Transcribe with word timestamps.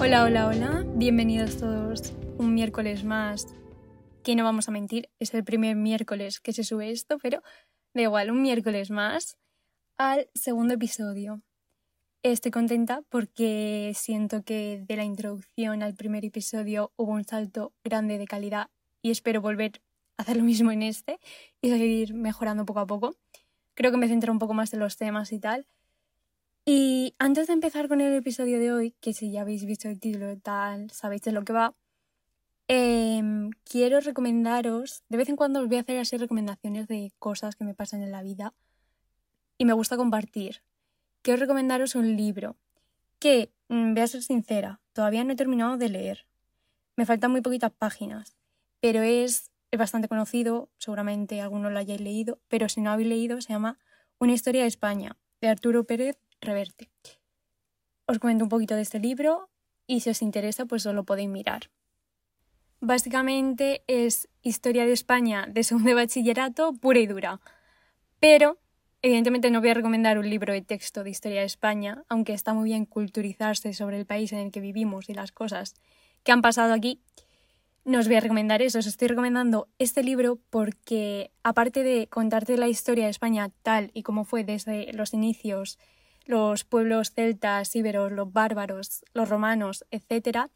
Hola, 0.00 0.22
hola, 0.22 0.46
hola. 0.46 0.84
Bienvenidos 0.94 1.56
todos 1.56 2.12
un 2.38 2.54
miércoles 2.54 3.02
más. 3.02 3.48
Que 4.22 4.36
no 4.36 4.44
vamos 4.44 4.68
a 4.68 4.70
mentir, 4.70 5.10
es 5.18 5.34
el 5.34 5.42
primer 5.42 5.74
miércoles 5.74 6.38
que 6.38 6.52
se 6.52 6.62
sube 6.62 6.92
esto, 6.92 7.18
pero 7.20 7.42
da 7.94 8.02
igual, 8.02 8.30
un 8.30 8.40
miércoles 8.40 8.92
más 8.92 9.38
al 9.96 10.30
segundo 10.34 10.74
episodio. 10.74 11.42
Estoy 12.22 12.52
contenta 12.52 13.02
porque 13.08 13.90
siento 13.96 14.44
que 14.44 14.84
de 14.86 14.96
la 14.96 15.02
introducción 15.02 15.82
al 15.82 15.94
primer 15.94 16.24
episodio 16.24 16.92
hubo 16.96 17.10
un 17.10 17.24
salto 17.24 17.72
grande 17.82 18.18
de 18.18 18.26
calidad 18.28 18.70
y 19.02 19.10
espero 19.10 19.40
volver 19.40 19.82
a 20.16 20.22
hacer 20.22 20.36
lo 20.36 20.44
mismo 20.44 20.70
en 20.70 20.82
este 20.82 21.18
y 21.60 21.70
seguir 21.70 22.14
mejorando 22.14 22.64
poco 22.64 22.80
a 22.80 22.86
poco. 22.86 23.16
Creo 23.74 23.90
que 23.90 23.96
me 23.96 24.06
centro 24.06 24.32
un 24.32 24.38
poco 24.38 24.54
más 24.54 24.72
en 24.72 24.78
los 24.78 24.96
temas 24.96 25.32
y 25.32 25.40
tal. 25.40 25.66
Y 26.70 27.14
antes 27.18 27.46
de 27.46 27.54
empezar 27.54 27.88
con 27.88 28.02
el 28.02 28.12
episodio 28.12 28.58
de 28.58 28.70
hoy, 28.70 28.94
que 29.00 29.14
si 29.14 29.32
ya 29.32 29.40
habéis 29.40 29.64
visto 29.64 29.88
el 29.88 29.98
título 29.98 30.36
tal, 30.36 30.90
sabéis 30.90 31.22
de 31.22 31.32
lo 31.32 31.42
que 31.42 31.54
va, 31.54 31.74
em, 32.66 33.48
quiero 33.64 34.00
recomendaros, 34.00 35.02
de 35.08 35.16
vez 35.16 35.30
en 35.30 35.36
cuando 35.36 35.60
os 35.60 35.68
voy 35.68 35.78
a 35.78 35.80
hacer 35.80 35.98
así 35.98 36.18
recomendaciones 36.18 36.86
de 36.86 37.10
cosas 37.18 37.56
que 37.56 37.64
me 37.64 37.72
pasan 37.72 38.02
en 38.02 38.12
la 38.12 38.22
vida 38.22 38.52
y 39.56 39.64
me 39.64 39.72
gusta 39.72 39.96
compartir. 39.96 40.60
Quiero 41.22 41.40
recomendaros 41.40 41.94
un 41.94 42.18
libro 42.18 42.58
que, 43.18 43.50
mm, 43.68 43.94
voy 43.94 44.02
a 44.02 44.06
ser 44.06 44.22
sincera, 44.22 44.82
todavía 44.92 45.24
no 45.24 45.32
he 45.32 45.36
terminado 45.36 45.78
de 45.78 45.88
leer. 45.88 46.26
Me 46.96 47.06
faltan 47.06 47.30
muy 47.30 47.40
poquitas 47.40 47.72
páginas, 47.72 48.36
pero 48.80 49.00
es, 49.00 49.50
es 49.70 49.78
bastante 49.78 50.06
conocido, 50.06 50.68
seguramente 50.76 51.40
algunos 51.40 51.72
lo 51.72 51.78
hayáis 51.78 52.02
leído, 52.02 52.40
pero 52.48 52.68
si 52.68 52.82
no 52.82 52.90
habéis 52.90 53.08
leído, 53.08 53.40
se 53.40 53.54
llama 53.54 53.78
Una 54.18 54.34
historia 54.34 54.60
de 54.62 54.68
España, 54.68 55.16
de 55.40 55.48
Arturo 55.48 55.84
Pérez 55.84 56.18
Reverte. 56.40 56.90
Os 58.06 58.18
cuento 58.18 58.44
un 58.44 58.48
poquito 58.48 58.74
de 58.74 58.82
este 58.82 58.98
libro 58.98 59.50
y 59.86 60.00
si 60.00 60.10
os 60.10 60.22
interesa, 60.22 60.66
pues 60.66 60.86
os 60.86 60.94
lo 60.94 61.04
podéis 61.04 61.28
mirar. 61.28 61.70
Básicamente 62.80 63.82
es 63.86 64.28
historia 64.42 64.86
de 64.86 64.92
España 64.92 65.46
de 65.48 65.64
segundo 65.64 65.88
de 65.88 65.94
bachillerato 66.02 66.72
pura 66.74 67.00
y 67.00 67.06
dura. 67.06 67.40
Pero, 68.20 68.58
evidentemente, 69.02 69.50
no 69.50 69.60
voy 69.60 69.70
a 69.70 69.74
recomendar 69.74 70.18
un 70.18 70.30
libro 70.30 70.52
de 70.52 70.62
texto 70.62 71.02
de 71.02 71.10
historia 71.10 71.40
de 71.40 71.46
España, 71.46 72.04
aunque 72.08 72.34
está 72.34 72.54
muy 72.54 72.70
bien 72.70 72.84
culturizarse 72.84 73.72
sobre 73.72 73.98
el 73.98 74.06
país 74.06 74.32
en 74.32 74.38
el 74.38 74.52
que 74.52 74.60
vivimos 74.60 75.08
y 75.08 75.14
las 75.14 75.32
cosas 75.32 75.74
que 76.22 76.32
han 76.32 76.42
pasado 76.42 76.72
aquí. 76.72 77.02
No 77.84 77.98
os 77.98 78.06
voy 78.06 78.16
a 78.16 78.20
recomendar 78.20 78.60
eso, 78.62 78.78
os 78.78 78.86
estoy 78.86 79.08
recomendando 79.08 79.68
este 79.78 80.02
libro 80.02 80.38
porque, 80.50 81.32
aparte 81.42 81.82
de 81.82 82.06
contarte 82.06 82.56
la 82.58 82.68
historia 82.68 83.04
de 83.04 83.10
España 83.10 83.50
tal 83.62 83.90
y 83.94 84.02
como 84.02 84.24
fue 84.24 84.44
desde 84.44 84.92
los 84.92 85.14
inicios 85.14 85.78
los 86.28 86.64
pueblos 86.64 87.12
celtas, 87.12 87.74
íberos, 87.74 88.12
los 88.12 88.32
bárbaros, 88.32 89.02
los 89.14 89.30
romanos, 89.30 89.86
etc., 89.90 90.50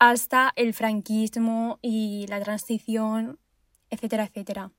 hasta 0.00 0.52
el 0.56 0.74
franquismo 0.74 1.78
y 1.80 2.26
la 2.28 2.40
transición, 2.40 3.38
etcétera, 3.88 4.24
etcétera. 4.24 4.72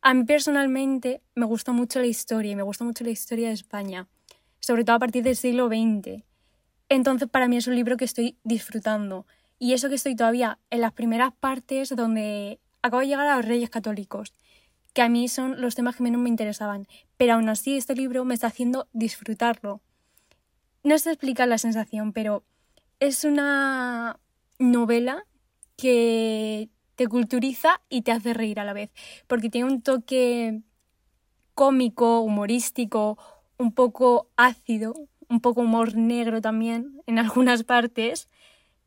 A 0.00 0.14
mí 0.14 0.24
personalmente 0.24 1.22
me 1.34 1.44
gusta 1.44 1.72
mucho 1.72 1.98
la 1.98 2.06
historia 2.06 2.52
y 2.52 2.56
me 2.56 2.62
gusta 2.62 2.84
mucho 2.84 3.02
la 3.02 3.10
historia 3.10 3.48
de 3.48 3.54
España, 3.54 4.06
sobre 4.60 4.84
todo 4.84 4.96
a 4.96 5.00
partir 5.00 5.24
del 5.24 5.36
siglo 5.36 5.66
XX. 5.66 6.22
Entonces 6.88 7.28
para 7.28 7.48
mí 7.48 7.56
es 7.56 7.66
un 7.66 7.74
libro 7.74 7.96
que 7.96 8.04
estoy 8.04 8.38
disfrutando 8.44 9.26
y 9.58 9.72
eso 9.72 9.88
que 9.88 9.96
estoy 9.96 10.14
todavía 10.14 10.60
en 10.70 10.80
las 10.82 10.92
primeras 10.92 11.32
partes 11.34 11.94
donde 11.94 12.60
acabo 12.80 13.00
de 13.00 13.08
llegar 13.08 13.26
a 13.26 13.36
los 13.36 13.44
reyes 13.44 13.70
católicos 13.70 14.34
que 14.92 15.02
a 15.02 15.08
mí 15.08 15.28
son 15.28 15.60
los 15.60 15.74
temas 15.74 15.96
que 15.96 16.02
menos 16.02 16.20
me 16.20 16.28
interesaban, 16.28 16.86
pero 17.22 17.34
aún 17.34 17.48
así 17.48 17.76
este 17.76 17.94
libro 17.94 18.24
me 18.24 18.34
está 18.34 18.48
haciendo 18.48 18.88
disfrutarlo. 18.92 19.80
No 20.82 20.98
sé 20.98 21.10
explicar 21.10 21.46
la 21.46 21.56
sensación, 21.56 22.12
pero 22.12 22.42
es 22.98 23.22
una 23.22 24.18
novela 24.58 25.24
que 25.76 26.68
te 26.96 27.06
culturiza 27.06 27.80
y 27.88 28.02
te 28.02 28.10
hace 28.10 28.34
reír 28.34 28.58
a 28.58 28.64
la 28.64 28.72
vez, 28.72 28.90
porque 29.28 29.50
tiene 29.50 29.70
un 29.70 29.82
toque 29.82 30.62
cómico, 31.54 32.22
humorístico, 32.22 33.16
un 33.56 33.72
poco 33.72 34.28
ácido, 34.36 34.92
un 35.28 35.40
poco 35.40 35.60
humor 35.60 35.94
negro 35.94 36.40
también 36.40 37.02
en 37.06 37.18
algunas 37.20 37.62
partes, 37.62 38.28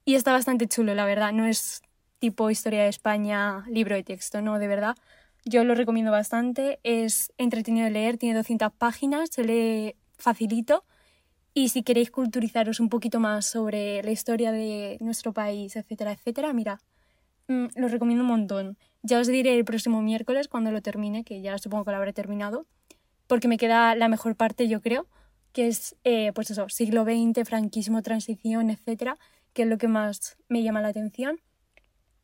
y 0.04 0.16
está 0.16 0.34
bastante 0.34 0.68
chulo, 0.68 0.94
la 0.94 1.06
verdad, 1.06 1.32
no 1.32 1.46
es 1.46 1.84
tipo 2.20 2.50
historia 2.50 2.84
de 2.84 2.90
España, 2.90 3.64
libro 3.70 3.96
de 3.96 4.04
texto, 4.04 4.42
no, 4.42 4.60
de 4.60 4.68
verdad, 4.68 4.98
yo 5.46 5.64
lo 5.64 5.76
recomiendo 5.76 6.12
bastante, 6.12 6.80
es 6.84 7.32
entretenido 7.38 7.86
de 7.86 7.92
leer, 7.92 8.18
tiene 8.18 8.36
200 8.36 8.74
páginas, 8.74 9.30
se 9.32 9.44
lee 9.44 9.96
facilito 10.18 10.84
y 11.54 11.70
si 11.70 11.84
queréis 11.84 12.12
culturizaros 12.12 12.80
un 12.80 12.90
poquito 12.90 13.20
más 13.20 13.46
sobre 13.46 14.04
la 14.04 14.12
historia 14.12 14.52
de 14.52 14.98
nuestro 15.00 15.34
país, 15.34 15.76
etcétera, 15.76 16.12
etcétera, 16.12 16.52
mira, 16.52 16.82
mm, 17.48 17.68
lo 17.76 17.88
recomiendo 17.88 18.24
un 18.24 18.30
montón. 18.30 18.78
Ya 19.04 19.20
os 19.20 19.28
diré 19.28 19.58
el 19.58 19.64
próximo 19.64 20.02
miércoles 20.02 20.48
cuando 20.48 20.72
lo 20.72 20.82
termine, 20.82 21.24
que 21.24 21.42
ya 21.42 21.58
supongo 21.58 21.86
que 21.86 21.92
lo 21.92 21.98
habré 21.98 22.12
terminado, 22.12 22.66
porque 23.28 23.48
me 23.48 23.58
queda 23.58 23.96
la 23.96 24.10
mejor 24.10 24.36
parte, 24.36 24.68
yo 24.68 24.82
creo, 24.82 25.08
que 25.54 25.68
es, 25.68 25.96
eh, 26.04 26.34
pues 26.34 26.52
eso, 26.52 26.68
siglo 26.70 27.06
XX, 27.06 27.48
franquismo, 27.48 28.02
transición, 28.02 28.70
etcétera, 28.70 29.18
que 29.54 29.62
es 29.62 29.70
lo 29.70 29.78
que 29.78 29.88
más 29.88 30.38
me 30.50 30.64
llama 30.64 30.82
la 30.82 30.90
atención. 30.90 31.40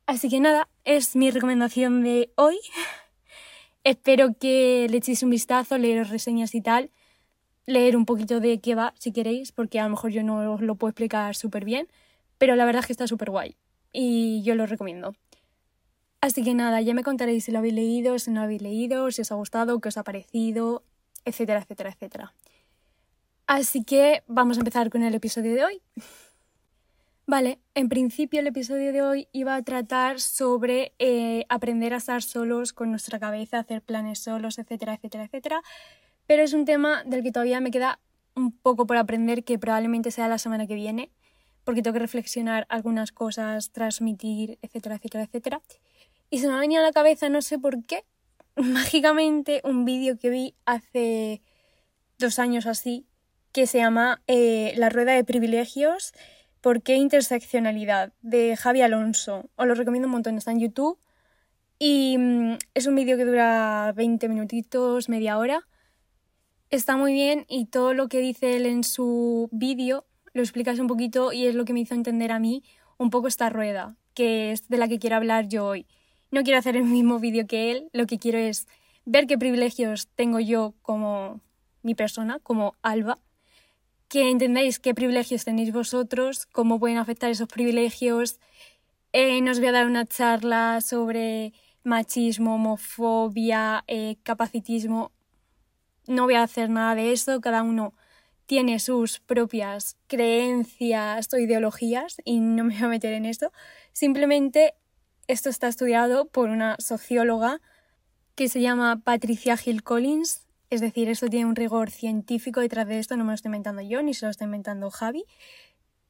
Así 0.07 0.27
que 0.27 0.41
nada, 0.41 0.67
es 0.83 1.15
mi 1.15 1.31
recomendación 1.31 2.03
de 2.03 2.31
hoy. 2.35 2.57
Espero 3.83 4.35
que 4.37 4.87
le 4.89 4.97
echéis 4.97 5.23
un 5.23 5.31
vistazo, 5.31 5.77
leer 5.77 6.07
reseñas 6.07 6.53
y 6.53 6.61
tal, 6.61 6.91
leer 7.65 7.97
un 7.97 8.05
poquito 8.05 8.39
de 8.39 8.59
qué 8.59 8.75
va 8.75 8.93
si 8.99 9.11
queréis, 9.11 9.51
porque 9.51 9.79
a 9.79 9.83
lo 9.83 9.89
mejor 9.89 10.11
yo 10.11 10.23
no 10.23 10.53
os 10.53 10.61
lo 10.61 10.75
puedo 10.75 10.89
explicar 10.89 11.35
súper 11.35 11.65
bien, 11.65 11.87
pero 12.37 12.55
la 12.55 12.65
verdad 12.65 12.81
es 12.81 12.87
que 12.87 12.93
está 12.93 13.07
súper 13.07 13.31
guay 13.31 13.55
y 13.91 14.43
yo 14.43 14.55
lo 14.55 14.67
recomiendo. 14.67 15.15
Así 16.21 16.43
que 16.43 16.53
nada, 16.53 16.81
ya 16.81 16.93
me 16.93 17.03
contaréis 17.03 17.45
si 17.45 17.51
lo 17.51 17.57
habéis 17.57 17.73
leído, 17.73 18.19
si 18.19 18.29
no 18.29 18.41
lo 18.41 18.45
habéis 18.45 18.61
leído, 18.61 19.09
si 19.09 19.21
os 19.21 19.31
ha 19.31 19.35
gustado, 19.35 19.79
qué 19.81 19.89
os 19.89 19.97
ha 19.97 20.03
parecido, 20.03 20.83
etcétera, 21.25 21.61
etcétera, 21.61 21.89
etcétera. 21.89 22.33
Así 23.47 23.83
que 23.83 24.23
vamos 24.27 24.57
a 24.57 24.61
empezar 24.61 24.91
con 24.91 25.01
el 25.01 25.15
episodio 25.15 25.55
de 25.55 25.65
hoy. 25.65 25.81
Vale, 27.31 27.59
en 27.75 27.87
principio 27.87 28.41
el 28.41 28.47
episodio 28.47 28.91
de 28.91 29.01
hoy 29.01 29.29
iba 29.31 29.55
a 29.55 29.61
tratar 29.61 30.19
sobre 30.19 30.91
eh, 30.99 31.45
aprender 31.47 31.93
a 31.93 31.97
estar 31.97 32.21
solos 32.21 32.73
con 32.73 32.91
nuestra 32.91 33.19
cabeza, 33.19 33.59
hacer 33.59 33.81
planes 33.81 34.19
solos, 34.19 34.59
etcétera, 34.59 34.95
etcétera, 34.95 35.23
etcétera. 35.23 35.61
Pero 36.27 36.43
es 36.43 36.51
un 36.51 36.65
tema 36.65 37.05
del 37.05 37.23
que 37.23 37.31
todavía 37.31 37.61
me 37.61 37.71
queda 37.71 38.01
un 38.35 38.51
poco 38.51 38.85
por 38.85 38.97
aprender 38.97 39.45
que 39.45 39.57
probablemente 39.57 40.11
sea 40.11 40.27
la 40.27 40.39
semana 40.39 40.67
que 40.67 40.75
viene, 40.75 41.09
porque 41.63 41.81
tengo 41.81 41.93
que 41.93 41.99
reflexionar 41.99 42.65
algunas 42.67 43.13
cosas, 43.13 43.71
transmitir, 43.71 44.59
etcétera, 44.61 44.95
etcétera, 44.95 45.23
etcétera. 45.23 45.61
Y 46.29 46.39
se 46.39 46.49
me 46.49 46.55
ha 46.55 46.59
venido 46.59 46.81
a 46.81 46.85
la 46.85 46.91
cabeza, 46.91 47.29
no 47.29 47.41
sé 47.41 47.57
por 47.57 47.81
qué, 47.85 48.03
mágicamente 48.57 49.61
un 49.63 49.85
vídeo 49.85 50.17
que 50.17 50.29
vi 50.31 50.55
hace 50.65 51.41
dos 52.19 52.39
años 52.39 52.65
así, 52.65 53.05
que 53.53 53.67
se 53.67 53.77
llama 53.77 54.21
eh, 54.27 54.73
La 54.75 54.89
rueda 54.89 55.13
de 55.13 55.23
privilegios 55.23 56.11
¿Por 56.61 56.83
qué 56.83 56.95
interseccionalidad? 56.95 58.13
de 58.21 58.55
Javi 58.55 58.81
Alonso. 58.81 59.49
Os 59.55 59.67
lo 59.67 59.73
recomiendo 59.73 60.07
un 60.07 60.11
montón, 60.11 60.37
está 60.37 60.51
en 60.51 60.59
YouTube. 60.59 60.99
Y 61.79 62.17
mm, 62.19 62.57
es 62.75 62.85
un 62.85 62.95
vídeo 62.95 63.17
que 63.17 63.25
dura 63.25 63.91
20 63.95 64.29
minutitos, 64.29 65.09
media 65.09 65.39
hora. 65.39 65.67
Está 66.69 66.97
muy 66.97 67.13
bien 67.13 67.45
y 67.49 67.65
todo 67.65 67.95
lo 67.95 68.07
que 68.07 68.19
dice 68.19 68.55
él 68.55 68.67
en 68.67 68.83
su 68.83 69.49
vídeo 69.51 70.05
lo 70.33 70.41
explicas 70.43 70.77
un 70.77 70.87
poquito 70.87 71.33
y 71.33 71.47
es 71.47 71.55
lo 71.55 71.65
que 71.65 71.73
me 71.73 71.81
hizo 71.81 71.95
entender 71.95 72.31
a 72.31 72.39
mí 72.39 72.63
un 72.97 73.09
poco 73.09 73.27
esta 73.27 73.49
rueda, 73.49 73.97
que 74.13 74.51
es 74.51 74.69
de 74.69 74.77
la 74.77 74.87
que 74.87 74.99
quiero 74.99 75.15
hablar 75.15 75.47
yo 75.47 75.65
hoy. 75.65 75.87
No 76.29 76.43
quiero 76.43 76.59
hacer 76.59 76.77
el 76.77 76.83
mismo 76.83 77.19
vídeo 77.19 77.47
que 77.47 77.71
él, 77.71 77.89
lo 77.91 78.05
que 78.05 78.19
quiero 78.19 78.37
es 78.37 78.67
ver 79.03 79.25
qué 79.25 79.37
privilegios 79.37 80.07
tengo 80.15 80.39
yo 80.39 80.75
como 80.83 81.41
mi 81.81 81.95
persona, 81.95 82.39
como 82.39 82.75
Alba, 82.83 83.17
que 84.11 84.29
entendáis 84.29 84.77
qué 84.77 84.93
privilegios 84.93 85.45
tenéis 85.45 85.71
vosotros, 85.71 86.45
cómo 86.47 86.81
pueden 86.81 86.97
afectar 86.97 87.31
esos 87.31 87.47
privilegios. 87.47 88.41
Eh, 89.13 89.39
nos 89.39 89.59
voy 89.59 89.69
a 89.69 89.71
dar 89.71 89.87
una 89.87 90.05
charla 90.05 90.81
sobre 90.81 91.53
machismo, 91.85 92.55
homofobia, 92.55 93.85
eh, 93.87 94.17
capacitismo. 94.23 95.13
No 96.07 96.25
voy 96.25 96.33
a 96.33 96.43
hacer 96.43 96.69
nada 96.69 96.93
de 96.93 97.13
eso, 97.13 97.39
cada 97.39 97.63
uno 97.63 97.93
tiene 98.47 98.79
sus 98.79 99.21
propias 99.21 99.95
creencias 100.07 101.33
o 101.33 101.37
ideologías 101.37 102.17
y 102.25 102.41
no 102.41 102.65
me 102.65 102.73
voy 102.73 102.83
a 102.83 102.87
meter 102.89 103.13
en 103.13 103.25
esto. 103.25 103.53
Simplemente 103.93 104.73
esto 105.27 105.47
está 105.47 105.69
estudiado 105.69 106.25
por 106.25 106.49
una 106.49 106.75
socióloga 106.79 107.61
que 108.35 108.49
se 108.49 108.59
llama 108.59 108.99
Patricia 109.05 109.57
Hill 109.65 109.83
Collins 109.83 110.50
es 110.71 110.79
decir, 110.79 111.09
esto 111.09 111.27
tiene 111.27 111.45
un 111.45 111.55
rigor 111.55 111.91
científico 111.91 112.61
detrás 112.61 112.87
de 112.87 112.97
esto, 112.97 113.17
no 113.17 113.25
me 113.25 113.31
lo 113.31 113.35
estoy 113.35 113.49
inventando 113.49 113.81
yo, 113.81 114.01
ni 114.01 114.13
se 114.13 114.25
lo 114.25 114.31
está 114.31 114.45
inventando 114.45 114.89
Javi. 114.89 115.25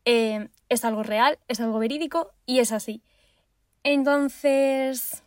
Eh, 0.06 0.50
es 0.69 0.86
algo 0.86 1.02
real, 1.02 1.40
es 1.48 1.60
algo 1.60 1.80
verídico 1.80 2.31
y 2.46 2.60
es 2.60 2.72
así. 2.72 3.02
Entonces, 3.84 5.24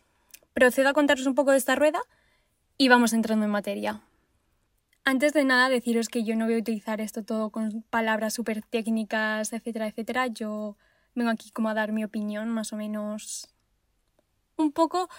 procedo 0.53 0.87
a 0.87 0.93
contaros 0.93 1.25
un 1.27 1.35
poco 1.35 1.51
de 1.51 1.57
esta 1.57 1.75
rueda 1.75 2.01
y 2.77 2.87
vamos 2.87 3.11
entrando 3.11 3.43
en 3.43 3.51
materia. 3.51 4.01
Antes 5.03 5.33
de 5.33 5.43
nada, 5.43 5.67
deciros 5.67 6.07
que 6.07 6.23
yo 6.23 6.37
no 6.37 6.45
voy 6.45 6.55
a 6.55 6.59
utilizar 6.59 7.01
esto 7.01 7.23
todo 7.23 7.49
con 7.49 7.83
palabras 7.89 8.33
súper 8.33 8.61
técnicas, 8.61 9.51
etcétera, 9.51 9.87
etcétera. 9.87 10.27
Yo 10.27 10.77
vengo 11.13 11.29
aquí 11.29 11.51
como 11.51 11.67
a 11.67 11.73
dar 11.73 11.91
mi 11.91 12.05
opinión, 12.05 12.49
más 12.49 12.71
o 12.71 12.77
menos 12.77 13.49
un 14.55 14.71
poco 14.71 15.09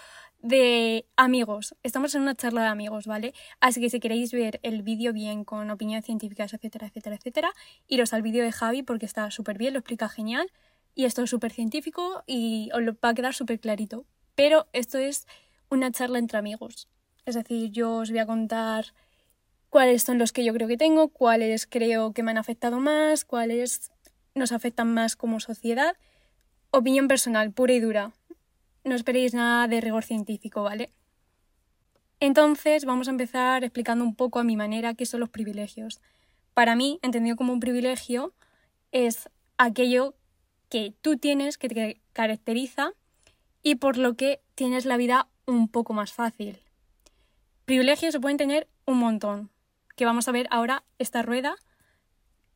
de 0.46 1.06
amigos. 1.16 1.74
Estamos 1.82 2.14
en 2.14 2.22
una 2.22 2.36
charla 2.36 2.62
de 2.62 2.68
amigos, 2.68 3.06
¿vale? 3.06 3.34
Así 3.60 3.80
que 3.80 3.90
si 3.90 3.98
queréis 3.98 4.30
ver 4.30 4.60
el 4.62 4.82
vídeo 4.82 5.12
bien 5.12 5.44
con 5.44 5.68
opiniones 5.70 6.04
científicas, 6.04 6.54
etcétera, 6.54 6.86
etcétera, 6.86 7.16
etcétera, 7.16 7.52
iros 7.88 8.12
al 8.12 8.22
vídeo 8.22 8.44
de 8.44 8.52
Javi 8.52 8.84
porque 8.84 9.06
está 9.06 9.30
súper 9.32 9.58
bien, 9.58 9.72
lo 9.72 9.80
explica 9.80 10.08
genial. 10.08 10.52
Y 10.94 11.04
esto 11.04 11.22
es 11.22 11.30
súper 11.30 11.52
científico 11.52 12.22
y 12.26 12.70
os 12.72 12.80
lo 12.80 12.92
va 13.04 13.08
a 13.08 13.14
quedar 13.14 13.34
súper 13.34 13.58
clarito. 13.58 14.06
Pero 14.36 14.68
esto 14.72 14.98
es 14.98 15.26
una 15.68 15.90
charla 15.90 16.20
entre 16.20 16.38
amigos. 16.38 16.88
Es 17.24 17.34
decir, 17.34 17.72
yo 17.72 17.96
os 17.96 18.10
voy 18.10 18.20
a 18.20 18.26
contar 18.26 18.94
cuáles 19.68 20.04
son 20.04 20.18
los 20.18 20.32
que 20.32 20.44
yo 20.44 20.54
creo 20.54 20.68
que 20.68 20.76
tengo, 20.76 21.08
cuáles 21.08 21.66
creo 21.66 22.12
que 22.12 22.22
me 22.22 22.30
han 22.30 22.38
afectado 22.38 22.78
más, 22.78 23.24
cuáles 23.24 23.90
nos 24.36 24.52
afectan 24.52 24.94
más 24.94 25.16
como 25.16 25.40
sociedad. 25.40 25.96
Opinión 26.70 27.08
personal, 27.08 27.52
pura 27.52 27.72
y 27.72 27.80
dura. 27.80 28.12
No 28.86 28.94
esperéis 28.94 29.34
nada 29.34 29.66
de 29.66 29.80
rigor 29.80 30.04
científico, 30.04 30.62
¿vale? 30.62 30.92
Entonces 32.20 32.84
vamos 32.84 33.08
a 33.08 33.10
empezar 33.10 33.64
explicando 33.64 34.04
un 34.04 34.14
poco 34.14 34.38
a 34.38 34.44
mi 34.44 34.56
manera 34.56 34.94
qué 34.94 35.06
son 35.06 35.18
los 35.18 35.28
privilegios. 35.28 36.00
Para 36.54 36.76
mí, 36.76 37.00
entendido 37.02 37.34
como 37.34 37.52
un 37.52 37.58
privilegio, 37.58 38.32
es 38.92 39.28
aquello 39.58 40.14
que 40.68 40.94
tú 41.02 41.16
tienes, 41.16 41.58
que 41.58 41.68
te 41.68 42.00
caracteriza 42.12 42.92
y 43.60 43.74
por 43.74 43.98
lo 43.98 44.14
que 44.14 44.40
tienes 44.54 44.84
la 44.84 44.96
vida 44.96 45.26
un 45.46 45.66
poco 45.66 45.92
más 45.92 46.12
fácil. 46.12 46.60
Privilegios 47.64 48.12
se 48.12 48.20
pueden 48.20 48.36
tener 48.36 48.68
un 48.84 48.98
montón, 48.98 49.50
que 49.96 50.04
vamos 50.04 50.28
a 50.28 50.32
ver 50.32 50.46
ahora 50.52 50.84
esta 51.00 51.22
rueda, 51.22 51.56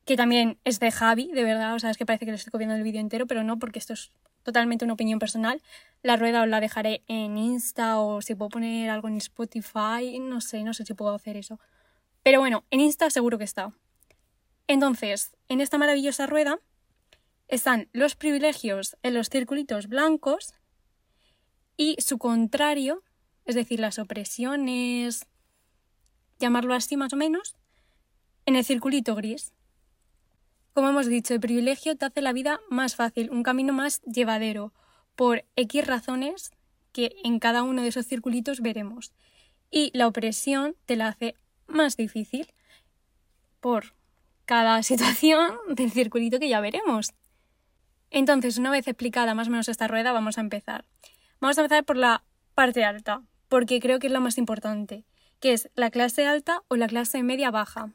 que 0.05 0.17
también 0.17 0.59
es 0.63 0.79
de 0.79 0.93
Javi, 0.93 1.33
de 1.33 1.43
verdad, 1.43 1.75
o 1.75 1.81
sea, 1.81 1.91
es 1.91 1.97
que 1.97 2.07
parece 2.07 2.25
que 2.25 2.31
le 2.31 2.37
estoy 2.37 2.53
copiando 2.53 2.77
el 2.77 2.85
vídeo 2.85 3.01
entero, 3.01 3.27
pero 3.27 3.43
no, 3.43 3.59
porque 3.59 3.81
esto 3.81 3.95
es 3.95 4.13
totalmente 4.43 4.85
una 4.85 4.95
opinión 4.95 5.19
personal. 5.19 5.63
La 6.03 6.17
rueda 6.17 6.43
os 6.43 6.49
la 6.49 6.61
dejaré 6.61 7.03
en 7.09 7.37
Insta 7.37 7.99
o 7.99 8.23
si 8.23 8.35
puedo 8.35 8.49
poner 8.49 8.91
algo 8.91 9.09
en 9.09 9.17
Spotify, 9.17 10.19
no 10.21 10.41
sé, 10.41 10.63
no 10.63 10.75
sé 10.75 10.85
si 10.85 10.95
puedo 10.95 11.15
hacer 11.15 11.37
eso. 11.37 11.59
Pero 12.23 12.41
bueno, 12.41 12.65
en 12.71 12.81
Insta 12.81 13.11
seguro 13.11 13.39
que 13.39 13.45
está. 13.45 13.73
Entonces, 14.67 15.33
en 15.49 15.61
esta 15.61 15.79
maravillosa 15.79 16.27
rueda 16.27 16.59
están 17.49 17.89
los 17.93 18.15
privilegios 18.15 18.97
en 19.03 19.15
los 19.15 19.29
circulitos 19.29 19.89
blancos 19.89 20.55
y 21.77 21.97
su 21.99 22.19
contrario, 22.19 23.03
es 23.45 23.55
decir, 23.55 23.81
las 23.81 23.99
opresiones, 23.99 25.27
llamarlo 26.39 26.75
así 26.75 26.97
más 26.97 27.13
o 27.13 27.17
menos, 27.17 27.57
en 28.47 28.57
el 28.57 28.65
circulito 28.65 29.15
gris. 29.15 29.53
Como 30.73 30.89
hemos 30.89 31.07
dicho, 31.07 31.35
el 31.35 31.41
privilegio 31.41 31.97
te 31.97 32.07
hace 32.07 32.23
la 32.23 32.33
vida 32.33 32.61
más 32.71 32.97
fácil, 32.97 33.31
un 33.31 33.43
camino 33.43 33.73
más 33.73 34.01
llevadero, 34.03 34.73
por 35.17 35.45
X 35.57 35.87
razones 35.87 36.53
que 36.93 37.17
en 37.25 37.39
cada 37.39 37.63
uno 37.63 37.83
de 37.83 37.89
esos 37.89 38.07
circulitos 38.07 38.61
veremos. 38.61 39.13
Y 39.71 39.91
la 39.95 40.07
opresión 40.07 40.77
te 40.87 40.97
la 40.97 41.09
hace 41.09 41.35
más 41.67 41.97
difícil 41.97 42.53
por 43.61 43.95
cada 44.45 44.83
situación 44.85 45.53
del 45.69 45.91
circulito 45.91 46.39
que 46.39 46.49
ya 46.49 46.61
veremos. 46.61 47.13
Entonces, 48.11 48.59
una 48.59 48.71
vez 48.71 48.89
explicada 48.89 49.35
más 49.35 49.49
o 49.49 49.51
menos 49.51 49.69
esta 49.69 49.89
rueda, 49.89 50.13
vamos 50.13 50.39
a 50.39 50.41
empezar. 50.41 50.85
Vamos 51.41 51.59
a 51.59 51.63
empezar 51.63 51.85
por 51.85 51.97
la 51.97 52.25
parte 52.55 52.85
alta, 52.85 53.23
porque 53.49 53.81
creo 53.81 53.99
que 53.99 54.09
es 54.09 54.13
la 54.13 54.21
más 54.21 54.39
importante 54.39 55.05
que 55.41 55.55
es 55.55 55.71
la 55.75 55.91
clase 55.91 56.27
alta 56.27 56.63
o 56.69 56.77
la 56.77 56.87
clase 56.87 57.23
media 57.23 57.51
baja. 57.51 57.91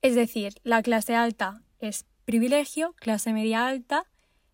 Es 0.00 0.14
decir, 0.14 0.54
la 0.62 0.82
clase 0.82 1.14
alta 1.14 1.62
es 1.88 2.06
privilegio, 2.24 2.94
clase 2.94 3.32
media 3.32 3.66
alta 3.66 4.04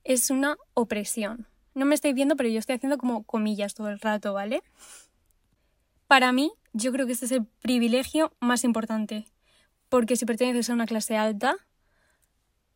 es 0.05 0.31
una 0.31 0.57
opresión. 0.75 1.47
No 1.75 1.85
me 1.85 1.95
estáis 1.95 2.15
viendo, 2.15 2.37
pero 2.37 2.49
yo 2.49 2.59
estoy 2.59 2.77
haciendo 2.77 2.99
como 2.99 3.25
comillas 3.25 3.75
todo 3.75 3.89
el 3.89 4.01
rato, 4.01 4.33
¿vale? 4.33 4.63
Para 6.07 6.33
mí, 6.33 6.53
yo 6.73 6.93
creo 6.93 7.07
que 7.07 7.13
este 7.13 7.27
es 7.27 7.33
el 7.33 7.45
privilegio 7.45 8.33
más 8.41 8.65
importante, 8.65 9.27
porque 9.89 10.17
si 10.17 10.25
perteneces 10.25 10.71
a 10.71 10.75
una 10.75 10.87
clase 10.87 11.17
alta, 11.17 11.57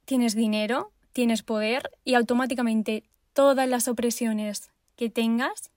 tienes 0.05 0.35
dinero, 0.35 0.93
tienes 1.13 1.43
poder 1.43 1.91
y 2.05 2.15
automáticamente 2.15 3.05
todas 3.33 3.69
las 3.69 3.89
opresiones 3.89 4.71
que 4.97 5.09
tengas 5.09 5.71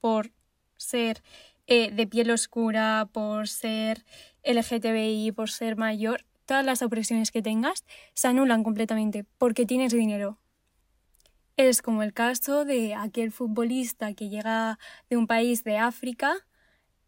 por 0.00 0.32
ser 0.76 1.22
eh, 1.66 1.90
de 1.90 2.06
piel 2.06 2.30
oscura, 2.30 3.08
por 3.12 3.48
ser 3.48 4.04
LGTBI, 4.42 5.32
por 5.32 5.50
ser 5.50 5.76
mayor, 5.76 6.24
todas 6.50 6.66
las 6.66 6.82
opresiones 6.82 7.30
que 7.30 7.42
tengas 7.42 7.84
se 8.12 8.26
anulan 8.26 8.64
completamente 8.64 9.24
porque 9.38 9.66
tienes 9.66 9.92
dinero. 9.92 10.36
Es 11.56 11.80
como 11.80 12.02
el 12.02 12.12
caso 12.12 12.64
de 12.64 12.92
aquel 12.96 13.30
futbolista 13.30 14.14
que 14.14 14.28
llega 14.28 14.80
de 15.08 15.16
un 15.16 15.28
país 15.28 15.62
de 15.62 15.78
África 15.78 16.34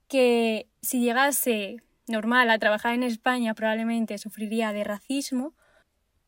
que 0.06 0.68
si 0.80 1.00
llegase 1.00 1.78
normal 2.06 2.50
a 2.50 2.58
trabajar 2.60 2.94
en 2.94 3.02
España 3.02 3.52
probablemente 3.54 4.16
sufriría 4.16 4.72
de 4.72 4.84
racismo, 4.84 5.54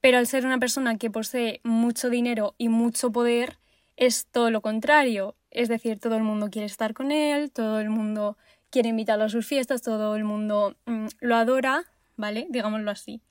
pero 0.00 0.18
al 0.18 0.26
ser 0.26 0.44
una 0.44 0.58
persona 0.58 0.98
que 0.98 1.08
posee 1.08 1.60
mucho 1.62 2.10
dinero 2.10 2.56
y 2.58 2.68
mucho 2.68 3.12
poder 3.12 3.58
es 3.94 4.26
todo 4.26 4.50
lo 4.50 4.60
contrario. 4.60 5.36
Es 5.52 5.68
decir, 5.68 6.00
todo 6.00 6.16
el 6.16 6.24
mundo 6.24 6.50
quiere 6.50 6.66
estar 6.66 6.94
con 6.94 7.12
él, 7.12 7.52
todo 7.52 7.78
el 7.78 7.90
mundo 7.90 8.36
quiere 8.70 8.88
invitarlo 8.88 9.22
a 9.26 9.28
sus 9.28 9.46
fiestas, 9.46 9.82
todo 9.82 10.16
el 10.16 10.24
mundo 10.24 10.74
mm, 10.86 11.06
lo 11.20 11.36
adora, 11.36 11.84
¿vale? 12.16 12.46
Digámoslo 12.50 12.90
así. 12.90 13.22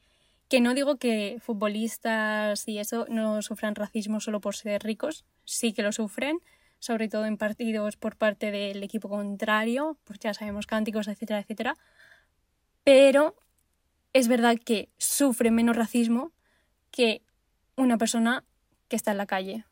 Que 0.50 0.60
no 0.62 0.74
digo 0.74 0.98
que 0.98 1.38
futbolistas 1.42 2.68
y 2.68 2.80
eso 2.80 3.06
no 3.10 3.42
sufran 3.42 3.76
racismo 3.76 4.20
solo 4.20 4.42
por 4.42 4.56
ser 4.56 4.84
ricos, 4.84 5.26
sí 5.46 5.74
que 5.74 5.84
lo 5.84 5.92
sufren, 5.92 6.40
sobre 6.80 7.08
todo 7.08 7.26
en 7.26 7.38
partidos 7.38 7.96
por 7.96 8.18
parte 8.18 8.52
del 8.52 8.84
equipo 8.84 9.10
contrario, 9.10 9.98
pues 10.04 10.20
ya 10.20 10.34
sabemos 10.34 10.68
cánticos, 10.68 11.08
etcétera, 11.08 11.40
etcétera. 11.40 11.78
Pero 12.84 13.36
es 14.12 14.28
verdad 14.28 14.58
que 14.64 14.90
sufre 14.98 15.50
menos 15.50 15.76
racismo 15.76 16.34
que 16.92 17.22
una 17.76 17.98
persona 17.98 18.44
que 18.90 18.96
está 18.96 19.12
en 19.12 19.18
la 19.18 19.26
calle, 19.26 19.66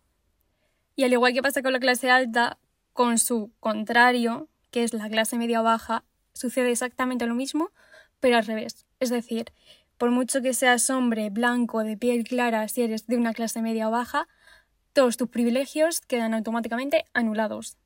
y 0.96 1.04
al 1.04 1.14
igual 1.14 1.34
que 1.34 1.42
pasa 1.42 1.62
con 1.62 1.74
la 1.74 1.80
clase 1.80 2.10
alta, 2.10 2.58
con 2.94 3.18
su 3.18 3.52
contrario, 3.60 4.50
que 4.72 4.84
es 4.84 4.94
la 4.94 5.10
clase 5.10 5.38
media 5.38 5.62
baja, 5.62 6.04
sucede 6.34 6.72
exactamente 6.72 7.26
lo 7.28 7.36
mismo, 7.36 7.72
pero 8.20 8.38
al 8.38 8.46
revés. 8.46 8.86
Es 9.02 9.10
decir, 9.10 9.52
por 9.98 10.12
mucho 10.12 10.42
que 10.42 10.54
seas 10.54 10.90
hombre, 10.92 11.32
blanco, 11.32 11.84
de 11.84 11.98
piel 11.98 12.24
clara, 12.24 12.68
si 12.68 12.84
eres 12.84 13.08
de 13.08 13.18
una 13.18 13.34
clase 13.34 13.62
media 13.62 13.88
o 13.88 13.92
baja, 13.92 14.28
todos 14.94 15.18
tus 15.18 15.28
privilegios 15.28 16.02
quedan 16.02 16.36
automáticamente 16.36 17.06
anulados. 17.14 17.78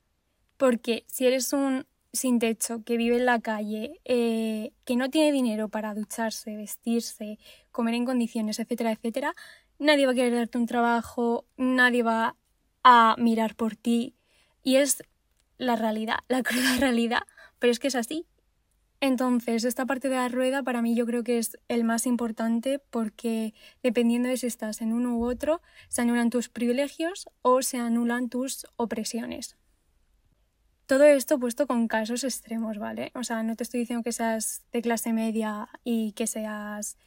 Porque 0.57 1.05
si 1.07 1.25
eres 1.25 1.53
un 1.53 1.87
sin 2.11 2.39
techo, 2.39 2.83
que 2.83 2.97
vive 2.97 3.15
en 3.15 3.25
la 3.25 3.39
calle, 3.39 4.01
eh, 4.03 4.73
que 4.83 4.97
no 4.97 5.09
tiene 5.09 5.31
dinero 5.31 5.69
para 5.69 5.93
ducharse, 5.93 6.55
vestirse, 6.57 7.39
comer 7.71 7.93
en 7.93 8.05
condiciones, 8.05 8.59
etcétera, 8.59 8.91
etcétera, 8.91 9.33
nadie 9.79 10.05
va 10.05 10.11
a 10.11 10.15
querer 10.15 10.35
darte 10.35 10.57
un 10.57 10.65
trabajo, 10.65 11.45
nadie 11.55 12.03
va 12.03 12.35
a 12.83 13.15
mirar 13.17 13.55
por 13.55 13.77
ti. 13.77 14.15
Y 14.63 14.77
es 14.77 15.03
la 15.57 15.77
realidad, 15.77 16.19
la 16.27 16.43
cruda 16.43 16.75
realidad, 16.79 17.23
pero 17.59 17.71
es 17.71 17.79
que 17.79 17.87
es 17.87 17.95
así. 17.95 18.25
Entonces, 19.05 19.65
esta 19.65 19.85
parte 19.85 20.09
de 20.09 20.15
la 20.15 20.29
rueda 20.29 20.63
para 20.63 20.81
mí 20.81 20.95
yo 20.95 21.05
creo 21.05 21.23
que 21.23 21.37
es 21.37 21.59
el 21.67 21.83
más 21.83 22.07
importante 22.07 22.79
porque 22.89 23.53
dependiendo 23.83 24.29
de 24.29 24.35
si 24.35 24.47
estás 24.47 24.81
en 24.81 24.93
uno 24.93 25.15
u 25.15 25.25
otro, 25.25 25.61
se 25.89 26.01
anulan 26.01 26.31
tus 26.31 26.49
privilegios 26.49 27.29
o 27.43 27.61
se 27.61 27.77
anulan 27.77 28.29
tus 28.29 28.65
opresiones. 28.77 29.57
Todo 30.87 31.03
esto 31.03 31.37
puesto 31.37 31.67
con 31.67 31.87
casos 31.87 32.23
extremos, 32.23 32.79
¿vale? 32.79 33.11
O 33.13 33.23
sea, 33.23 33.43
no 33.43 33.55
te 33.55 33.61
estoy 33.61 33.81
diciendo 33.81 34.01
que 34.01 34.11
seas 34.11 34.63
de 34.71 34.81
clase 34.81 35.13
media 35.13 35.69
y 35.83 36.13
que 36.13 36.25
seas 36.25 36.97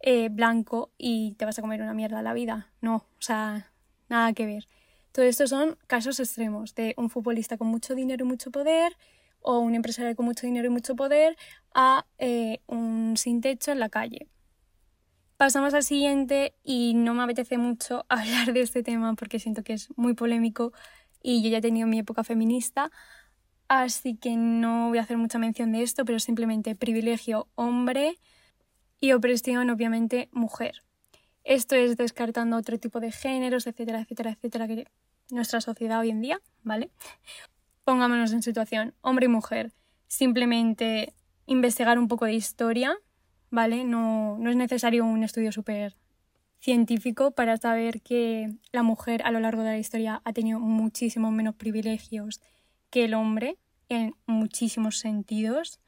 eh, 0.00 0.28
blanco 0.28 0.92
y 0.98 1.36
te 1.38 1.46
vas 1.46 1.58
a 1.58 1.62
comer 1.62 1.80
una 1.80 1.94
mierda 1.94 2.20
la 2.20 2.34
vida. 2.34 2.70
No, 2.82 2.96
o 2.96 3.22
sea, 3.22 3.72
nada 4.10 4.34
que 4.34 4.44
ver. 4.44 4.68
Todo 5.10 5.24
esto 5.24 5.46
son 5.46 5.78
casos 5.86 6.20
extremos 6.20 6.74
de 6.74 6.92
un 6.98 7.08
futbolista 7.08 7.56
con 7.56 7.68
mucho 7.68 7.94
dinero 7.94 8.26
y 8.26 8.28
mucho 8.28 8.50
poder 8.50 8.94
o 9.46 9.60
un 9.60 9.76
empresario 9.76 10.14
con 10.16 10.26
mucho 10.26 10.44
dinero 10.44 10.66
y 10.66 10.70
mucho 10.70 10.96
poder 10.96 11.36
a 11.72 12.04
eh, 12.18 12.60
un 12.66 13.16
sin 13.16 13.40
techo 13.40 13.70
en 13.70 13.78
la 13.78 13.88
calle. 13.88 14.28
Pasamos 15.36 15.72
al 15.72 15.84
siguiente 15.84 16.54
y 16.64 16.94
no 16.94 17.14
me 17.14 17.22
apetece 17.22 17.56
mucho 17.56 18.04
hablar 18.08 18.52
de 18.52 18.60
este 18.60 18.82
tema 18.82 19.14
porque 19.14 19.38
siento 19.38 19.62
que 19.62 19.74
es 19.74 19.88
muy 19.96 20.14
polémico 20.14 20.72
y 21.22 21.42
yo 21.42 21.48
ya 21.50 21.58
he 21.58 21.60
tenido 21.60 21.86
mi 21.86 22.00
época 22.00 22.24
feminista, 22.24 22.90
así 23.68 24.16
que 24.16 24.36
no 24.36 24.88
voy 24.88 24.98
a 24.98 25.02
hacer 25.02 25.16
mucha 25.16 25.38
mención 25.38 25.70
de 25.70 25.82
esto, 25.82 26.04
pero 26.04 26.18
simplemente 26.18 26.74
privilegio 26.74 27.48
hombre 27.54 28.18
y 28.98 29.12
opresión 29.12 29.70
obviamente 29.70 30.28
mujer. 30.32 30.82
Esto 31.44 31.76
es 31.76 31.96
descartando 31.96 32.56
otro 32.56 32.78
tipo 32.78 32.98
de 32.98 33.12
géneros, 33.12 33.68
etcétera, 33.68 34.00
etcétera, 34.00 34.30
etcétera, 34.32 34.66
que 34.66 34.86
nuestra 35.30 35.60
sociedad 35.60 36.00
hoy 36.00 36.10
en 36.10 36.20
día, 36.20 36.40
¿vale? 36.64 36.90
Pongámonos 37.86 38.32
en 38.32 38.42
situación 38.42 38.94
hombre 39.00 39.26
y 39.26 39.28
mujer. 39.28 39.72
Simplemente 40.08 41.14
investigar 41.46 42.00
un 42.00 42.08
poco 42.08 42.24
de 42.24 42.34
historia, 42.34 42.98
¿vale? 43.48 43.84
No, 43.84 44.36
no 44.40 44.50
es 44.50 44.56
necesario 44.56 45.04
un 45.04 45.22
estudio 45.22 45.52
súper 45.52 45.94
científico 46.58 47.30
para 47.30 47.56
saber 47.58 48.02
que 48.02 48.52
la 48.72 48.82
mujer 48.82 49.22
a 49.24 49.30
lo 49.30 49.38
largo 49.38 49.62
de 49.62 49.70
la 49.70 49.78
historia 49.78 50.20
ha 50.24 50.32
tenido 50.32 50.58
muchísimos 50.58 51.30
menos 51.30 51.54
privilegios 51.54 52.40
que 52.90 53.04
el 53.04 53.14
hombre 53.14 53.56
en 53.88 54.16
muchísimos 54.26 54.98
sentidos. 54.98 55.78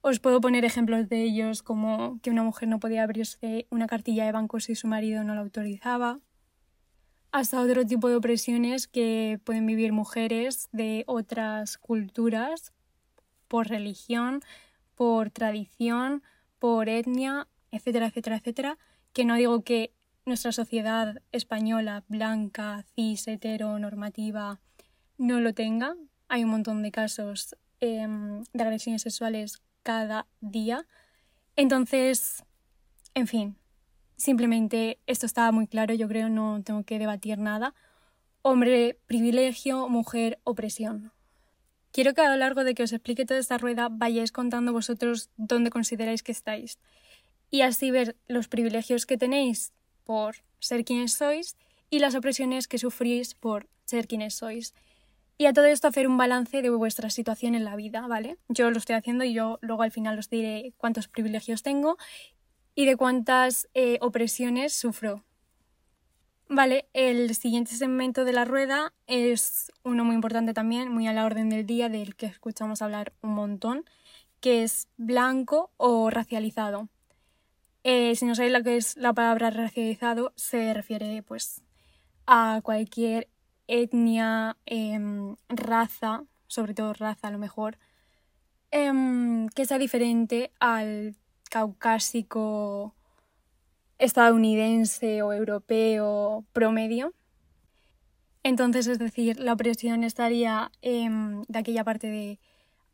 Os 0.00 0.18
puedo 0.18 0.40
poner 0.40 0.64
ejemplos 0.64 1.08
de 1.08 1.22
ellos 1.22 1.62
como 1.62 2.18
que 2.20 2.30
una 2.30 2.42
mujer 2.42 2.68
no 2.68 2.80
podía 2.80 3.04
abrirse 3.04 3.68
una 3.70 3.86
cartilla 3.86 4.24
de 4.24 4.32
banco 4.32 4.58
si 4.58 4.74
su 4.74 4.88
marido 4.88 5.22
no 5.22 5.36
la 5.36 5.42
autorizaba, 5.42 6.18
hasta 7.32 7.60
otro 7.62 7.84
tipo 7.86 8.08
de 8.08 8.16
opresiones 8.16 8.86
que 8.86 9.40
pueden 9.44 9.66
vivir 9.66 9.92
mujeres 9.92 10.68
de 10.72 11.02
otras 11.06 11.78
culturas 11.78 12.72
por 13.48 13.68
religión, 13.68 14.42
por 14.94 15.30
tradición, 15.30 16.22
por 16.58 16.90
etnia, 16.90 17.48
etcétera, 17.70 18.06
etcétera, 18.06 18.36
etcétera, 18.36 18.78
que 19.14 19.24
no 19.24 19.34
digo 19.34 19.62
que 19.62 19.92
nuestra 20.26 20.52
sociedad 20.52 21.22
española, 21.32 22.04
blanca, 22.06 22.84
cis, 22.94 23.26
heteronormativa, 23.26 24.60
no 25.16 25.40
lo 25.40 25.54
tenga. 25.54 25.96
Hay 26.28 26.44
un 26.44 26.50
montón 26.50 26.82
de 26.82 26.92
casos 26.92 27.56
em, 27.80 28.44
de 28.52 28.62
agresiones 28.62 29.02
sexuales 29.02 29.62
cada 29.82 30.26
día. 30.40 30.86
Entonces, 31.56 32.44
en 33.14 33.26
fin, 33.26 33.56
simplemente 34.22 35.00
esto 35.08 35.26
estaba 35.26 35.50
muy 35.50 35.66
claro, 35.66 35.94
yo 35.94 36.06
creo, 36.06 36.28
no 36.28 36.62
tengo 36.62 36.84
que 36.84 37.00
debatir 37.00 37.38
nada. 37.38 37.74
Hombre, 38.42 38.96
privilegio, 39.06 39.88
mujer, 39.88 40.38
opresión. 40.44 41.10
Quiero 41.90 42.14
que 42.14 42.20
a 42.20 42.30
lo 42.30 42.36
largo 42.36 42.62
de 42.62 42.74
que 42.74 42.84
os 42.84 42.92
explique 42.92 43.26
toda 43.26 43.40
esta 43.40 43.58
rueda 43.58 43.88
vayáis 43.90 44.30
contando 44.30 44.72
vosotros 44.72 45.28
dónde 45.36 45.70
consideráis 45.70 46.22
que 46.22 46.30
estáis 46.30 46.78
y 47.50 47.62
así 47.62 47.90
ver 47.90 48.16
los 48.28 48.46
privilegios 48.46 49.06
que 49.06 49.18
tenéis 49.18 49.72
por 50.04 50.36
ser 50.60 50.84
quienes 50.84 51.14
sois 51.14 51.56
y 51.90 51.98
las 51.98 52.14
opresiones 52.14 52.68
que 52.68 52.78
sufrís 52.78 53.34
por 53.34 53.68
ser 53.84 54.06
quienes 54.06 54.34
sois. 54.34 54.72
Y 55.36 55.46
a 55.46 55.52
todo 55.52 55.64
esto 55.64 55.88
hacer 55.88 56.06
un 56.06 56.16
balance 56.16 56.62
de 56.62 56.70
vuestra 56.70 57.10
situación 57.10 57.56
en 57.56 57.64
la 57.64 57.74
vida, 57.74 58.06
¿vale? 58.06 58.38
Yo 58.48 58.70
lo 58.70 58.78
estoy 58.78 58.94
haciendo 58.94 59.24
y 59.24 59.34
yo 59.34 59.58
luego 59.62 59.82
al 59.82 59.90
final 59.90 60.16
os 60.16 60.30
diré 60.30 60.72
cuántos 60.76 61.08
privilegios 61.08 61.64
tengo 61.64 61.98
y 62.74 62.86
de 62.86 62.96
cuántas 62.96 63.68
eh, 63.74 63.98
opresiones 64.00 64.72
sufro 64.72 65.24
Vale, 66.54 66.86
el 66.92 67.34
siguiente 67.34 67.74
segmento 67.74 68.26
de 68.26 68.34
la 68.34 68.44
rueda 68.44 68.92
es 69.06 69.72
uno 69.84 70.04
muy 70.04 70.14
importante 70.14 70.52
también, 70.52 70.90
muy 70.92 71.06
a 71.06 71.14
la 71.14 71.24
orden 71.24 71.48
del 71.48 71.64
día, 71.64 71.88
del 71.88 72.14
que 72.14 72.26
escuchamos 72.26 72.82
hablar 72.82 73.14
un 73.22 73.30
montón, 73.30 73.86
que 74.40 74.62
es 74.62 74.86
blanco 74.98 75.70
o 75.78 76.10
racializado. 76.10 76.90
Eh, 77.84 78.16
si 78.16 78.26
no 78.26 78.34
sabéis 78.34 78.52
lo 78.52 78.62
que 78.62 78.76
es 78.76 78.98
la 78.98 79.14
palabra 79.14 79.48
racializado, 79.48 80.34
se 80.36 80.74
refiere 80.74 81.22
pues 81.22 81.62
a 82.26 82.60
cualquier 82.62 83.30
etnia, 83.66 84.58
em, 84.66 85.36
raza, 85.48 86.24
sobre 86.48 86.74
todo 86.74 86.92
raza 86.92 87.28
a 87.28 87.30
lo 87.30 87.38
mejor, 87.38 87.78
em, 88.70 89.48
que 89.48 89.64
sea 89.64 89.78
diferente 89.78 90.52
al 90.60 91.16
caucásico 91.52 92.94
estadounidense 93.98 95.20
o 95.20 95.34
europeo 95.34 96.46
promedio. 96.54 97.12
Entonces, 98.42 98.86
es 98.86 98.98
decir, 98.98 99.38
la 99.38 99.52
opresión 99.52 100.02
estaría 100.02 100.72
de 100.80 101.58
aquella 101.58 101.84
parte 101.84 102.06
de 102.08 102.40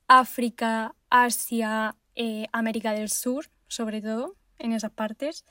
África, 0.09 0.97
Asia, 1.09 1.95
eh, 2.17 2.49
América 2.50 2.91
del 2.93 3.11
Sur, 3.11 3.47
sobre 3.69 4.03
todo, 4.03 4.35
en 4.59 4.73
esas 4.73 4.91
partes. 4.91 5.45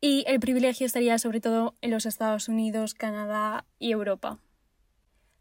Y 0.00 0.24
el 0.26 0.40
privilegio 0.40 0.86
estaría 0.86 1.18
sobre 1.18 1.42
todo 1.42 1.74
en 1.82 1.90
los 1.90 2.06
Estados 2.06 2.48
Unidos, 2.48 2.94
Canadá 2.94 3.66
y 3.78 3.92
Europa. 3.92 4.38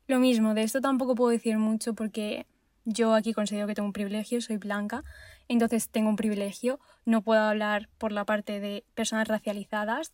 Lo 0.07 0.19
mismo, 0.19 0.53
de 0.53 0.63
esto 0.63 0.81
tampoco 0.81 1.15
puedo 1.15 1.31
decir 1.31 1.57
mucho 1.57 1.93
porque 1.93 2.45
yo 2.83 3.15
aquí 3.15 3.33
considero 3.33 3.65
que 3.65 3.75
tengo 3.75 3.87
un 3.87 3.93
privilegio, 3.93 4.41
soy 4.41 4.57
blanca, 4.57 5.03
entonces 5.47 5.89
tengo 5.89 6.09
un 6.09 6.15
privilegio, 6.15 6.79
no 7.05 7.21
puedo 7.21 7.41
hablar 7.41 7.89
por 7.97 8.11
la 8.11 8.25
parte 8.25 8.59
de 8.59 8.83
personas 8.93 9.27
racializadas 9.27 10.11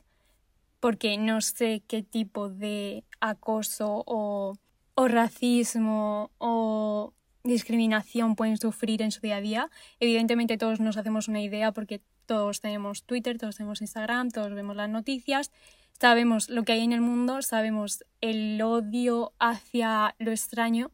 porque 0.79 1.17
no 1.17 1.41
sé 1.41 1.83
qué 1.87 2.01
tipo 2.03 2.49
de 2.49 3.03
acoso 3.19 4.03
o, 4.05 4.57
o 4.95 5.07
racismo 5.07 6.31
o 6.39 7.13
discriminación 7.43 8.35
pueden 8.35 8.57
sufrir 8.57 9.01
en 9.01 9.11
su 9.11 9.21
día 9.21 9.37
a 9.37 9.41
día. 9.41 9.69
Evidentemente 9.99 10.57
todos 10.57 10.79
nos 10.79 10.97
hacemos 10.97 11.27
una 11.27 11.41
idea 11.41 11.71
porque 11.71 12.01
todos 12.25 12.61
tenemos 12.61 13.03
Twitter, 13.03 13.37
todos 13.37 13.57
tenemos 13.57 13.81
Instagram, 13.81 14.31
todos 14.31 14.53
vemos 14.53 14.75
las 14.75 14.89
noticias, 14.89 15.51
sabemos 15.99 16.49
lo 16.49 16.63
que 16.63 16.73
hay 16.73 16.81
en 16.81 16.93
el 16.93 17.01
mundo, 17.01 17.41
sabemos 17.41 18.03
el 18.21 18.61
odio 18.61 19.33
hacia 19.39 20.15
lo 20.17 20.31
extraño. 20.31 20.91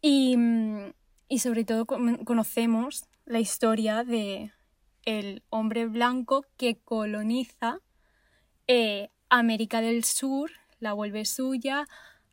Y, 0.00 0.36
y 1.28 1.38
sobre 1.40 1.64
todo 1.64 1.84
conocemos 1.86 3.04
la 3.26 3.40
historia 3.40 4.04
de 4.04 4.52
el 5.04 5.42
hombre 5.50 5.86
blanco 5.86 6.46
que 6.56 6.78
coloniza 6.78 7.80
eh, 8.68 9.10
América 9.28 9.80
del 9.80 10.04
Sur, 10.04 10.52
la 10.78 10.92
vuelve 10.92 11.24
suya, 11.24 11.86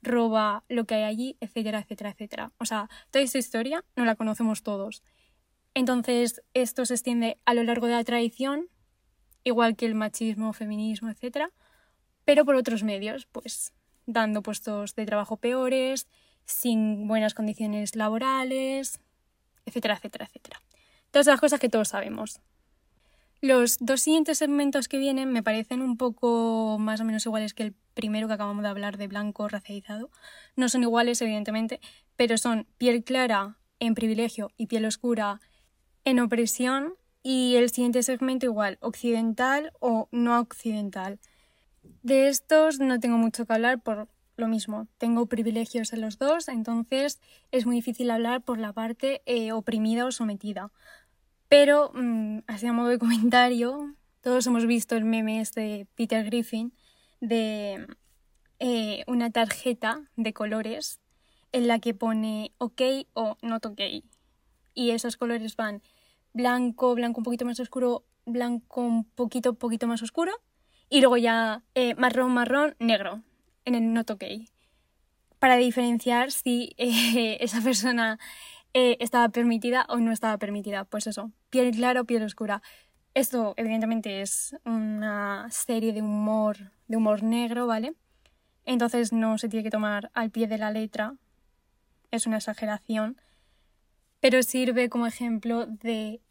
roba 0.04 0.64
lo 0.70 0.86
que 0.86 0.96
hay 0.96 1.04
allí, 1.04 1.38
etcétera, 1.40 1.80
etcétera, 1.80 2.12
etcétera. 2.12 2.52
O 2.60 2.66
sea, 2.66 2.90
toda 3.10 3.24
esta 3.24 3.40
historia 3.40 3.84
no 3.96 4.06
la 4.06 4.16
conocemos 4.16 4.62
todos. 4.62 5.04
Entonces, 5.74 6.44
esto 6.54 6.86
se 6.86 6.94
extiende 6.94 7.40
a 7.46 7.56
lo 7.56 7.64
largo 7.64 7.88
de 7.88 7.94
la 7.94 8.04
tradición, 8.04 8.70
igual 9.44 9.76
que 9.76 9.88
el 9.88 9.96
machismo, 9.96 10.54
feminismo, 10.54 11.10
etcétera, 11.10 11.52
pero 12.26 12.46
por 12.46 12.56
otros 12.56 12.84
medios, 12.84 13.26
pues 13.26 13.74
dando 14.06 14.44
puestos 14.44 14.96
de 14.96 15.06
trabajo 15.06 15.38
peores, 15.38 16.08
sin 16.46 17.08
buenas 17.08 17.34
condiciones 17.34 17.96
laborales, 17.96 19.00
etcétera, 19.66 19.96
etcétera, 19.96 20.26
etcétera. 20.26 20.60
Todas 21.14 21.28
las 21.28 21.40
cosas 21.40 21.60
que 21.60 21.70
todos 21.70 21.90
sabemos. 21.90 22.42
Los 23.40 23.78
dos 23.80 24.02
siguientes 24.02 24.40
segmentos 24.40 24.88
que 24.88 24.98
vienen 24.98 25.32
me 25.32 25.44
parecen 25.44 25.84
un 25.84 25.96
poco 25.96 26.78
más 26.80 27.02
o 27.02 27.06
menos 27.06 27.24
iguales 27.28 27.54
que 27.54 27.62
el 27.62 27.76
primero 27.94 28.28
que 28.28 28.34
acabamos 28.34 28.64
de 28.64 28.70
hablar 28.70 28.98
de 28.98 29.08
blanco 29.08 29.48
racializado. 29.48 30.10
No 30.56 30.70
son 30.70 30.82
iguales, 30.82 31.22
evidentemente, 31.22 31.80
pero 32.16 32.40
son 32.40 32.66
piel 32.80 33.04
clara 33.04 33.60
en 33.78 33.94
privilegio 33.94 34.50
y 34.58 34.66
piel 34.66 34.86
oscura 34.86 35.40
en 36.04 36.20
opresión. 36.20 36.96
Y 37.22 37.58
el 37.58 37.70
siguiente 37.70 38.02
segmento 38.02 38.48
igual, 38.48 38.80
occidental 38.82 39.72
o 39.80 40.10
no 40.12 40.40
occidental. 40.40 41.20
De 42.02 42.28
estos 42.28 42.80
no 42.80 43.00
tengo 43.00 43.20
mucho 43.20 43.46
que 43.46 43.54
hablar 43.54 43.84
por 43.84 44.08
lo 44.36 44.48
mismo, 44.48 44.88
tengo 44.98 45.28
privilegios 45.28 45.94
en 45.94 46.02
los 46.02 46.18
dos, 46.18 46.48
entonces 46.48 47.20
es 47.52 47.66
muy 47.66 47.76
difícil 47.76 48.10
hablar 48.10 48.42
por 48.42 48.58
la 48.58 48.74
parte 48.74 49.22
eh, 49.26 49.52
oprimida 49.52 50.06
o 50.06 50.12
sometida. 50.12 50.72
Pero, 51.56 51.92
mm, 51.94 52.40
así 52.48 52.66
a 52.66 52.74
modo 52.74 52.88
de 52.88 52.98
comentario, 52.98 53.94
todos 54.22 54.48
hemos 54.48 54.66
visto 54.66 54.96
el 54.96 55.06
meme 55.06 55.40
este 55.40 55.62
de 55.62 55.88
Peter 55.94 56.26
Griffin 56.26 56.74
de 57.22 57.86
eh, 58.58 59.04
una 59.06 59.30
tarjeta 59.30 60.02
de 60.16 60.34
colores 60.34 61.00
en 61.52 61.68
la 61.68 61.78
que 61.78 61.94
pone 61.94 62.54
OK 62.58 62.82
o 63.14 63.38
not 63.44 63.68
OK. 63.68 63.82
Y 64.74 64.90
esos 64.90 65.16
colores 65.16 65.56
van 65.56 65.84
blanco, 66.34 66.96
blanco 66.96 67.20
un 67.20 67.24
poquito 67.24 67.46
más 67.46 67.60
oscuro, 67.60 68.04
blanco 68.26 68.82
un 68.82 69.04
poquito, 69.04 69.54
poquito 69.54 69.86
más 69.86 70.02
oscuro. 70.02 70.32
Y 70.90 71.02
luego 71.02 71.18
ya 71.18 71.62
eh, 71.76 71.94
marrón, 71.94 72.32
marrón, 72.32 72.76
negro 72.80 73.22
en 73.66 73.76
el 73.76 73.94
not 73.94 74.10
OK. 74.10 74.24
Para 75.38 75.58
diferenciar 75.58 76.32
si 76.32 76.74
eh, 76.78 77.38
esa 77.42 77.62
persona 77.62 78.18
eh, 78.74 78.98
estaba 79.00 79.30
permitida 79.30 79.86
o 79.90 79.98
no 79.98 80.12
estaba 80.12 80.38
permitida. 80.38 80.86
Pues 80.86 81.08
eso, 81.08 81.32
piel 81.50 81.72
clara 81.76 82.02
o 82.02 82.06
piel 82.06 82.24
oscura. 82.24 82.62
Esto 83.14 83.54
evidentemente 83.58 84.22
es 84.22 84.56
una 84.66 85.48
serie 85.52 85.94
de 85.94 86.02
humor, 86.02 86.72
de 86.88 86.98
humor 86.98 87.22
negro, 87.22 87.68
¿vale? 87.68 87.94
Entonces 88.66 89.14
no 89.14 89.38
se 89.38 89.50
tiene 89.50 89.64
que 89.64 89.70
tomar 89.70 90.10
al 90.14 90.32
pie 90.32 90.48
de 90.48 90.58
la 90.58 90.72
letra, 90.72 91.16
es 92.12 92.26
una 92.28 92.38
exageración, 92.38 93.18
pero 94.20 94.42
sirve 94.42 94.90
como 94.90 95.06
ejemplo 95.06 95.66
de 95.66 96.22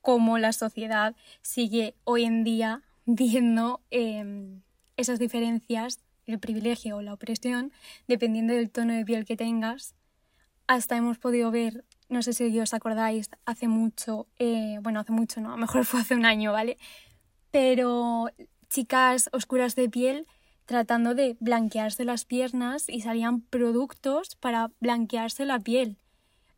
cómo 0.00 0.38
la 0.38 0.52
sociedad 0.52 1.14
sigue 1.42 1.94
hoy 2.04 2.24
en 2.24 2.42
día 2.42 2.82
viendo 3.04 3.82
em, 3.90 4.62
esas 4.96 5.18
diferencias, 5.18 6.00
el 6.26 6.38
privilegio 6.38 6.96
o 6.96 7.02
la 7.02 7.12
opresión, 7.12 7.72
dependiendo 8.08 8.54
del 8.54 8.70
tono 8.70 8.94
de 8.94 9.04
piel 9.04 9.24
que 9.24 9.36
tengas 9.36 9.94
hasta 10.66 10.96
hemos 10.96 11.18
podido 11.18 11.50
ver, 11.50 11.84
no 12.08 12.22
sé 12.22 12.32
si 12.32 12.58
os 12.60 12.74
acordáis, 12.74 13.30
hace 13.44 13.68
mucho, 13.68 14.26
eh, 14.38 14.78
bueno, 14.82 15.00
hace 15.00 15.12
mucho 15.12 15.40
no, 15.40 15.48
a 15.48 15.52
lo 15.52 15.58
mejor 15.58 15.84
fue 15.84 16.00
hace 16.00 16.14
un 16.14 16.26
año, 16.26 16.52
¿vale? 16.52 16.78
Pero 17.50 18.26
chicas 18.68 19.28
oscuras 19.32 19.74
de 19.74 19.88
piel 19.88 20.26
tratando 20.66 21.14
de 21.14 21.36
blanquearse 21.40 22.04
las 22.04 22.24
piernas 22.24 22.88
y 22.88 23.02
salían 23.02 23.42
productos 23.42 24.36
para 24.36 24.70
blanquearse 24.80 25.44
la 25.44 25.60
piel. 25.60 25.98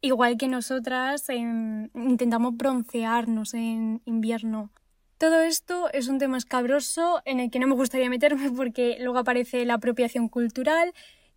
igual 0.02 0.36
que 0.36 0.46
nosotras 0.46 1.28
em, 1.30 1.88
intentamos 1.94 2.56
broncearnos 2.56 3.54
en 3.54 4.02
invierno. 4.04 4.70
Todo 5.18 5.40
esto 5.40 5.90
es 5.92 6.08
un 6.08 6.18
tema 6.18 6.36
escabroso 6.36 7.22
en 7.24 7.40
el 7.40 7.50
que 7.50 7.58
no 7.58 7.66
me 7.66 7.74
gustaría 7.74 8.10
meterme 8.10 8.50
porque 8.52 8.98
luego 9.00 9.18
aparece 9.18 9.64
la 9.64 9.74
apropiación 9.74 10.28
cultural, 10.28 10.92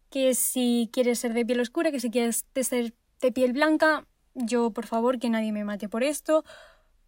que 0.10 0.34
si 0.34 0.90
quieres 0.92 1.20
ser 1.20 1.34
de 1.34 1.46
piel 1.46 1.60
oscura, 1.60 1.92
que 1.92 2.00
si 2.00 2.10
quieres 2.10 2.46
ser 2.62 2.94
de 3.22 3.32
piel 3.32 3.54
blanca, 3.54 4.06
yo 4.34 4.72
por 4.72 4.88
favor 4.88 5.20
que 5.20 5.30
nadie 5.30 5.52
me 5.52 5.64
mate 5.64 5.90
por 5.90 6.04
esto. 6.04 6.44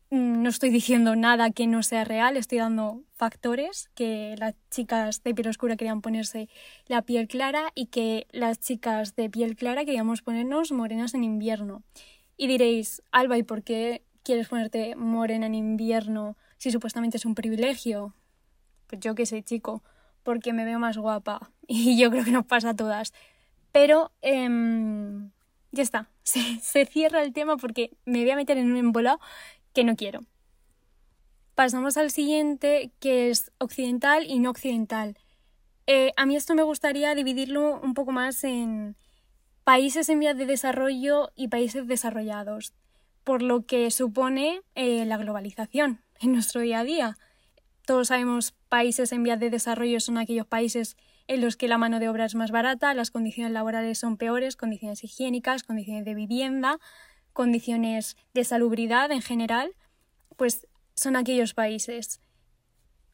Mm, 0.10 0.44
no 0.44 0.50
estoy 0.50 0.70
diciendo 0.70 1.16
nada 1.16 1.52
que 1.52 1.68
no 1.68 1.84
sea 1.84 2.04
real, 2.04 2.36
estoy 2.36 2.58
dando 2.58 3.04
factores, 3.14 3.90
que 3.96 4.36
las 4.38 4.56
chicas 4.70 5.24
de 5.24 5.34
piel 5.34 5.48
oscura 5.48 5.78
querían 5.78 6.02
ponerse 6.02 6.50
la 6.88 7.02
piel 7.02 7.28
clara 7.28 7.72
y 7.76 7.88
que 7.88 8.28
las 8.32 8.60
chicas 8.60 9.16
de 9.16 9.30
piel 9.30 9.56
clara 9.56 9.86
queríamos 9.86 10.22
ponernos 10.22 10.72
morenas 10.72 11.14
en 11.14 11.24
invierno. 11.24 11.84
Y 12.36 12.48
diréis, 12.48 13.02
Alba, 13.12 13.38
¿y 13.38 13.44
por 13.44 13.64
qué 13.64 14.04
quieres 14.24 14.50
ponerte 14.50 14.96
morena 14.96 15.46
en 15.46 15.56
invierno 15.56 16.38
si 16.58 16.72
supuestamente 16.72 17.18
es 17.18 17.26
un 17.26 17.36
privilegio? 17.36 18.14
Pues 18.88 19.00
yo 19.00 19.16
qué 19.16 19.26
sé, 19.26 19.44
chico, 19.44 19.82
porque 20.24 20.54
me 20.54 20.66
veo 20.66 20.80
más 20.80 20.98
guapa 20.98 21.52
y 21.68 21.98
yo 21.98 22.12
creo 22.12 22.24
que 22.24 22.32
nos 22.32 22.46
pasa 22.46 22.72
a 22.72 22.76
todas. 22.76 23.14
Pero 23.72 24.12
em, 24.22 25.32
ya 25.72 25.84
está, 25.84 26.10
se, 26.24 26.86
cierra 26.86 27.24
el 27.24 27.34
tema 27.34 27.58
porque 27.58 27.92
me 28.06 28.22
voy 28.22 28.32
a 28.32 28.36
meter 28.36 28.58
en 28.58 28.72
un 28.72 28.78
embolado 28.78 29.20
que 29.74 29.84
no 29.84 29.96
quiero. 29.96 30.22
Pasamos 31.56 31.98
al 31.98 32.12
siguiente, 32.12 32.92
que 33.00 33.30
es 33.30 33.52
occidental 33.60 34.26
y 34.26 34.40
no 34.40 34.50
occidental. 34.50 35.18
Eh, 35.86 36.12
a 36.16 36.26
mí 36.26 36.36
esto 36.36 36.56
me 36.56 36.64
gustaría 36.64 37.14
dividirlo 37.16 37.80
un 37.82 37.94
poco 37.94 38.12
más 38.12 38.44
en 38.44 38.96
países 39.64 40.10
en 40.10 40.20
vías 40.20 40.38
de 40.38 40.46
desarrollo 40.46 41.32
y 41.36 41.50
países 41.50 41.88
desarrollados, 41.88 42.74
por 43.24 43.42
lo 43.42 43.66
que 43.66 43.92
supone 43.92 44.62
eh, 44.76 45.06
la 45.06 45.18
globalización 45.18 46.02
en 46.20 46.32
nuestro 46.32 46.62
día 46.62 46.80
a 46.80 46.84
día. 46.84 47.18
Todos 47.92 48.08
sabemos 48.08 48.54
países 48.70 49.12
en 49.12 49.22
vías 49.22 49.38
de 49.42 49.50
desarrollo 49.50 50.00
son 50.00 50.18
aquellos 50.18 50.48
países 50.48 50.96
en 51.28 51.42
los 51.42 51.58
que 51.58 51.68
la 51.68 51.78
mano 51.78 52.00
de 52.00 52.08
obra 52.08 52.24
es 52.24 52.36
más 52.36 52.50
barata, 52.50 52.94
las 52.94 53.12
condiciones 53.12 53.52
laborales 53.52 53.98
son 53.98 54.16
peores, 54.16 54.56
condiciones 54.56 55.04
higiénicas, 55.04 55.64
condiciones 55.64 56.06
de 56.06 56.16
vivienda, 56.16 56.80
condiciones 57.34 58.16
de 58.34 58.46
salubridad 58.46 59.12
en 59.12 59.22
general, 59.22 59.76
pues 60.38 60.68
son 60.96 61.18
aquellos 61.18 61.54
países. 61.54 62.22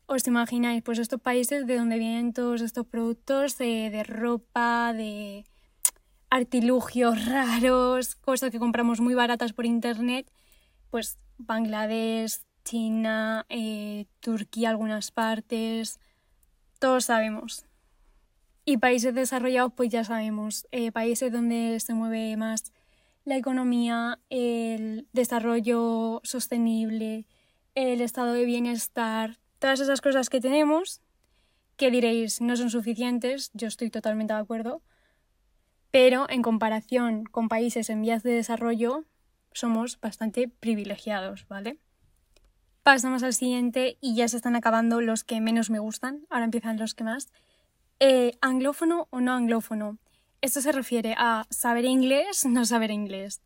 ¿Os 0.06 0.28
imagináis? 0.28 0.84
Pues 0.84 1.00
estos 1.00 1.22
países 1.22 1.66
de 1.66 1.76
donde 1.76 1.98
vienen 1.98 2.32
todos 2.32 2.62
estos 2.62 2.86
productos 2.86 3.58
de, 3.58 4.04
ropa, 4.08 4.94
de 4.94 5.44
artilugios 6.30 7.26
raros, 7.26 8.16
cosas 8.16 8.52
que 8.52 8.60
compramos 8.60 9.02
muy 9.02 9.16
baratas 9.16 9.54
por 9.54 9.66
internet, 9.66 10.32
pues 10.92 11.18
Bangladesh, 11.40 12.47
China, 12.68 13.46
eh, 13.48 14.08
Turquía, 14.20 14.70
algunas 14.70 15.12
partes, 15.12 16.02
todos 16.80 17.06
sabemos. 17.06 17.66
Y 18.66 18.78
países 18.78 19.16
desarrollados, 19.16 19.72
pues 19.74 19.90
ya 19.90 20.04
sabemos, 20.04 20.68
eh, 20.72 20.92
países 20.92 21.32
donde 21.32 21.80
se 21.80 21.94
mueve 21.94 22.36
más 22.36 22.74
la 23.24 23.38
economía, 23.38 24.20
el 24.30 25.08
desarrollo 25.14 26.20
sostenible, 26.24 27.26
el 27.74 28.02
estado 28.02 28.34
de 28.34 28.44
bienestar, 28.44 29.38
todas 29.60 29.80
esas 29.80 30.02
cosas 30.02 30.30
que 30.30 30.42
tenemos, 30.42 31.00
que 31.78 31.90
diréis 31.90 32.42
no 32.42 32.58
son 32.58 32.70
suficientes, 32.70 33.50
yo 33.54 33.70
estoy 33.70 33.90
totalmente 33.90 34.34
de 34.34 34.40
acuerdo, 34.40 34.82
pero 35.90 36.30
en 36.30 36.42
comparación 36.42 37.24
con 37.24 37.48
países 37.48 37.90
en 37.90 38.02
vías 38.02 38.24
de 38.24 38.32
desarrollo 38.32 39.06
somos 39.54 40.02
bastante 40.02 40.50
privilegiados, 40.50 41.48
¿vale? 41.48 41.80
Pasamos 42.88 43.22
al 43.24 43.34
siguiente 43.34 43.98
y 44.00 44.16
ya 44.16 44.30
se 44.30 44.38
están 44.38 44.56
acabando 44.56 45.02
los 45.02 45.26
que 45.26 45.42
menos 45.42 45.70
me 45.70 45.80
gustan, 45.80 46.26
ahora 46.30 46.46
empiezan 46.46 46.78
los 46.78 46.96
que 46.96 47.04
más. 47.04 47.28
Eh, 48.00 48.38
¿Anglófono 48.40 49.10
o 49.10 49.20
no 49.20 49.34
anglófono? 49.34 49.98
Esto 50.40 50.62
se 50.62 50.72
refiere 50.72 51.14
a 51.18 51.46
saber 51.50 51.84
inglés, 51.84 52.46
no 52.46 52.64
saber 52.64 52.92
inglés. 52.92 53.42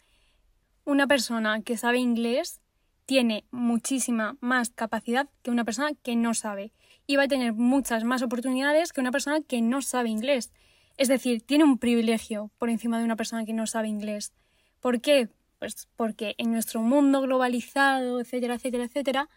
Una 0.86 1.08
persona 1.08 1.64
que 1.64 1.76
sabe 1.76 1.98
inglés 1.98 2.62
tiene 3.08 3.46
muchísima 3.50 4.38
más 4.42 4.70
capacidad 4.70 5.28
que 5.42 5.50
una 5.50 5.66
persona 5.66 5.90
que 6.04 6.16
no 6.16 6.36
sabe 6.36 6.72
y 7.08 7.16
va 7.16 7.24
a 7.24 7.28
tener 7.28 7.54
muchas 7.54 8.04
más 8.04 8.22
oportunidades 8.22 8.94
que 8.94 9.02
una 9.02 9.12
persona 9.12 9.42
que 9.42 9.64
no 9.64 9.82
sabe 9.82 10.10
inglés. 10.10 10.52
Es 10.98 11.08
decir, 11.08 11.42
tiene 11.42 11.64
un 11.64 11.80
privilegio 11.80 12.52
por 12.60 12.70
encima 12.70 13.00
de 13.00 13.06
una 13.06 13.16
persona 13.16 13.44
que 13.44 13.54
no 13.54 13.66
sabe 13.66 13.88
inglés. 13.88 14.34
¿Por 14.82 15.02
qué? 15.02 15.30
Pues 15.62 15.88
porque 15.96 16.34
en 16.40 16.52
nuestro 16.52 16.82
mundo 16.82 17.22
globalizado, 17.22 18.20
etcétera, 18.20 18.56
etcétera, 18.56 18.86
etcétera, 18.86 19.30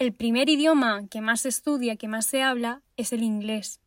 el 0.00 0.12
primer 0.12 0.48
idioma 0.48 1.06
que 1.08 1.20
más 1.20 1.42
se 1.42 1.50
estudia, 1.50 1.94
que 1.94 2.08
más 2.08 2.26
se 2.26 2.42
habla, 2.42 2.82
es 2.96 3.12
el 3.12 3.22
inglés. 3.22 3.80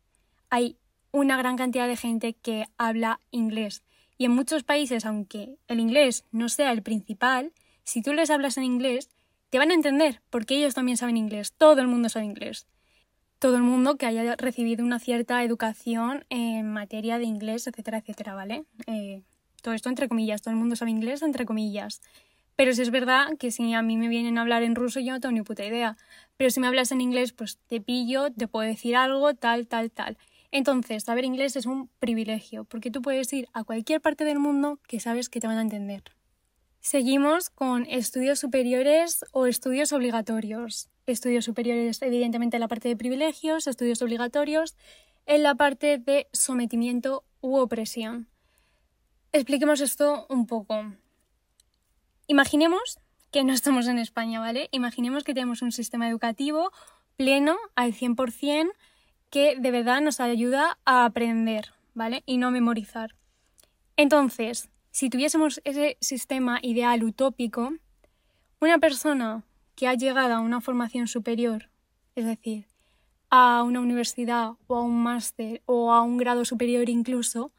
Hay 0.48 0.78
una 1.12 1.36
gran 1.36 1.58
cantidad 1.58 1.86
de 1.86 1.98
gente 1.98 2.32
que 2.32 2.64
habla 2.78 3.20
inglés. 3.30 3.82
Y 4.16 4.24
en 4.24 4.30
muchos 4.30 4.64
países, 4.64 5.04
aunque 5.04 5.58
el 5.68 5.78
inglés 5.78 6.24
no 6.32 6.48
sea 6.48 6.72
el 6.72 6.82
principal, 6.82 7.52
si 7.84 8.00
tú 8.00 8.14
les 8.14 8.30
hablas 8.30 8.56
en 8.56 8.64
inglés, 8.64 9.10
te 9.50 9.58
van 9.58 9.70
a 9.70 9.74
entender, 9.74 10.22
porque 10.30 10.56
ellos 10.56 10.72
también 10.72 10.96
saben 10.96 11.18
inglés. 11.18 11.52
Todo 11.52 11.82
el 11.82 11.88
mundo 11.88 12.08
sabe 12.08 12.24
inglés. 12.24 12.66
Todo 13.38 13.56
el 13.56 13.62
mundo 13.62 13.98
que 13.98 14.06
haya 14.06 14.34
recibido 14.36 14.82
una 14.82 14.98
cierta 14.98 15.44
educación 15.44 16.24
en 16.30 16.72
materia 16.72 17.18
de 17.18 17.24
inglés, 17.24 17.66
etcétera, 17.66 17.98
etcétera, 17.98 18.34
¿vale? 18.34 18.64
Eh, 18.86 19.24
todo 19.66 19.74
esto 19.74 19.88
entre 19.88 20.06
comillas, 20.06 20.42
todo 20.42 20.52
el 20.52 20.60
mundo 20.60 20.76
sabe 20.76 20.92
inglés 20.92 21.22
entre 21.22 21.44
comillas. 21.44 22.00
Pero 22.54 22.72
si 22.72 22.82
es 22.82 22.90
verdad 22.92 23.36
que 23.36 23.50
si 23.50 23.74
a 23.74 23.82
mí 23.82 23.96
me 23.96 24.06
vienen 24.06 24.38
a 24.38 24.42
hablar 24.42 24.62
en 24.62 24.76
ruso 24.76 25.00
yo 25.00 25.12
no 25.12 25.18
tengo 25.18 25.32
ni 25.32 25.42
puta 25.42 25.64
idea. 25.64 25.96
Pero 26.36 26.50
si 26.50 26.60
me 26.60 26.68
hablas 26.68 26.92
en 26.92 27.00
inglés, 27.00 27.32
pues 27.32 27.58
te 27.66 27.80
pillo, 27.80 28.30
te 28.30 28.46
puedo 28.46 28.64
decir 28.64 28.94
algo, 28.94 29.34
tal, 29.34 29.66
tal, 29.66 29.90
tal. 29.90 30.18
Entonces, 30.52 31.02
saber 31.02 31.24
inglés 31.24 31.56
es 31.56 31.66
un 31.66 31.88
privilegio, 31.98 32.62
porque 32.62 32.92
tú 32.92 33.02
puedes 33.02 33.32
ir 33.32 33.48
a 33.54 33.64
cualquier 33.64 34.00
parte 34.00 34.24
del 34.24 34.38
mundo 34.38 34.78
que 34.86 35.00
sabes 35.00 35.28
que 35.28 35.40
te 35.40 35.48
van 35.48 35.58
a 35.58 35.62
entender. 35.62 36.04
Seguimos 36.78 37.50
con 37.50 37.86
estudios 37.86 38.38
superiores 38.38 39.24
o 39.32 39.46
estudios 39.46 39.92
obligatorios. 39.92 40.90
Estudios 41.06 41.44
superiores, 41.44 42.00
evidentemente, 42.02 42.56
en 42.56 42.60
la 42.60 42.68
parte 42.68 42.88
de 42.88 42.96
privilegios, 42.96 43.66
estudios 43.66 44.00
obligatorios 44.00 44.76
en 45.26 45.42
la 45.42 45.56
parte 45.56 45.98
de 45.98 46.28
sometimiento 46.32 47.24
u 47.40 47.56
opresión. 47.56 48.28
Expliquemos 49.36 49.82
esto 49.82 50.26
un 50.30 50.46
poco. 50.46 50.82
Imaginemos 52.26 52.98
que 53.30 53.44
no 53.44 53.52
estamos 53.52 53.86
en 53.86 53.98
España, 53.98 54.40
¿vale? 54.40 54.70
Imaginemos 54.72 55.24
que 55.24 55.34
tenemos 55.34 55.60
un 55.60 55.72
sistema 55.72 56.08
educativo 56.08 56.72
pleno 57.18 57.58
al 57.74 57.92
100%, 57.92 58.72
que 59.28 59.56
de 59.56 59.70
verdad 59.70 60.00
nos 60.00 60.20
ayuda 60.20 60.78
a 60.86 61.04
aprender, 61.04 61.74
¿vale? 61.92 62.22
Y 62.24 62.38
no 62.38 62.50
memorizar. 62.50 63.14
Entonces, 63.98 64.70
si 64.90 65.10
tuviésemos 65.10 65.60
ese 65.64 65.98
sistema 66.00 66.58
ideal 66.62 67.04
utópico, 67.04 67.74
una 68.58 68.78
persona 68.78 69.44
que 69.74 69.86
ha 69.86 69.92
llegado 69.92 70.32
a 70.32 70.40
una 70.40 70.62
formación 70.62 71.08
superior, 71.08 71.68
es 72.14 72.24
decir, 72.24 72.68
a 73.28 73.62
una 73.64 73.80
universidad 73.80 74.52
o 74.66 74.76
a 74.76 74.80
un 74.80 75.02
máster 75.02 75.60
o 75.66 75.92
a 75.92 76.00
un 76.00 76.16
grado 76.16 76.46
superior 76.46 76.88
incluso, 76.88 77.52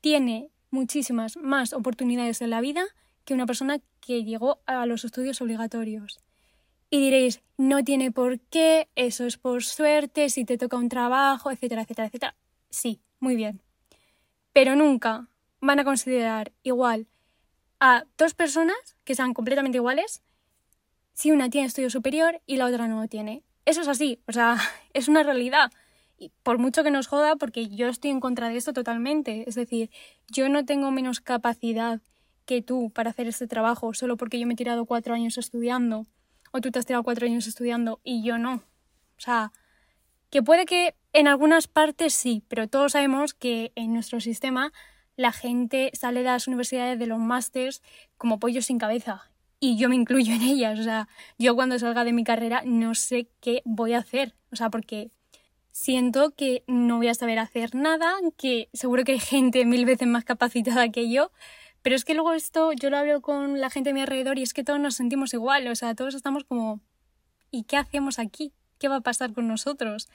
tiene 0.00 0.52
muchísimas 0.70 1.36
más 1.36 1.72
oportunidades 1.72 2.40
en 2.42 2.50
la 2.50 2.60
vida 2.60 2.84
que 3.24 3.34
una 3.34 3.46
persona 3.46 3.78
que 4.00 4.24
llegó 4.24 4.60
a 4.66 4.86
los 4.86 5.04
estudios 5.04 5.40
obligatorios. 5.40 6.20
Y 6.90 7.00
diréis, 7.00 7.42
no 7.58 7.84
tiene 7.84 8.10
por 8.10 8.40
qué, 8.40 8.88
eso 8.94 9.26
es 9.26 9.36
por 9.36 9.62
suerte, 9.62 10.30
si 10.30 10.44
te 10.44 10.56
toca 10.56 10.78
un 10.78 10.88
trabajo, 10.88 11.50
etcétera, 11.50 11.82
etcétera, 11.82 12.06
etcétera. 12.06 12.36
Sí, 12.70 13.00
muy 13.20 13.36
bien. 13.36 13.60
Pero 14.52 14.74
nunca 14.74 15.28
van 15.60 15.80
a 15.80 15.84
considerar 15.84 16.52
igual 16.62 17.06
a 17.80 18.04
dos 18.16 18.34
personas 18.34 18.96
que 19.04 19.14
sean 19.14 19.34
completamente 19.34 19.78
iguales 19.78 20.22
si 21.12 21.32
una 21.32 21.50
tiene 21.50 21.66
estudio 21.66 21.90
superior 21.90 22.40
y 22.46 22.56
la 22.56 22.66
otra 22.66 22.88
no 22.88 23.00
lo 23.00 23.08
tiene. 23.08 23.42
Eso 23.64 23.82
es 23.82 23.88
así, 23.88 24.22
o 24.26 24.32
sea, 24.32 24.56
es 24.94 25.08
una 25.08 25.22
realidad. 25.22 25.70
Y 26.18 26.32
por 26.42 26.58
mucho 26.58 26.82
que 26.82 26.90
nos 26.90 27.06
joda, 27.06 27.36
porque 27.36 27.68
yo 27.68 27.88
estoy 27.88 28.10
en 28.10 28.20
contra 28.20 28.48
de 28.48 28.56
esto 28.56 28.72
totalmente. 28.72 29.44
Es 29.48 29.54
decir, 29.54 29.90
yo 30.28 30.48
no 30.48 30.64
tengo 30.64 30.90
menos 30.90 31.20
capacidad 31.20 32.00
que 32.44 32.60
tú 32.60 32.90
para 32.90 33.10
hacer 33.10 33.28
este 33.28 33.46
trabajo 33.46 33.94
solo 33.94 34.16
porque 34.16 34.40
yo 34.40 34.46
me 34.46 34.54
he 34.54 34.56
tirado 34.56 34.86
cuatro 34.86 35.14
años 35.14 35.36
estudiando 35.38 36.06
o 36.50 36.60
tú 36.60 36.70
te 36.70 36.78
has 36.78 36.86
tirado 36.86 37.02
cuatro 37.02 37.26
años 37.26 37.46
estudiando 37.46 38.00
y 38.02 38.24
yo 38.24 38.38
no. 38.38 38.54
O 38.54 39.20
sea, 39.20 39.52
que 40.30 40.42
puede 40.42 40.64
que 40.64 40.94
en 41.12 41.28
algunas 41.28 41.68
partes 41.68 42.14
sí, 42.14 42.42
pero 42.48 42.68
todos 42.68 42.92
sabemos 42.92 43.34
que 43.34 43.72
en 43.74 43.92
nuestro 43.92 44.20
sistema 44.20 44.72
la 45.16 45.32
gente 45.32 45.90
sale 45.94 46.20
de 46.20 46.26
las 46.26 46.46
universidades 46.46 46.98
de 46.98 47.06
los 47.06 47.18
másters 47.18 47.82
como 48.16 48.38
pollos 48.38 48.66
sin 48.66 48.78
cabeza. 48.78 49.30
Y 49.60 49.76
yo 49.76 49.88
me 49.88 49.96
incluyo 49.96 50.32
en 50.34 50.42
ellas. 50.42 50.78
O 50.78 50.82
sea, 50.84 51.08
yo 51.38 51.54
cuando 51.54 51.78
salga 51.78 52.04
de 52.04 52.12
mi 52.12 52.24
carrera 52.24 52.62
no 52.64 52.94
sé 52.94 53.28
qué 53.40 53.62
voy 53.64 53.92
a 53.92 53.98
hacer. 53.98 54.34
O 54.52 54.56
sea, 54.56 54.70
porque 54.70 55.10
siento 55.78 56.32
que 56.34 56.64
no 56.66 56.96
voy 56.96 57.06
a 57.06 57.14
saber 57.14 57.38
hacer 57.38 57.76
nada, 57.76 58.12
que 58.36 58.68
seguro 58.72 59.04
que 59.04 59.12
hay 59.12 59.20
gente 59.20 59.64
mil 59.64 59.84
veces 59.84 60.08
más 60.08 60.24
capacitada 60.24 60.88
que 60.88 61.08
yo, 61.08 61.30
Pero 61.82 61.94
es 61.94 62.04
que 62.04 62.14
luego 62.14 62.32
esto 62.32 62.72
yo 62.72 62.90
lo 62.90 62.96
hablo 62.96 63.22
con 63.22 63.60
la 63.60 63.70
gente 63.70 63.90
de 63.90 63.94
mi 63.94 64.00
alrededor 64.00 64.36
y 64.38 64.42
es 64.42 64.52
que 64.52 64.64
todos 64.64 64.80
nos 64.80 64.96
sentimos 64.96 65.32
igual, 65.32 65.68
o 65.68 65.76
sea, 65.76 65.94
todos 65.94 66.16
estamos 66.16 66.42
como, 66.42 66.80
¿y 67.52 67.62
qué 67.62 67.76
hacemos 67.76 68.18
aquí? 68.18 68.52
¿Qué 68.78 68.88
va 68.88 68.96
a 68.96 69.00
pasar 69.00 69.32
con 69.32 69.46
nosotros? 69.46 70.08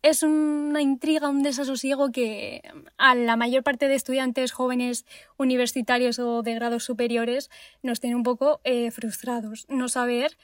Es 0.00 0.22
una 0.22 0.80
intriga, 0.80 1.28
un 1.28 1.42
desasosiego 1.42 2.10
que 2.10 2.62
a 2.96 3.14
la 3.14 3.36
mayor 3.36 3.62
parte 3.62 3.88
de 3.88 3.94
estudiantes 3.94 4.52
jóvenes 4.52 5.04
universitarios 5.36 6.18
o 6.18 6.42
de 6.42 6.54
grados 6.54 6.84
superiores 6.84 7.50
nos 7.82 8.00
tiene 8.00 8.16
un 8.16 8.22
poco 8.22 8.60
eh, 8.64 8.90
frustrados. 8.90 9.66
No 9.68 9.88
saber 9.88 10.38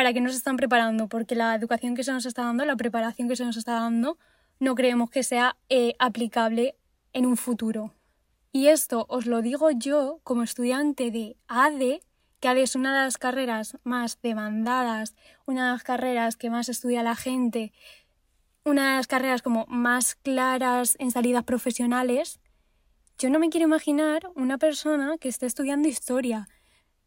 para 0.00 0.14
qué 0.14 0.22
nos 0.22 0.34
están 0.34 0.56
preparando, 0.56 1.08
porque 1.08 1.34
la 1.34 1.54
educación 1.54 1.94
que 1.94 2.04
se 2.04 2.10
nos 2.10 2.24
está 2.24 2.44
dando, 2.44 2.64
la 2.64 2.74
preparación 2.74 3.28
que 3.28 3.36
se 3.36 3.44
nos 3.44 3.58
está 3.58 3.72
dando, 3.72 4.16
no 4.58 4.74
creemos 4.74 5.10
que 5.10 5.22
sea 5.22 5.58
eh, 5.68 5.94
aplicable 5.98 6.74
en 7.12 7.26
un 7.26 7.36
futuro. 7.36 7.92
Y 8.50 8.68
esto 8.68 9.04
os 9.10 9.26
lo 9.26 9.42
digo 9.42 9.70
yo 9.70 10.20
como 10.24 10.42
estudiante 10.42 11.10
de 11.10 11.36
ADE, 11.48 12.00
que 12.40 12.48
ADE 12.48 12.62
es 12.62 12.76
una 12.76 12.96
de 12.96 13.04
las 13.04 13.18
carreras 13.18 13.76
más 13.84 14.18
demandadas, 14.22 15.16
una 15.44 15.66
de 15.66 15.72
las 15.72 15.82
carreras 15.82 16.36
que 16.36 16.48
más 16.48 16.70
estudia 16.70 17.02
la 17.02 17.14
gente, 17.14 17.74
una 18.64 18.92
de 18.92 18.96
las 18.96 19.06
carreras 19.06 19.42
como 19.42 19.66
más 19.68 20.14
claras 20.14 20.96
en 20.98 21.10
salidas 21.10 21.44
profesionales. 21.44 22.40
Yo 23.18 23.28
no 23.28 23.38
me 23.38 23.50
quiero 23.50 23.66
imaginar 23.66 24.30
una 24.34 24.56
persona 24.56 25.18
que 25.18 25.28
esté 25.28 25.44
estudiando 25.44 25.88
historia, 25.88 26.48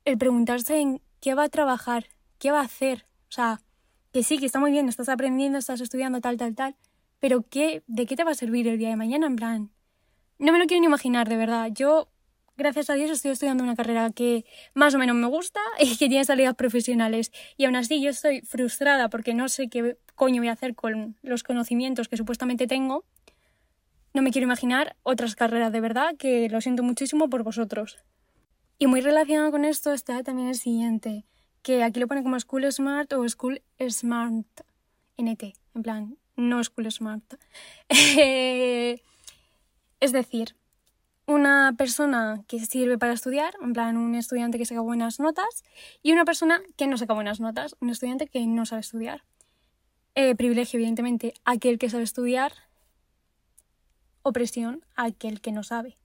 el 0.05 0.19
preguntarse 0.19 0.79
en 0.79 1.01
qué 1.21 1.33
va 1.33 1.45
a 1.45 1.49
trabajar, 1.49 2.12
qué 2.43 2.51
va 2.51 2.59
a 2.59 2.65
hacer. 2.65 3.05
O 3.29 3.31
sea, 3.31 3.61
que 4.11 4.21
sí, 4.21 4.37
que 4.37 4.45
está 4.45 4.59
muy 4.59 4.71
bien, 4.71 4.89
estás 4.89 5.07
aprendiendo, 5.07 5.57
estás 5.57 5.79
estudiando 5.79 6.19
tal, 6.19 6.35
tal, 6.35 6.53
tal, 6.55 6.75
pero 7.21 7.45
¿qué, 7.49 7.83
¿de 7.87 8.05
qué 8.05 8.17
te 8.17 8.25
va 8.25 8.31
a 8.31 8.35
servir 8.35 8.67
el 8.67 8.77
día 8.77 8.89
de 8.89 8.97
mañana? 8.97 9.27
En 9.27 9.37
plan, 9.37 9.71
no 10.39 10.51
me 10.51 10.59
lo 10.59 10.65
quiero 10.65 10.81
ni 10.81 10.87
imaginar, 10.87 11.29
de 11.29 11.37
verdad. 11.37 11.69
Yo, 11.73 12.09
gracias 12.57 12.89
a 12.89 12.95
Dios, 12.95 13.09
estoy 13.11 13.31
estudiando 13.31 13.63
una 13.63 13.77
carrera 13.77 14.11
que 14.11 14.43
más 14.73 14.93
o 14.93 14.97
menos 14.97 15.15
me 15.15 15.27
gusta 15.27 15.61
y 15.79 15.95
que 15.95 16.09
tiene 16.09 16.25
salidas 16.25 16.53
profesionales. 16.55 17.31
Y 17.55 17.63
aún 17.63 17.77
así 17.77 18.01
yo 18.01 18.09
estoy 18.09 18.41
frustrada 18.41 19.09
porque 19.09 19.33
no 19.33 19.47
sé 19.47 19.69
qué 19.69 19.97
coño 20.13 20.41
voy 20.41 20.49
a 20.49 20.53
hacer 20.53 20.75
con 20.75 21.15
los 21.21 21.43
conocimientos 21.43 22.09
que 22.09 22.17
supuestamente 22.17 22.67
tengo. 22.67 23.05
No 24.13 24.21
me 24.21 24.31
quiero 24.31 24.43
imaginar 24.43 24.97
otras 25.03 25.37
carreras 25.37 25.71
de 25.71 25.79
verdad 25.79 26.17
que 26.19 26.49
lo 26.49 26.59
siento 26.59 26.83
muchísimo 26.83 27.29
por 27.29 27.43
vosotros. 27.43 27.99
Y 28.79 28.87
muy 28.87 28.99
relacionado 28.99 29.49
con 29.49 29.63
esto 29.63 29.93
está 29.93 30.23
también 30.23 30.49
el 30.49 30.55
siguiente, 30.55 31.25
que 31.63 31.81
aquí 31.81 31.99
lo 31.99 32.07
pone 32.07 32.21
como 32.21 32.39
School 32.39 32.71
Smart 32.71 33.11
o 33.13 33.27
School 33.27 33.61
Smart 33.89 34.45
NT, 35.17 35.43
en 35.75 35.81
plan, 35.81 36.17
no 36.35 36.63
School 36.63 36.91
Smart. 36.91 37.23
Es 39.99 40.11
decir, 40.11 40.57
una 41.25 41.75
persona 41.77 42.43
que 42.49 42.59
sirve 42.59 42.97
para 42.97 43.13
estudiar, 43.13 43.53
en 43.61 43.71
plan 43.71 43.95
un 43.95 44.15
estudiante 44.15 44.57
que 44.57 44.65
saca 44.65 44.81
buenas 44.81 45.17
notas, 45.21 45.63
y 46.01 46.11
una 46.11 46.25
persona 46.25 46.61
que 46.75 46.87
no 46.87 46.97
saca 46.97 47.13
buenas 47.13 47.39
notas, 47.39 47.77
un 47.79 47.89
estudiante 47.89 48.27
que 48.27 48.45
no 48.45 48.65
sabe 48.65 48.81
estudiar. 48.81 49.23
Eh, 50.15 50.35
privilegio, 50.35 50.77
evidentemente, 50.77 51.33
aquel 51.45 51.79
que 51.79 51.89
sabe 51.89 52.03
estudiar, 52.03 52.51
opresión 54.23 54.83
aquel 54.97 55.39
que 55.39 55.53
no 55.53 55.63
sabe. 55.63 55.97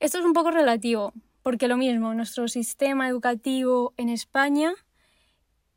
Esto 0.00 0.18
es 0.20 0.24
un 0.24 0.32
poco 0.32 0.50
relativo, 0.50 1.12
porque 1.42 1.68
lo 1.68 1.76
mismo, 1.76 2.14
nuestro 2.14 2.48
sistema 2.48 3.08
educativo 3.08 3.94
en 3.96 4.08
España 4.08 4.72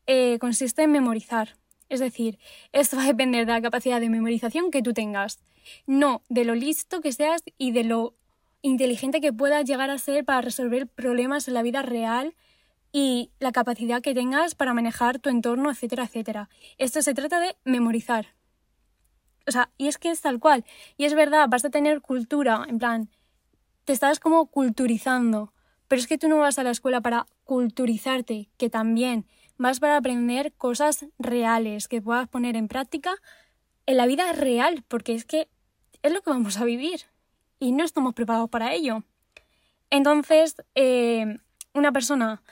eh, 0.06 0.38
consiste 0.38 0.82
en 0.82 0.92
memorizar. 0.92 1.56
Es 1.88 2.00
decir, 2.00 2.38
esto 2.72 2.96
va 2.96 3.04
a 3.04 3.06
depender 3.06 3.46
de 3.46 3.52
la 3.52 3.62
capacidad 3.62 4.00
de 4.00 4.08
memorización 4.08 4.70
que 4.70 4.82
tú 4.82 4.92
tengas 4.92 5.40
no 5.86 6.22
de 6.28 6.44
lo 6.44 6.54
listo 6.54 7.00
que 7.00 7.12
seas 7.12 7.42
y 7.58 7.72
de 7.72 7.84
lo 7.84 8.14
inteligente 8.62 9.20
que 9.20 9.32
puedas 9.32 9.64
llegar 9.64 9.90
a 9.90 9.98
ser 9.98 10.24
para 10.24 10.40
resolver 10.40 10.86
problemas 10.86 11.48
en 11.48 11.54
la 11.54 11.62
vida 11.62 11.82
real 11.82 12.34
y 12.92 13.30
la 13.38 13.52
capacidad 13.52 14.02
que 14.02 14.14
tengas 14.14 14.54
para 14.54 14.74
manejar 14.74 15.18
tu 15.18 15.30
entorno, 15.30 15.70
etcétera, 15.70 16.04
etcétera. 16.04 16.48
Esto 16.78 17.02
se 17.02 17.14
trata 17.14 17.40
de 17.40 17.56
memorizar. 17.64 18.34
O 19.46 19.50
sea, 19.50 19.70
y 19.78 19.88
es 19.88 19.98
que 19.98 20.10
es 20.10 20.20
tal 20.20 20.38
cual. 20.38 20.64
Y 20.96 21.06
es 21.06 21.14
verdad, 21.14 21.48
vas 21.48 21.64
a 21.64 21.70
tener 21.70 22.00
cultura, 22.00 22.64
en 22.68 22.78
plan, 22.78 23.10
te 23.84 23.92
estás 23.92 24.20
como 24.20 24.46
culturizando. 24.46 25.52
Pero 25.88 26.00
es 26.00 26.06
que 26.06 26.18
tú 26.18 26.28
no 26.28 26.38
vas 26.38 26.58
a 26.58 26.62
la 26.62 26.70
escuela 26.70 27.00
para 27.00 27.26
culturizarte, 27.44 28.48
que 28.56 28.70
también 28.70 29.26
vas 29.58 29.80
para 29.80 29.96
aprender 29.96 30.52
cosas 30.54 31.06
reales 31.18 31.88
que 31.88 32.02
puedas 32.02 32.28
poner 32.28 32.56
en 32.56 32.68
práctica 32.68 33.14
en 33.86 33.96
la 33.96 34.06
vida 34.06 34.32
real, 34.32 34.84
porque 34.88 35.14
es 35.14 35.24
que 35.24 35.48
es 36.02 36.12
lo 36.12 36.20
que 36.22 36.30
vamos 36.30 36.56
a 36.56 36.64
vivir 36.64 37.02
y 37.58 37.72
no 37.72 37.84
estamos 37.84 38.14
preparados 38.14 38.50
para 38.50 38.72
ello. 38.72 39.04
Entonces, 39.90 40.56
eh, 40.74 41.38
una 41.74 41.92
persona 41.92 42.42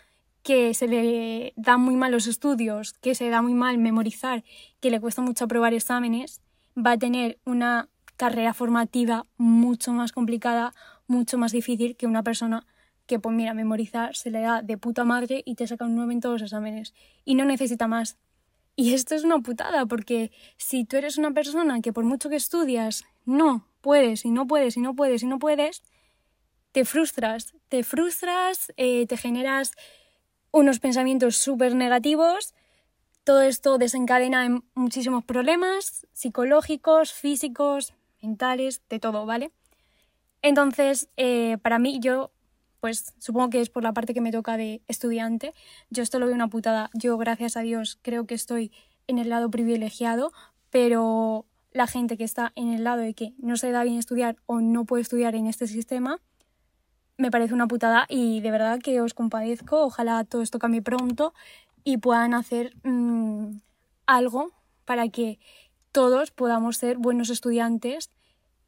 que 0.42 0.74
se 0.74 0.88
le 0.88 1.52
da 1.56 1.76
muy 1.76 1.96
mal 1.96 2.12
los 2.12 2.26
estudios, 2.26 2.92
que 2.94 3.14
se 3.14 3.28
da 3.28 3.42
muy 3.42 3.54
mal 3.54 3.78
memorizar, 3.78 4.44
que 4.80 4.90
le 4.90 5.00
cuesta 5.00 5.22
mucho 5.22 5.44
aprobar 5.44 5.74
exámenes, 5.74 6.40
va 6.76 6.92
a 6.92 6.98
tener 6.98 7.38
una 7.44 7.88
carrera 8.16 8.54
formativa 8.54 9.26
mucho 9.36 9.92
más 9.92 10.12
complicada, 10.12 10.74
mucho 11.10 11.38
más 11.38 11.52
difícil 11.52 11.96
que 11.96 12.06
una 12.06 12.22
persona 12.22 12.66
que, 13.06 13.18
pues 13.18 13.34
mira, 13.34 13.52
memorizar 13.52 14.14
se 14.14 14.30
le 14.30 14.40
da 14.40 14.62
de 14.62 14.78
puta 14.78 15.04
madre 15.04 15.42
y 15.44 15.56
te 15.56 15.66
saca 15.66 15.84
un 15.84 15.96
9 15.96 16.12
en 16.12 16.20
todos 16.20 16.34
los 16.34 16.42
exámenes 16.42 16.94
y 17.24 17.34
no 17.34 17.44
necesita 17.44 17.88
más. 17.88 18.16
Y 18.76 18.94
esto 18.94 19.16
es 19.16 19.24
una 19.24 19.40
putada, 19.40 19.84
porque 19.86 20.30
si 20.56 20.84
tú 20.84 20.96
eres 20.96 21.18
una 21.18 21.32
persona 21.32 21.80
que 21.80 21.92
por 21.92 22.04
mucho 22.04 22.30
que 22.30 22.36
estudias 22.36 23.04
no 23.26 23.66
puedes 23.80 24.24
y 24.24 24.30
no 24.30 24.46
puedes 24.46 24.76
y 24.76 24.80
no 24.80 24.94
puedes 24.94 25.24
y 25.24 25.26
no 25.26 25.40
puedes, 25.40 25.82
te 26.70 26.84
frustras, 26.84 27.54
te 27.68 27.82
frustras, 27.82 28.72
eh, 28.76 29.06
te 29.06 29.16
generas 29.16 29.72
unos 30.52 30.78
pensamientos 30.78 31.36
súper 31.36 31.74
negativos, 31.74 32.54
todo 33.24 33.42
esto 33.42 33.78
desencadena 33.78 34.46
en 34.46 34.62
muchísimos 34.74 35.24
problemas 35.24 36.06
psicológicos, 36.12 37.12
físicos, 37.12 37.94
mentales, 38.22 38.82
de 38.88 39.00
todo, 39.00 39.26
¿vale? 39.26 39.50
Entonces, 40.42 41.08
eh, 41.16 41.58
para 41.62 41.78
mí, 41.78 42.00
yo 42.00 42.30
pues 42.80 43.14
supongo 43.18 43.50
que 43.50 43.60
es 43.60 43.68
por 43.68 43.82
la 43.82 43.92
parte 43.92 44.14
que 44.14 44.20
me 44.20 44.32
toca 44.32 44.56
de 44.56 44.82
estudiante. 44.88 45.54
Yo 45.90 46.02
esto 46.02 46.18
lo 46.18 46.26
veo 46.26 46.34
una 46.34 46.48
putada. 46.48 46.90
Yo, 46.94 47.16
gracias 47.18 47.56
a 47.56 47.60
Dios, 47.60 47.98
creo 48.02 48.26
que 48.26 48.34
estoy 48.34 48.72
en 49.06 49.18
el 49.18 49.28
lado 49.28 49.50
privilegiado, 49.50 50.32
pero 50.70 51.44
la 51.72 51.86
gente 51.86 52.16
que 52.16 52.24
está 52.24 52.52
en 52.56 52.72
el 52.72 52.84
lado 52.84 53.02
de 53.02 53.14
que 53.14 53.34
no 53.38 53.56
se 53.56 53.70
da 53.70 53.84
bien 53.84 53.98
estudiar 53.98 54.36
o 54.46 54.60
no 54.60 54.84
puede 54.84 55.02
estudiar 55.02 55.34
en 55.34 55.46
este 55.46 55.66
sistema, 55.66 56.18
me 57.16 57.30
parece 57.30 57.52
una 57.52 57.68
putada 57.68 58.06
y 58.08 58.40
de 58.40 58.50
verdad 58.50 58.80
que 58.80 59.00
os 59.00 59.14
compadezco. 59.14 59.84
Ojalá 59.84 60.24
todo 60.24 60.42
esto 60.42 60.58
cambie 60.58 60.80
pronto 60.80 61.34
y 61.84 61.98
puedan 61.98 62.34
hacer 62.34 62.74
mm, 62.82 63.58
algo 64.06 64.52
para 64.86 65.08
que 65.08 65.38
todos 65.92 66.30
podamos 66.30 66.78
ser 66.78 66.96
buenos 66.96 67.30
estudiantes 67.30 68.10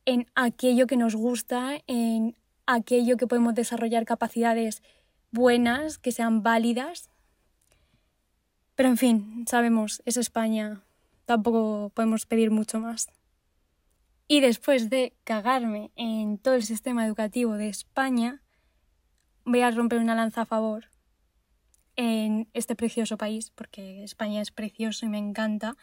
en 0.04 0.26
aquello 0.34 0.86
que 0.86 0.96
nos 0.96 1.14
gusta, 1.14 1.80
en 1.86 2.36
aquello 2.66 3.16
que 3.16 3.26
podemos 3.26 3.54
desarrollar 3.54 4.04
capacidades 4.04 4.82
buenas, 5.30 5.98
que 5.98 6.12
sean 6.12 6.42
válidas. 6.42 7.10
Pero 8.74 8.88
en 8.88 8.96
fin, 8.96 9.44
sabemos, 9.48 10.02
es 10.04 10.16
España, 10.16 10.82
tampoco 11.24 11.90
podemos 11.94 12.26
pedir 12.26 12.50
mucho 12.50 12.80
más. 12.80 13.08
Y 14.28 14.40
después 14.40 14.88
de 14.88 15.14
cagarme 15.24 15.90
en 15.96 16.38
todo 16.38 16.54
el 16.54 16.62
sistema 16.62 17.06
educativo 17.06 17.54
de 17.54 17.68
España, 17.68 18.42
voy 19.44 19.60
a 19.60 19.70
romper 19.70 19.98
una 19.98 20.14
lanza 20.14 20.42
a 20.42 20.46
favor 20.46 20.86
en 21.96 22.48
este 22.54 22.74
precioso 22.74 23.18
país, 23.18 23.50
porque 23.50 24.02
España 24.04 24.40
es 24.40 24.50
precioso 24.50 25.04
y 25.04 25.10
me 25.10 25.18
encanta, 25.18 25.76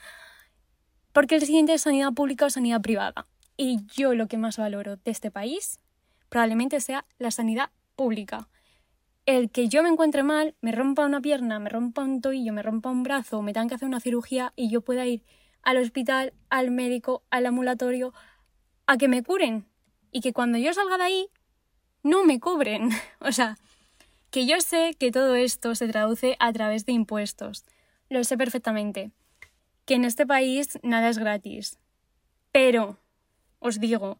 porque 1.14 1.36
el 1.36 1.46
siguiente 1.46 1.74
es 1.74 1.82
sanidad 1.82 2.14
pública 2.14 2.46
o 2.46 2.50
sanidad 2.50 2.82
privada. 2.82 3.28
Y 3.62 3.86
yo 3.94 4.14
lo 4.14 4.30
que 4.30 4.38
más 4.38 4.56
valoro 4.56 4.96
de 4.96 5.12
este 5.12 5.32
país 5.32 5.82
probablemente 6.30 6.80
sea 6.80 7.06
la 7.18 7.30
sanidad 7.30 7.72
pública. 7.98 8.48
El 9.26 9.52
que 9.52 9.68
yo 9.68 9.84
me 9.84 9.90
encuentre 9.90 10.24
mal, 10.24 10.56
me 10.62 10.72
rompa 10.72 11.06
una 11.06 11.20
pierna, 11.20 11.60
me 11.60 11.68
rompa 11.68 12.04
un 12.04 12.22
tobillo, 12.22 12.54
me 12.54 12.64
rompa 12.64 12.90
un 12.90 13.04
brazo, 13.04 13.42
me 13.42 13.52
tengan 13.52 13.68
que 13.68 13.76
hacer 13.76 13.90
una 13.90 14.00
cirugía 14.00 14.54
y 14.56 14.70
yo 14.70 14.80
pueda 14.80 15.06
ir 15.06 15.26
al 15.62 15.76
hospital, 15.76 16.32
al 16.50 16.72
médico, 16.72 17.24
al 17.32 17.48
ambulatorio, 17.48 18.14
a 18.88 18.96
que 18.96 19.10
me 19.10 19.24
curen. 19.24 19.66
Y 20.10 20.22
que 20.22 20.32
cuando 20.32 20.58
yo 20.58 20.74
salga 20.74 20.98
de 20.98 21.04
ahí, 21.04 21.30
no 22.02 22.24
me 22.24 22.40
cobren. 22.40 22.92
o 23.20 23.34
sea, 23.34 23.58
que 24.32 24.46
yo 24.46 24.62
sé 24.62 24.96
que 24.98 25.12
todo 25.12 25.36
esto 25.36 25.76
se 25.76 25.90
traduce 25.90 26.38
a 26.40 26.54
través 26.54 26.86
de 26.86 26.94
impuestos. 26.94 27.66
Lo 28.08 28.24
sé 28.24 28.38
perfectamente. 28.38 29.12
Que 29.84 29.96
en 29.96 30.06
este 30.06 30.26
país 30.26 30.80
nada 30.82 31.10
es 31.10 31.18
gratis. 31.18 31.78
Pero, 32.54 32.98
os 33.60 33.80
digo, 33.80 34.20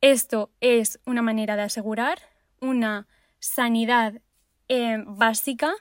esto 0.00 0.50
es 0.60 1.00
una 1.06 1.22
manera 1.22 1.56
de 1.56 1.62
asegurar 1.62 2.18
una 2.60 3.06
sanidad 3.38 4.20
eh, 4.68 5.02
básica 5.06 5.72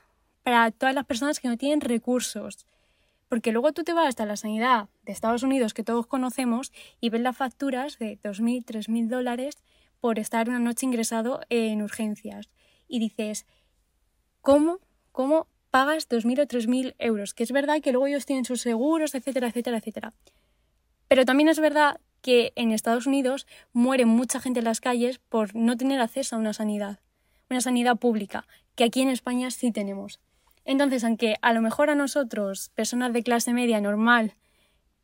para 0.44 0.72
todas 0.72 0.96
las 0.96 1.06
personas 1.06 1.40
que 1.40 1.48
no 1.48 1.58
tienen 1.58 1.82
recursos. 1.82 2.66
Porque 3.30 3.52
luego 3.52 3.72
tú 3.72 3.84
te 3.84 3.94
vas 3.94 4.08
hasta 4.08 4.26
la 4.26 4.38
sanidad 4.38 4.90
de 5.04 5.12
Estados 5.12 5.44
Unidos 5.44 5.74
que 5.74 5.84
todos 5.84 6.06
conocemos 6.06 6.72
y 7.00 7.10
ves 7.10 7.22
las 7.22 7.36
facturas 7.36 7.98
de 7.98 8.20
2.000, 8.22 8.66
3.000 8.66 9.08
dólares 9.08 9.58
por 10.00 10.20
estar 10.20 10.50
una 10.50 10.60
noche 10.60 10.86
ingresado 10.86 11.42
en 11.50 11.82
urgencias. 11.82 12.50
Y 12.88 13.00
dices, 13.00 13.46
¿cómo? 14.42 14.80
¿Cómo 15.12 15.48
pagas 15.72 16.10
2.000 16.10 16.42
o 16.42 16.48
3.000 16.48 16.96
euros? 17.00 17.34
Que 17.34 17.44
es 17.44 17.52
verdad 17.52 17.82
que 17.82 17.92
luego 17.92 18.08
ellos 18.08 18.26
tienen 18.26 18.46
sus 18.46 18.62
seguros, 18.62 19.16
etcétera, 19.16 19.48
etcétera, 19.48 19.78
etcétera. 19.78 20.14
Pero 21.08 21.26
también 21.26 21.50
es 21.50 21.60
verdad 21.60 22.00
que 22.24 22.54
en 22.56 22.72
Estados 22.72 23.06
Unidos 23.06 23.46
muere 23.74 24.06
mucha 24.06 24.40
gente 24.40 24.60
en 24.60 24.66
las 24.66 24.82
calles 24.82 25.20
por 25.20 25.54
no 25.54 25.78
tener 25.78 26.02
acceso 26.02 26.36
a 26.36 26.40
una 26.40 26.54
sanidad, 26.54 27.00
una 27.50 27.62
sanidad 27.62 27.98
pública, 27.98 28.48
que 28.76 28.86
aquí 28.86 29.02
en 29.02 29.10
España 29.10 29.52
sí 29.52 29.72
tenemos. 29.72 30.20
Entonces, 30.66 31.04
aunque 31.04 31.36
a 31.42 31.54
lo 31.54 31.62
mejor 31.62 31.90
a 31.90 31.96
nosotros, 31.96 32.72
personas 32.74 33.12
de 33.12 33.24
clase 33.24 33.54
media 33.54 33.82
normal, 33.82 34.34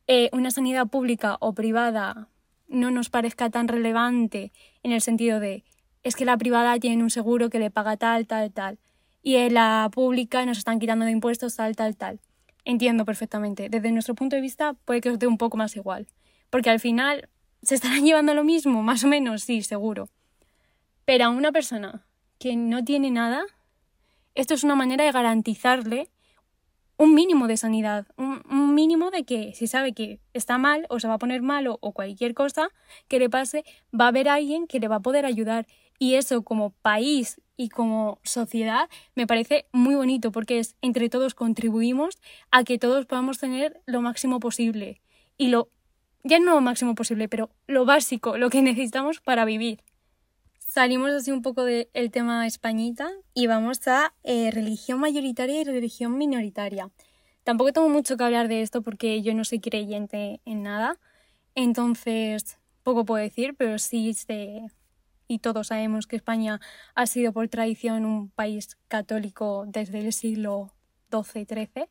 eh, 0.06 0.30
una 0.32 0.50
sanidad 0.50 0.88
pública 0.88 1.36
o 1.40 1.52
privada 1.52 2.28
no 2.66 2.90
nos 2.90 3.10
parezca 3.10 3.50
tan 3.50 3.68
relevante 3.68 4.50
en 4.82 4.92
el 4.92 5.02
sentido 5.02 5.38
de 5.38 5.62
es 6.02 6.16
que 6.16 6.24
la 6.24 6.38
privada 6.38 6.78
tiene 6.78 7.02
un 7.02 7.10
seguro 7.10 7.50
que 7.50 7.58
le 7.58 7.70
paga 7.70 7.98
tal, 7.98 8.26
tal, 8.26 8.50
tal, 8.50 8.78
y 9.22 9.50
la 9.50 9.90
pública 9.92 10.46
nos 10.46 10.56
están 10.56 10.78
quitando 10.78 11.04
de 11.04 11.10
impuestos 11.10 11.54
tal, 11.54 11.76
tal, 11.76 11.94
tal. 11.96 12.18
Entiendo 12.64 13.04
perfectamente. 13.04 13.68
Desde 13.68 13.92
nuestro 13.92 14.14
punto 14.14 14.36
de 14.36 14.42
vista 14.42 14.72
puede 14.86 15.02
que 15.02 15.10
os 15.10 15.18
dé 15.18 15.26
un 15.26 15.36
poco 15.36 15.58
más 15.58 15.76
igual, 15.76 16.06
porque 16.50 16.70
al 16.70 16.80
final 16.80 17.28
se 17.62 17.74
estarán 17.74 18.04
llevando 18.04 18.34
lo 18.34 18.44
mismo, 18.44 18.82
más 18.82 19.04
o 19.04 19.08
menos, 19.08 19.44
sí, 19.44 19.62
seguro. 19.62 20.08
Pero 21.04 21.24
a 21.24 21.30
una 21.30 21.52
persona 21.52 22.06
que 22.38 22.56
no 22.56 22.84
tiene 22.84 23.10
nada, 23.10 23.44
esto 24.34 24.54
es 24.54 24.64
una 24.64 24.74
manera 24.74 25.04
de 25.04 25.12
garantizarle 25.12 26.10
un 27.00 27.14
mínimo 27.14 27.48
de 27.48 27.56
sanidad, 27.56 28.06
un, 28.18 28.74
mínimo 28.74 29.10
de 29.10 29.24
que 29.24 29.54
si 29.54 29.66
sabe 29.66 29.94
que 29.94 30.20
está 30.34 30.58
mal 30.58 30.84
o 30.90 31.00
se 31.00 31.08
va 31.08 31.14
a 31.14 31.18
poner 31.18 31.40
malo 31.40 31.78
o 31.80 31.92
cualquier 31.92 32.34
cosa 32.34 32.68
que 33.08 33.18
le 33.18 33.30
pase, 33.30 33.64
va 33.98 34.04
a 34.04 34.08
haber 34.08 34.28
alguien 34.28 34.66
que 34.66 34.80
le 34.80 34.88
va 34.88 34.96
a 34.96 35.00
poder 35.00 35.24
ayudar. 35.24 35.66
Y 35.98 36.16
eso 36.16 36.42
como 36.42 36.70
país 36.82 37.40
y 37.56 37.70
como 37.70 38.18
sociedad 38.22 38.90
me 39.14 39.26
parece 39.26 39.66
muy 39.72 39.94
bonito 39.94 40.30
porque 40.30 40.58
es 40.58 40.76
entre 40.82 41.08
todos 41.08 41.34
contribuimos 41.34 42.18
a 42.50 42.64
que 42.64 42.78
todos 42.78 43.06
podamos 43.06 43.38
tener 43.38 43.80
lo 43.86 44.02
máximo 44.02 44.38
posible. 44.38 45.00
Y 45.38 45.48
lo, 45.48 45.70
ya 46.22 46.38
no 46.38 46.54
lo 46.54 46.60
máximo 46.60 46.94
posible, 46.94 47.28
pero 47.28 47.50
lo 47.66 47.84
básico, 47.84 48.36
lo 48.36 48.50
que 48.50 48.62
necesitamos 48.62 49.20
para 49.20 49.44
vivir. 49.44 49.82
Salimos 50.58 51.10
así 51.10 51.32
un 51.32 51.42
poco 51.42 51.64
del 51.64 52.10
tema 52.12 52.46
españita 52.46 53.10
y 53.34 53.48
vamos 53.48 53.86
a 53.88 54.14
eh, 54.22 54.50
religión 54.52 55.00
mayoritaria 55.00 55.60
y 55.60 55.64
religión 55.64 56.16
minoritaria. 56.16 56.90
Tampoco 57.42 57.72
tengo 57.72 57.88
mucho 57.88 58.16
que 58.16 58.24
hablar 58.24 58.46
de 58.46 58.62
esto 58.62 58.82
porque 58.82 59.20
yo 59.22 59.34
no 59.34 59.44
soy 59.44 59.58
creyente 59.60 60.40
en 60.44 60.62
nada, 60.62 60.98
entonces 61.56 62.58
poco 62.84 63.04
puedo 63.04 63.22
decir, 63.22 63.56
pero 63.56 63.78
sí 63.78 64.14
sé 64.14 64.70
y 65.30 65.38
todos 65.38 65.68
sabemos 65.68 66.08
que 66.08 66.16
España 66.16 66.60
ha 66.96 67.06
sido 67.06 67.32
por 67.32 67.48
tradición 67.48 68.04
un 68.04 68.30
país 68.30 68.76
católico 68.88 69.64
desde 69.68 70.00
el 70.00 70.12
siglo 70.12 70.72
XII-XIII 71.12 71.88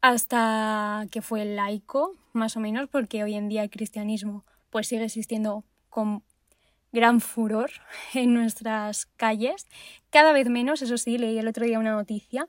hasta 0.00 1.06
que 1.10 1.20
fue 1.20 1.44
laico, 1.44 2.14
más 2.34 2.56
o 2.56 2.60
menos, 2.60 2.88
porque 2.88 3.22
hoy 3.24 3.34
en 3.34 3.48
día 3.48 3.62
el 3.62 3.70
cristianismo 3.70 4.44
pues 4.70 4.88
sigue 4.88 5.04
existiendo 5.04 5.64
con 5.88 6.22
gran 6.92 7.20
furor 7.20 7.70
en 8.14 8.34
nuestras 8.34 9.06
calles. 9.06 9.66
Cada 10.10 10.32
vez 10.32 10.48
menos, 10.48 10.82
eso 10.82 10.98
sí, 10.98 11.18
leí 11.18 11.38
el 11.38 11.48
otro 11.48 11.66
día 11.66 11.78
una 11.78 11.92
noticia 11.92 12.48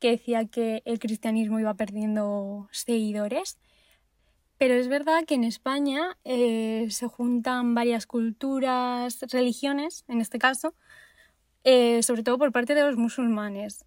que 0.00 0.10
decía 0.10 0.44
que 0.44 0.82
el 0.84 0.98
cristianismo 0.98 1.58
iba 1.60 1.74
perdiendo 1.74 2.68
seguidores. 2.72 3.58
Pero 4.58 4.74
es 4.74 4.88
verdad 4.88 5.24
que 5.26 5.34
en 5.34 5.44
España 5.44 6.16
eh, 6.24 6.86
se 6.90 7.06
juntan 7.06 7.74
varias 7.74 8.06
culturas, 8.06 9.18
religiones, 9.32 10.04
en 10.08 10.20
este 10.20 10.38
caso, 10.38 10.74
eh, 11.64 12.02
sobre 12.02 12.22
todo 12.22 12.38
por 12.38 12.52
parte 12.52 12.74
de 12.74 12.82
los 12.82 12.96
musulmanes. 12.96 13.84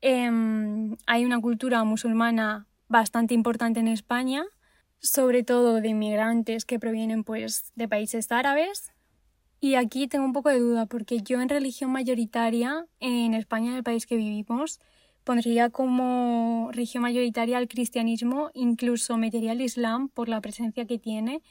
Em, 0.00 0.96
hay 1.06 1.24
una 1.24 1.40
cultura 1.40 1.84
musulmana 1.84 2.66
bastante 2.88 3.34
importante 3.34 3.80
en 3.80 3.88
España, 3.88 4.44
sobre 5.00 5.42
todo 5.42 5.80
de 5.80 5.88
inmigrantes 5.88 6.64
que 6.64 6.78
provienen 6.78 7.24
pues, 7.24 7.72
de 7.74 7.88
países 7.88 8.30
árabes, 8.32 8.92
y 9.60 9.74
aquí 9.74 10.06
tengo 10.06 10.24
un 10.24 10.32
poco 10.32 10.50
de 10.50 10.60
duda, 10.60 10.86
porque 10.86 11.22
yo 11.22 11.40
en 11.40 11.48
religión 11.48 11.90
mayoritaria, 11.90 12.86
en 13.00 13.34
España, 13.34 13.70
en 13.70 13.76
el 13.78 13.82
país 13.82 14.06
que 14.06 14.16
vivimos, 14.16 14.80
pondría 15.24 15.70
como 15.70 16.68
religión 16.72 17.02
mayoritaria 17.02 17.58
al 17.58 17.66
cristianismo, 17.66 18.50
incluso 18.54 19.16
metería 19.16 19.52
al 19.52 19.60
islam 19.60 20.08
por 20.08 20.28
la 20.28 20.40
presencia 20.40 20.84
que 20.84 20.98
tiene, 20.98 21.42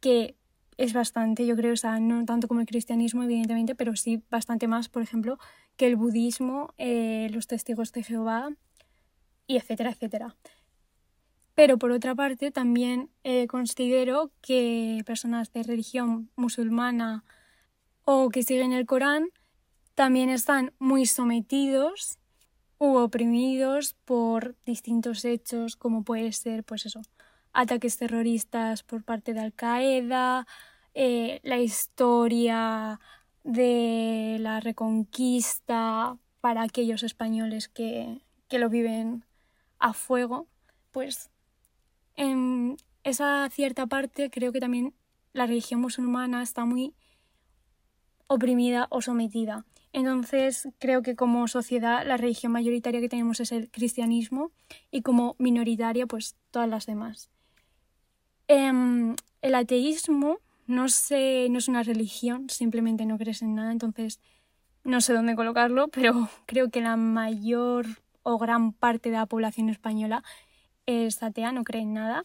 que 0.00 0.34
es 0.76 0.94
bastante, 0.94 1.46
yo 1.46 1.54
creo, 1.56 1.74
o 1.74 1.76
sea, 1.76 2.00
no 2.00 2.24
tanto 2.24 2.48
como 2.48 2.60
el 2.60 2.66
cristianismo, 2.66 3.22
evidentemente, 3.22 3.74
pero 3.74 3.94
sí 3.96 4.22
bastante 4.30 4.66
más, 4.66 4.88
por 4.88 5.02
ejemplo, 5.02 5.38
que 5.76 5.86
el 5.86 5.96
budismo, 5.96 6.74
eh, 6.78 7.28
los 7.32 7.46
testigos 7.46 7.92
de 7.92 8.02
Jehová, 8.02 8.48
y 9.46 9.56
etcétera, 9.56 9.90
etcétera. 9.90 10.36
Pero 11.60 11.76
por 11.76 11.92
otra 11.92 12.14
parte, 12.14 12.50
también 12.50 13.10
eh, 13.22 13.46
considero 13.46 14.30
que 14.40 15.02
personas 15.04 15.52
de 15.52 15.62
religión 15.62 16.30
musulmana 16.34 17.22
o 18.06 18.30
que 18.30 18.42
siguen 18.42 18.72
el 18.72 18.86
Corán 18.86 19.28
también 19.94 20.30
están 20.30 20.72
muy 20.78 21.04
sometidos 21.04 22.18
u 22.78 22.96
oprimidos 22.96 23.92
por 24.06 24.56
distintos 24.64 25.26
hechos, 25.26 25.76
como 25.76 26.02
puede 26.02 26.32
ser, 26.32 26.64
pues 26.64 26.86
eso, 26.86 27.02
ataques 27.52 27.98
terroristas 27.98 28.82
por 28.82 29.04
parte 29.04 29.34
de 29.34 29.40
Al 29.40 29.52
Qaeda, 29.52 30.46
eh, 30.94 31.40
la 31.42 31.58
historia 31.58 33.00
de 33.44 34.38
la 34.40 34.60
reconquista 34.60 36.16
para 36.40 36.62
aquellos 36.62 37.02
españoles 37.02 37.68
que, 37.68 38.22
que 38.48 38.58
lo 38.58 38.70
viven 38.70 39.26
a 39.78 39.92
fuego, 39.92 40.48
pues 40.90 41.28
en 42.20 42.76
esa 43.02 43.48
cierta 43.50 43.86
parte 43.86 44.30
creo 44.30 44.52
que 44.52 44.60
también 44.60 44.92
la 45.32 45.46
religión 45.46 45.80
musulmana 45.80 46.42
está 46.42 46.66
muy 46.66 46.94
oprimida 48.26 48.88
o 48.90 49.00
sometida. 49.00 49.64
Entonces 49.94 50.68
creo 50.78 51.02
que 51.02 51.16
como 51.16 51.48
sociedad 51.48 52.06
la 52.06 52.18
religión 52.18 52.52
mayoritaria 52.52 53.00
que 53.00 53.08
tenemos 53.08 53.40
es 53.40 53.52
el 53.52 53.70
cristianismo 53.70 54.52
y 54.90 55.00
como 55.00 55.34
minoritaria 55.38 56.06
pues 56.06 56.36
todas 56.50 56.68
las 56.68 56.84
demás. 56.84 57.30
Em, 58.48 59.16
el 59.40 59.54
ateísmo 59.54 60.40
no, 60.66 60.90
sé, 60.90 61.48
no 61.50 61.58
es 61.58 61.68
una 61.68 61.82
religión, 61.82 62.50
simplemente 62.50 63.06
no 63.06 63.16
crees 63.16 63.40
en 63.40 63.54
nada, 63.54 63.72
entonces 63.72 64.20
no 64.84 65.00
sé 65.00 65.14
dónde 65.14 65.36
colocarlo, 65.36 65.88
pero 65.92 66.28
creo 66.44 66.70
que 66.70 66.82
la 66.82 66.96
mayor 66.96 67.86
o 68.22 68.36
gran 68.36 68.72
parte 68.72 69.10
de 69.10 69.16
la 69.16 69.24
población 69.24 69.70
española 69.70 70.22
es 70.86 71.22
atea, 71.22 71.52
no 71.52 71.64
cree 71.64 71.82
en 71.82 71.94
nada. 71.94 72.24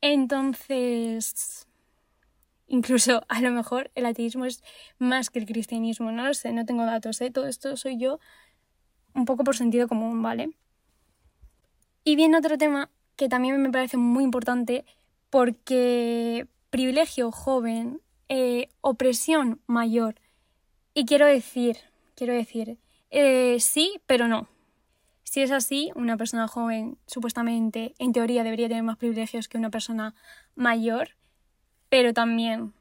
Entonces, 0.00 1.66
incluso 2.66 3.22
a 3.28 3.40
lo 3.40 3.50
mejor 3.50 3.90
el 3.94 4.06
ateísmo 4.06 4.44
es 4.44 4.62
más 4.98 5.30
que 5.30 5.38
el 5.38 5.46
cristianismo, 5.46 6.10
no 6.10 6.26
lo 6.26 6.34
sé, 6.34 6.52
no 6.52 6.64
tengo 6.64 6.84
datos, 6.84 7.20
¿eh? 7.20 7.30
todo 7.30 7.46
esto 7.46 7.76
soy 7.76 7.98
yo 7.98 8.18
un 9.14 9.24
poco 9.24 9.44
por 9.44 9.56
sentido 9.56 9.88
común, 9.88 10.22
¿vale? 10.22 10.50
Y 12.04 12.16
viene 12.16 12.38
otro 12.38 12.58
tema 12.58 12.90
que 13.16 13.28
también 13.28 13.60
me 13.60 13.70
parece 13.70 13.96
muy 13.96 14.24
importante 14.24 14.84
porque 15.30 16.46
privilegio 16.70 17.30
joven, 17.30 18.00
eh, 18.28 18.68
opresión 18.80 19.60
mayor. 19.66 20.16
Y 20.94 21.04
quiero 21.04 21.26
decir, 21.26 21.76
quiero 22.16 22.32
decir, 22.32 22.78
eh, 23.10 23.58
sí, 23.60 24.00
pero 24.06 24.26
no. 24.26 24.48
Si 25.32 25.40
es 25.40 25.50
así, 25.50 25.90
una 25.94 26.18
persona 26.18 26.46
joven 26.46 26.98
supuestamente, 27.06 27.94
en 27.98 28.12
teoría, 28.12 28.44
debería 28.44 28.68
tener 28.68 28.82
más 28.82 28.98
privilegios 28.98 29.48
que 29.48 29.56
una 29.56 29.70
persona 29.70 30.14
mayor, 30.56 31.16
pero 31.88 32.12
también 32.12 32.74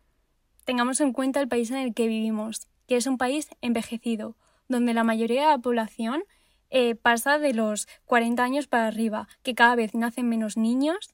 tengamos 0.65 0.99
en 0.99 1.13
cuenta 1.13 1.39
el 1.39 1.47
país 1.47 1.71
en 1.71 1.77
el 1.77 1.93
que 1.93 2.07
vivimos, 2.07 2.67
que 2.89 2.97
es 2.97 3.07
un 3.07 3.17
país 3.17 3.47
envejecido, 3.61 4.35
donde 4.67 4.93
la 4.93 5.05
mayoría 5.05 5.43
de 5.43 5.47
la 5.47 5.57
población 5.59 6.25
eh, 6.71 6.95
pasa 6.95 7.39
de 7.39 7.53
los 7.53 7.87
40 8.03 8.43
años 8.43 8.67
para 8.67 8.87
arriba, 8.87 9.29
que 9.43 9.55
cada 9.55 9.75
vez 9.75 9.95
nacen 9.95 10.27
menos 10.27 10.57
niños 10.57 11.11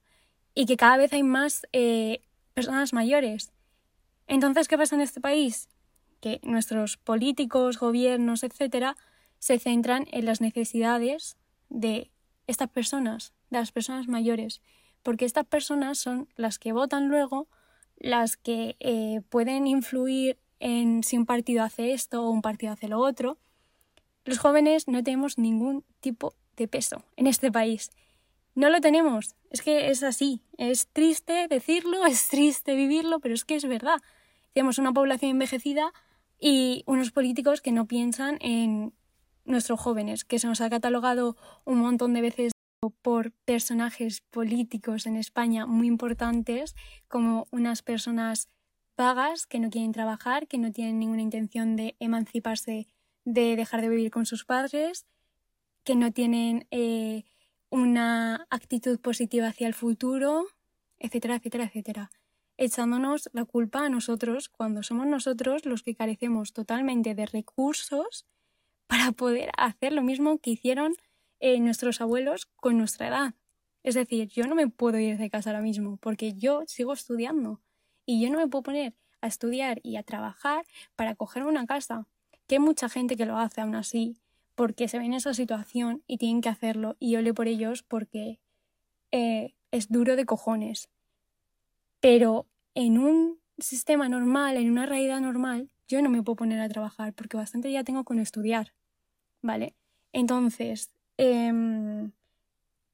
y 0.55 0.65
que 0.65 0.75
cada 0.75 0.97
vez 0.97 1.13
hay 1.13 1.21
más 1.21 1.67
eh, 1.71 2.21
personas 2.55 2.93
mayores. 2.93 3.53
Entonces, 4.25 4.67
¿qué 4.67 4.75
pasa 4.75 4.95
en 4.95 5.01
este 5.01 5.21
país? 5.21 5.69
Que 6.19 6.39
nuestros 6.41 6.97
políticos, 6.97 7.77
gobiernos, 7.77 8.41
etcétera, 8.41 8.97
se 9.39 9.59
centran 9.59 10.05
en 10.11 10.25
las 10.25 10.41
necesidades 10.41 11.37
de 11.69 12.11
estas 12.47 12.69
personas, 12.69 13.33
de 13.49 13.59
las 13.59 13.71
personas 13.71 14.07
mayores, 14.07 14.61
porque 15.03 15.25
estas 15.25 15.45
personas 15.45 15.97
son 15.97 16.27
las 16.35 16.59
que 16.59 16.71
votan 16.71 17.07
luego, 17.07 17.47
las 17.97 18.37
que 18.37 18.75
eh, 18.79 19.21
pueden 19.29 19.67
influir 19.67 20.37
en 20.59 21.03
si 21.03 21.17
un 21.17 21.25
partido 21.25 21.63
hace 21.63 21.93
esto 21.93 22.23
o 22.23 22.29
un 22.29 22.41
partido 22.41 22.73
hace 22.73 22.87
lo 22.87 22.99
otro. 22.99 23.37
Los 24.25 24.39
jóvenes 24.39 24.87
no 24.87 25.03
tenemos 25.03 25.37
ningún 25.37 25.83
tipo 25.99 26.33
de 26.55 26.67
peso 26.67 27.03
en 27.15 27.27
este 27.27 27.51
país. 27.51 27.91
No 28.55 28.69
lo 28.69 28.81
tenemos. 28.81 29.35
Es 29.51 29.61
que 29.61 29.89
es 29.89 30.03
así. 30.03 30.41
Es 30.57 30.87
triste 30.87 31.47
decirlo, 31.47 32.05
es 32.07 32.27
triste 32.27 32.75
vivirlo, 32.75 33.19
pero 33.19 33.35
es 33.35 33.45
que 33.45 33.55
es 33.55 33.65
verdad. 33.65 34.01
tenemos 34.53 34.79
una 34.79 34.91
población 34.91 35.31
envejecida 35.31 35.93
y 36.39 36.83
unos 36.85 37.11
políticos 37.11 37.61
que 37.61 37.71
no 37.71 37.87
piensan 37.87 38.37
en 38.41 38.93
nuestros 39.47 39.79
jóvenes, 39.79 40.25
que 40.25 40.39
se 40.39 40.47
nos 40.47 40.61
ha 40.61 40.69
catalogado 40.69 41.35
un 41.65 41.79
montón 41.79 42.13
de 42.13 42.21
veces 42.21 42.51
por 43.01 43.31
personajes 43.31 44.21
políticos 44.21 45.07
en 45.07 45.17
España 45.17 45.65
muy 45.65 45.87
importantes 45.87 46.75
como 47.07 47.47
unas 47.51 47.81
personas 47.81 48.49
vagas 48.95 49.47
que 49.47 49.59
no 49.59 49.69
quieren 49.69 49.91
trabajar, 49.91 50.47
que 50.47 50.57
no 50.57 50.71
tienen 50.71 50.99
ninguna 50.99 51.21
intención 51.21 51.75
de 51.75 51.95
emanciparse, 51.99 52.87
de 53.25 53.55
dejar 53.55 53.81
de 53.81 53.89
vivir 53.89 54.11
con 54.11 54.25
sus 54.25 54.45
padres, 54.45 55.05
que 55.83 55.95
no 55.95 56.11
tienen 56.11 56.67
eh, 56.71 57.23
una 57.69 58.47
actitud 58.49 58.99
positiva 58.99 59.47
hacia 59.47 59.67
el 59.67 59.73
futuro, 59.73 60.45
etcétera, 60.99 61.35
etcétera, 61.35 61.65
etcétera. 61.65 62.11
Echándonos 62.57 63.29
la 63.33 63.45
culpa 63.45 63.85
a 63.85 63.89
nosotros 63.89 64.49
cuando 64.49 64.81
somos 64.81 65.05
nosotros 65.05 65.65
los 65.65 65.83
que 65.83 65.95
carecemos 65.95 66.53
totalmente 66.53 67.13
de 67.13 67.27
recursos 67.27 68.25
para 68.87 69.11
poder 69.11 69.51
hacer 69.57 69.93
lo 69.93 70.01
mismo 70.01 70.39
que 70.39 70.51
hicieron 70.51 70.95
eh, 71.39 71.59
nuestros 71.59 72.01
abuelos 72.01 72.45
con 72.55 72.77
nuestra 72.77 73.07
edad. 73.07 73.33
Es 73.83 73.95
decir, 73.95 74.27
yo 74.27 74.47
no 74.47 74.55
me 74.55 74.67
puedo 74.67 74.99
ir 74.99 75.17
de 75.17 75.29
casa 75.29 75.51
ahora 75.51 75.61
mismo 75.61 75.97
porque 75.97 76.33
yo 76.33 76.63
sigo 76.67 76.93
estudiando 76.93 77.61
y 78.05 78.21
yo 78.21 78.29
no 78.29 78.37
me 78.37 78.47
puedo 78.47 78.63
poner 78.63 78.95
a 79.21 79.27
estudiar 79.27 79.79
y 79.83 79.97
a 79.97 80.03
trabajar 80.03 80.65
para 80.95 81.15
coger 81.15 81.43
una 81.43 81.65
casa. 81.65 82.07
Que 82.47 82.55
hay 82.55 82.59
mucha 82.59 82.89
gente 82.89 83.17
que 83.17 83.25
lo 83.25 83.37
hace 83.37 83.61
aún 83.61 83.75
así 83.75 84.17
porque 84.55 84.87
se 84.87 84.97
ve 84.97 85.05
en 85.05 85.13
esa 85.13 85.33
situación 85.33 86.03
y 86.07 86.17
tienen 86.17 86.41
que 86.41 86.49
hacerlo 86.49 86.95
y 86.99 87.11
yo 87.11 87.21
le 87.21 87.33
por 87.33 87.47
ellos 87.47 87.83
porque 87.83 88.39
eh, 89.11 89.53
es 89.71 89.89
duro 89.89 90.15
de 90.15 90.25
cojones. 90.25 90.89
Pero 91.99 92.47
en 92.73 92.97
un 92.97 93.39
sistema 93.59 94.09
normal, 94.09 94.57
en 94.57 94.71
una 94.71 94.85
realidad 94.85 95.21
normal, 95.21 95.69
yo 95.87 96.01
no 96.01 96.09
me 96.09 96.23
puedo 96.23 96.35
poner 96.37 96.59
a 96.61 96.69
trabajar 96.69 97.13
porque 97.13 97.37
bastante 97.37 97.71
ya 97.71 97.83
tengo 97.83 98.03
con 98.03 98.19
estudiar. 98.19 98.73
¿Vale? 99.41 99.75
Entonces, 100.13 100.91
em, 101.17 102.11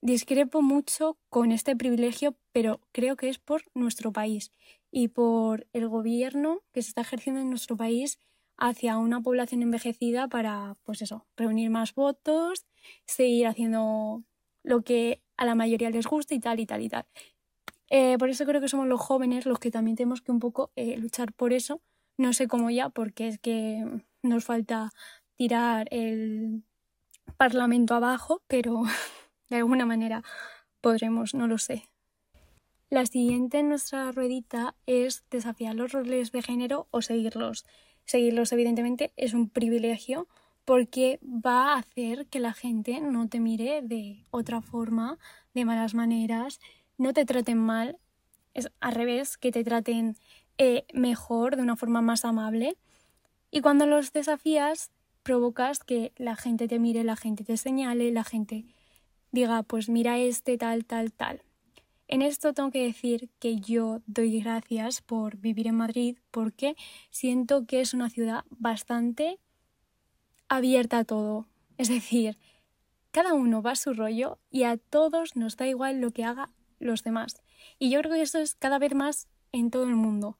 discrepo 0.01 0.61
mucho 0.61 1.17
con 1.29 1.51
este 1.51 1.75
privilegio, 1.75 2.35
pero 2.51 2.81
creo 2.91 3.15
que 3.17 3.29
es 3.29 3.39
por 3.39 3.63
nuestro 3.73 4.11
país 4.11 4.51
y 4.91 5.07
por 5.09 5.67
el 5.73 5.87
gobierno 5.87 6.61
que 6.73 6.81
se 6.81 6.89
está 6.89 7.01
ejerciendo 7.01 7.41
en 7.41 7.49
nuestro 7.49 7.77
país 7.77 8.19
hacia 8.57 8.97
una 8.97 9.21
población 9.21 9.61
envejecida 9.63 10.27
para, 10.27 10.77
pues 10.83 11.01
eso, 11.01 11.25
reunir 11.37 11.69
más 11.69 11.95
votos, 11.95 12.65
seguir 13.05 13.47
haciendo 13.47 14.23
lo 14.63 14.83
que 14.83 15.21
a 15.37 15.45
la 15.45 15.55
mayoría 15.55 15.89
les 15.89 16.07
gusta 16.07 16.35
y 16.35 16.39
tal 16.39 16.59
y 16.59 16.65
tal 16.65 16.81
y 16.81 16.89
tal. 16.89 17.05
Eh, 17.89 18.17
por 18.17 18.29
eso 18.29 18.45
creo 18.45 18.61
que 18.61 18.67
somos 18.69 18.87
los 18.87 18.99
jóvenes 19.01 19.45
los 19.45 19.59
que 19.59 19.71
también 19.71 19.95
tenemos 19.97 20.21
que 20.21 20.31
un 20.31 20.39
poco 20.39 20.71
eh, 20.75 20.97
luchar 20.97 21.33
por 21.33 21.53
eso. 21.53 21.81
No 22.17 22.33
sé 22.33 22.47
cómo 22.47 22.69
ya, 22.69 22.89
porque 22.89 23.27
es 23.27 23.39
que 23.39 23.85
nos 24.21 24.45
falta 24.45 24.91
tirar 25.35 25.87
el 25.91 26.63
Parlamento 27.37 27.95
abajo, 27.95 28.41
pero 28.47 28.83
de 29.49 29.57
alguna 29.57 29.85
manera 29.85 30.23
podremos, 30.81 31.33
no 31.33 31.47
lo 31.47 31.57
sé. 31.57 31.89
La 32.89 33.05
siguiente 33.05 33.59
en 33.59 33.69
nuestra 33.69 34.11
ruedita 34.11 34.75
es 34.85 35.23
desafiar 35.31 35.73
los 35.73 35.91
roles 35.91 36.31
de 36.31 36.43
género 36.43 36.87
o 36.91 37.01
seguirlos. 37.01 37.65
Seguirlos, 38.05 38.51
evidentemente, 38.51 39.13
es 39.15 39.33
un 39.33 39.49
privilegio 39.49 40.27
porque 40.65 41.19
va 41.23 41.73
a 41.73 41.79
hacer 41.79 42.27
que 42.27 42.39
la 42.39 42.53
gente 42.53 43.01
no 43.01 43.27
te 43.27 43.39
mire 43.39 43.81
de 43.81 44.25
otra 44.29 44.61
forma, 44.61 45.17
de 45.53 45.65
malas 45.65 45.93
maneras, 45.93 46.59
no 46.97 47.13
te 47.13 47.25
traten 47.25 47.57
mal, 47.57 47.97
es 48.53 48.71
al 48.79 48.93
revés, 48.93 49.37
que 49.37 49.51
te 49.51 49.63
traten 49.63 50.15
eh, 50.57 50.85
mejor, 50.93 51.55
de 51.55 51.63
una 51.63 51.75
forma 51.75 52.01
más 52.01 52.25
amable. 52.25 52.77
Y 53.51 53.61
cuando 53.61 53.85
los 53.85 54.13
desafías, 54.13 54.91
provocas 55.23 55.79
que 55.79 56.11
la 56.17 56.35
gente 56.35 56.67
te 56.67 56.79
mire, 56.79 57.03
la 57.03 57.15
gente 57.15 57.43
te 57.43 57.57
señale, 57.57 58.11
la 58.11 58.23
gente 58.23 58.65
diga, 59.31 59.63
pues 59.63 59.89
mira 59.89 60.19
este, 60.19 60.57
tal, 60.57 60.85
tal, 60.85 61.11
tal. 61.11 61.41
En 62.07 62.21
esto 62.21 62.53
tengo 62.53 62.69
que 62.69 62.83
decir 62.83 63.29
que 63.39 63.55
yo 63.55 64.01
doy 64.05 64.39
gracias 64.41 65.01
por 65.01 65.37
vivir 65.37 65.67
en 65.67 65.75
Madrid 65.75 66.17
porque 66.29 66.75
siento 67.09 67.65
que 67.65 67.81
es 67.81 67.93
una 67.93 68.09
ciudad 68.09 68.43
bastante 68.49 69.39
abierta 70.49 70.99
a 70.99 71.05
todo. 71.05 71.47
Es 71.77 71.89
decir, 71.89 72.37
cada 73.11 73.33
uno 73.33 73.61
va 73.61 73.71
a 73.71 73.75
su 73.75 73.93
rollo 73.93 74.37
y 74.51 74.63
a 74.63 74.77
todos 74.77 75.35
nos 75.35 75.57
da 75.57 75.67
igual 75.67 76.01
lo 76.01 76.11
que 76.11 76.23
haga 76.23 76.51
los 76.79 77.03
demás. 77.03 77.41
Y 77.79 77.89
yo 77.89 77.99
creo 78.01 78.13
que 78.13 78.21
eso 78.21 78.39
es 78.39 78.55
cada 78.55 78.77
vez 78.77 78.93
más 78.93 79.27
en 79.53 79.71
todo 79.71 79.83
el 79.83 79.95
mundo. 79.95 80.37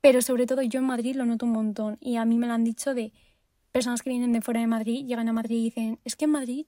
Pero 0.00 0.22
sobre 0.22 0.46
todo 0.46 0.62
yo 0.62 0.80
en 0.80 0.86
Madrid 0.86 1.14
lo 1.14 1.24
noto 1.26 1.46
un 1.46 1.52
montón 1.52 1.98
y 2.00 2.16
a 2.16 2.24
mí 2.24 2.38
me 2.38 2.48
lo 2.48 2.54
han 2.54 2.64
dicho 2.64 2.94
de 2.94 3.12
personas 3.70 4.02
que 4.02 4.10
vienen 4.10 4.32
de 4.32 4.40
fuera 4.40 4.60
de 4.60 4.66
Madrid, 4.66 5.06
llegan 5.06 5.28
a 5.28 5.32
Madrid 5.32 5.58
y 5.58 5.64
dicen, 5.64 6.00
es 6.04 6.16
que 6.16 6.24
en 6.24 6.32
Madrid 6.32 6.66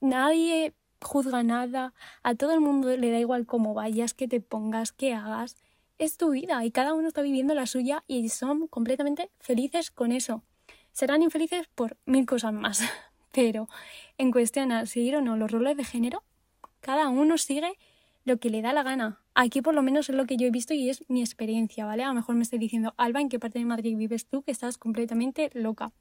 nadie 0.00 0.74
juzga 1.00 1.42
nada, 1.42 1.92
a 2.22 2.34
todo 2.34 2.54
el 2.54 2.60
mundo 2.60 2.96
le 2.96 3.10
da 3.10 3.18
igual 3.18 3.46
cómo 3.46 3.74
vayas, 3.74 4.14
que 4.14 4.28
te 4.28 4.40
pongas, 4.40 4.92
que 4.92 5.12
hagas. 5.12 5.56
Es 5.98 6.16
tu 6.16 6.30
vida 6.30 6.64
y 6.64 6.70
cada 6.70 6.94
uno 6.94 7.08
está 7.08 7.22
viviendo 7.22 7.54
la 7.54 7.66
suya 7.66 8.04
y 8.06 8.28
son 8.28 8.68
completamente 8.68 9.30
felices 9.40 9.90
con 9.90 10.12
eso. 10.12 10.42
Serán 10.92 11.22
infelices 11.22 11.68
por 11.74 11.96
mil 12.06 12.26
cosas 12.26 12.52
más, 12.52 12.82
pero 13.32 13.68
en 14.18 14.30
cuestión 14.30 14.72
a 14.72 14.86
seguir 14.86 15.16
o 15.16 15.20
no 15.20 15.36
los 15.36 15.50
roles 15.50 15.76
de 15.76 15.84
género, 15.84 16.22
cada 16.80 17.08
uno 17.08 17.38
sigue 17.38 17.78
lo 18.24 18.38
que 18.38 18.50
le 18.50 18.62
da 18.62 18.72
la 18.72 18.82
gana. 18.82 19.21
Aquí 19.34 19.62
por 19.62 19.74
lo 19.74 19.82
menos 19.82 20.10
es 20.10 20.16
lo 20.16 20.26
que 20.26 20.36
yo 20.36 20.46
he 20.46 20.50
visto 20.50 20.74
y 20.74 20.90
es 20.90 21.08
mi 21.08 21.20
experiencia, 21.20 21.86
¿vale? 21.86 22.02
A 22.04 22.08
lo 22.08 22.14
mejor 22.14 22.34
me 22.34 22.42
estoy 22.42 22.58
diciendo, 22.58 22.92
Alba, 22.96 23.20
¿en 23.20 23.28
qué 23.28 23.38
parte 23.38 23.58
de 23.58 23.64
Madrid 23.64 23.96
vives 23.96 24.26
tú 24.26 24.42
que 24.42 24.50
estás 24.50 24.76
completamente 24.76 25.50
loca? 25.54 25.92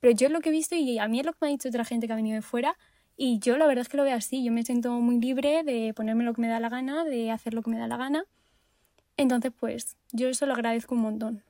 Pero 0.00 0.14
yo 0.14 0.26
es 0.26 0.32
lo 0.32 0.40
que 0.40 0.50
he 0.50 0.52
visto 0.52 0.74
y 0.74 0.98
a 0.98 1.08
mí 1.08 1.20
es 1.20 1.26
lo 1.26 1.32
que 1.32 1.38
me 1.42 1.48
ha 1.48 1.50
dicho 1.50 1.68
otra 1.68 1.84
gente 1.84 2.06
que 2.06 2.12
ha 2.12 2.16
venido 2.16 2.34
de 2.34 2.42
fuera, 2.42 2.76
y 3.22 3.38
yo 3.38 3.58
la 3.58 3.66
verdad 3.66 3.82
es 3.82 3.88
que 3.90 3.98
lo 3.98 4.04
veo 4.04 4.16
así, 4.16 4.42
yo 4.42 4.50
me 4.50 4.62
siento 4.62 4.92
muy 4.92 5.20
libre 5.20 5.62
de 5.62 5.92
ponerme 5.94 6.24
lo 6.24 6.32
que 6.32 6.40
me 6.40 6.48
da 6.48 6.58
la 6.58 6.70
gana, 6.70 7.04
de 7.04 7.30
hacer 7.30 7.52
lo 7.52 7.62
que 7.62 7.68
me 7.68 7.78
da 7.78 7.86
la 7.86 7.98
gana. 7.98 8.24
Entonces, 9.18 9.52
pues 9.54 9.98
yo 10.10 10.28
eso 10.28 10.46
lo 10.46 10.54
agradezco 10.54 10.94
un 10.94 11.02
montón. 11.02 11.44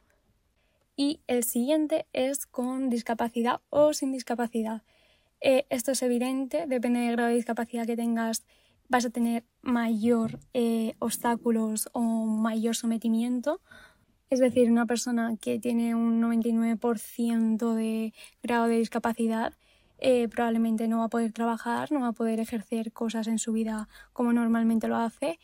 Y 0.96 1.20
el 1.28 1.44
siguiente 1.44 2.06
es 2.12 2.46
con 2.46 2.90
discapacidad 2.90 3.60
o 3.70 3.94
sin 3.94 4.10
discapacidad. 4.10 4.82
Eh, 5.40 5.64
esto 5.70 5.92
es 5.92 6.02
evidente, 6.02 6.66
depende 6.66 6.98
del 6.98 7.12
grado 7.12 7.28
de 7.28 7.36
discapacidad 7.36 7.86
que 7.86 7.94
tengas, 7.94 8.44
vas 8.90 9.06
a 9.06 9.10
tener 9.10 9.44
mayor 9.62 10.40
eh, 10.52 10.94
obstáculos 10.98 11.88
o 11.92 12.00
mayor 12.26 12.76
sometimiento. 12.76 13.60
Es 14.28 14.40
decir, 14.40 14.70
una 14.70 14.84
persona 14.84 15.36
que 15.40 15.58
tiene 15.58 15.94
un 15.94 16.20
99% 16.20 17.74
de 17.74 18.12
grado 18.42 18.66
de 18.66 18.76
discapacidad 18.76 19.54
eh, 19.98 20.28
probablemente 20.28 20.88
no 20.88 20.98
va 20.98 21.04
a 21.04 21.08
poder 21.08 21.32
trabajar, 21.32 21.92
no 21.92 22.00
va 22.00 22.08
a 22.08 22.12
poder 22.12 22.40
ejercer 22.40 22.90
cosas 22.92 23.26
en 23.26 23.38
su 23.38 23.52
vida 23.52 23.88
como 24.12 24.32
normalmente 24.32 24.88
lo 24.88 24.96
hace. 24.96 25.38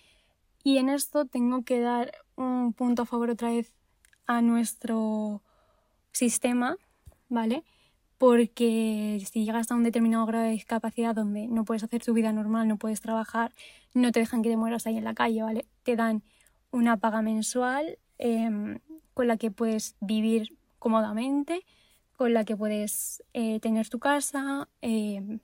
Y 0.65 0.79
en 0.79 0.89
esto 0.89 1.27
tengo 1.27 1.63
que 1.63 1.81
dar 1.81 2.13
un 2.35 2.73
punto 2.73 3.03
a 3.03 3.07
favor 3.07 3.31
otra 3.31 3.51
vez 3.51 3.73
a 4.27 4.43
nuestro 4.43 5.43
sistema, 6.11 6.79
¿vale? 7.29 7.63
Porque 8.19 9.23
si 9.31 9.45
llegas 9.45 9.71
a 9.71 9.75
un 9.75 9.83
determinado 9.83 10.25
grado 10.27 10.45
de 10.45 10.53
discapacidad 10.53 11.15
donde 11.15 11.49
no 11.49 11.65
puedes 11.65 11.85
hacer 11.85 12.03
tu 12.03 12.15
vida 12.15 12.33
normal, 12.33 12.67
no 12.67 12.79
puedes 12.79 13.01
trabajar, 13.01 13.53
no 13.93 14.11
te 14.13 14.21
dejan 14.21 14.43
que 14.43 14.49
te 14.49 14.57
mueras 14.57 14.87
ahí 14.87 14.97
en 14.97 15.05
la 15.05 15.15
calle, 15.15 15.43
¿vale? 15.43 15.67
Te 15.83 15.97
dan 15.97 16.23
una 16.71 16.97
paga 16.97 17.23
mensual 17.23 17.99
em, 18.19 18.79
con 19.15 19.27
la 19.27 19.37
que 19.37 19.51
puedes 19.51 19.97
vivir 20.01 20.57
cómodamente 20.79 21.65
con 22.17 22.33
la 22.33 22.45
que 22.45 22.57
puedes 22.57 23.23
eh, 23.35 23.61
tener 23.61 23.89
tu 23.89 23.99
casa, 23.99 24.69
eh, 24.81 25.39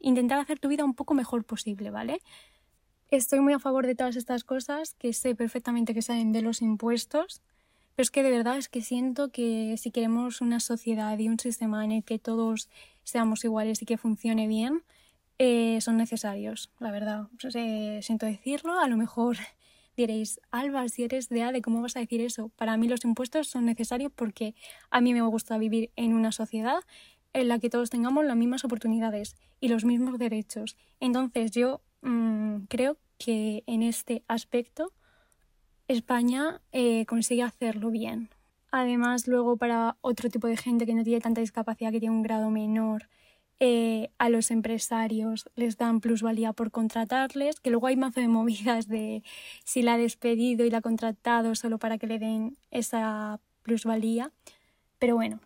intentar 0.00 0.38
hacer 0.38 0.58
tu 0.58 0.68
vida 0.68 0.84
un 0.84 0.94
poco 0.94 1.14
mejor 1.14 1.44
posible, 1.44 1.90
¿vale? 1.90 2.20
Estoy 3.10 3.40
muy 3.40 3.52
a 3.52 3.58
favor 3.58 3.86
de 3.86 3.94
todas 3.94 4.16
estas 4.16 4.44
cosas, 4.44 4.94
que 4.94 5.12
sé 5.12 5.34
perfectamente 5.34 5.94
que 5.94 6.02
salen 6.02 6.32
de 6.32 6.42
los 6.42 6.60
impuestos, 6.60 7.40
pero 7.98 8.04
es 8.04 8.10
que 8.12 8.22
de 8.22 8.30
verdad 8.30 8.58
es 8.58 8.68
que 8.68 8.80
siento 8.80 9.32
que 9.32 9.74
si 9.76 9.90
queremos 9.90 10.40
una 10.40 10.60
sociedad 10.60 11.18
y 11.18 11.28
un 11.28 11.40
sistema 11.40 11.84
en 11.84 11.90
el 11.90 12.04
que 12.04 12.20
todos 12.20 12.68
seamos 13.02 13.42
iguales 13.42 13.82
y 13.82 13.86
que 13.86 13.98
funcione 13.98 14.46
bien, 14.46 14.84
eh, 15.40 15.80
son 15.80 15.96
necesarios, 15.96 16.70
la 16.78 16.92
verdad. 16.92 17.26
siento 18.00 18.26
decirlo, 18.26 18.78
a 18.78 18.86
lo 18.86 18.96
mejor 18.96 19.36
diréis, 19.96 20.40
Alba, 20.52 20.88
si 20.88 21.02
eres 21.02 21.28
de 21.28 21.42
ADE, 21.42 21.60
¿cómo 21.60 21.82
vas 21.82 21.96
a 21.96 21.98
decir 21.98 22.20
eso? 22.20 22.50
Para 22.50 22.76
mí 22.76 22.86
los 22.86 23.04
impuestos 23.04 23.48
son 23.48 23.64
necesarios 23.64 24.12
porque 24.14 24.54
a 24.90 25.00
mí 25.00 25.12
me 25.12 25.22
gusta 25.22 25.58
vivir 25.58 25.90
en 25.96 26.14
una 26.14 26.30
sociedad 26.30 26.84
en 27.32 27.48
la 27.48 27.58
que 27.58 27.68
todos 27.68 27.90
tengamos 27.90 28.24
las 28.24 28.36
mismas 28.36 28.64
oportunidades 28.64 29.34
y 29.58 29.66
los 29.66 29.84
mismos 29.84 30.20
derechos. 30.20 30.76
Entonces 31.00 31.50
yo 31.50 31.80
mm, 32.02 32.58
creo 32.68 32.96
que 33.18 33.64
en 33.66 33.82
este 33.82 34.22
aspecto 34.28 34.92
España 35.88 36.60
eh, 36.72 37.06
consigue 37.06 37.42
hacerlo 37.42 37.90
bien. 37.90 38.28
Además, 38.70 39.26
luego 39.26 39.56
para 39.56 39.96
otro 40.02 40.28
tipo 40.28 40.46
de 40.46 40.56
gente 40.56 40.84
que 40.86 40.94
no 40.94 41.02
tiene 41.02 41.20
tanta 41.20 41.40
discapacidad, 41.40 41.90
que 41.90 42.00
tiene 42.00 42.14
un 42.14 42.22
grado 42.22 42.50
menor, 42.50 43.08
eh, 43.60 44.10
a 44.18 44.28
los 44.28 44.52
empresarios 44.52 45.48
les 45.56 45.76
dan 45.78 46.00
plusvalía 46.00 46.52
por 46.52 46.70
contratarles, 46.70 47.58
que 47.58 47.70
luego 47.70 47.88
hay 47.88 47.96
más 47.96 48.14
de 48.14 48.28
movidas 48.28 48.86
de 48.86 49.24
si 49.64 49.82
la 49.82 49.94
ha 49.94 49.98
despedido 49.98 50.64
y 50.64 50.70
la 50.70 50.78
ha 50.78 50.82
contratado 50.82 51.54
solo 51.54 51.78
para 51.78 51.98
que 51.98 52.06
le 52.06 52.18
den 52.18 52.56
esa 52.70 53.40
plusvalía. 53.62 54.30
Pero 54.98 55.16
bueno, 55.16 55.40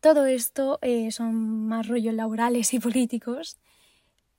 todo 0.00 0.26
esto 0.26 0.78
eh, 0.82 1.10
son 1.12 1.68
más 1.68 1.86
rollos 1.86 2.14
laborales 2.14 2.74
y 2.74 2.78
políticos, 2.80 3.58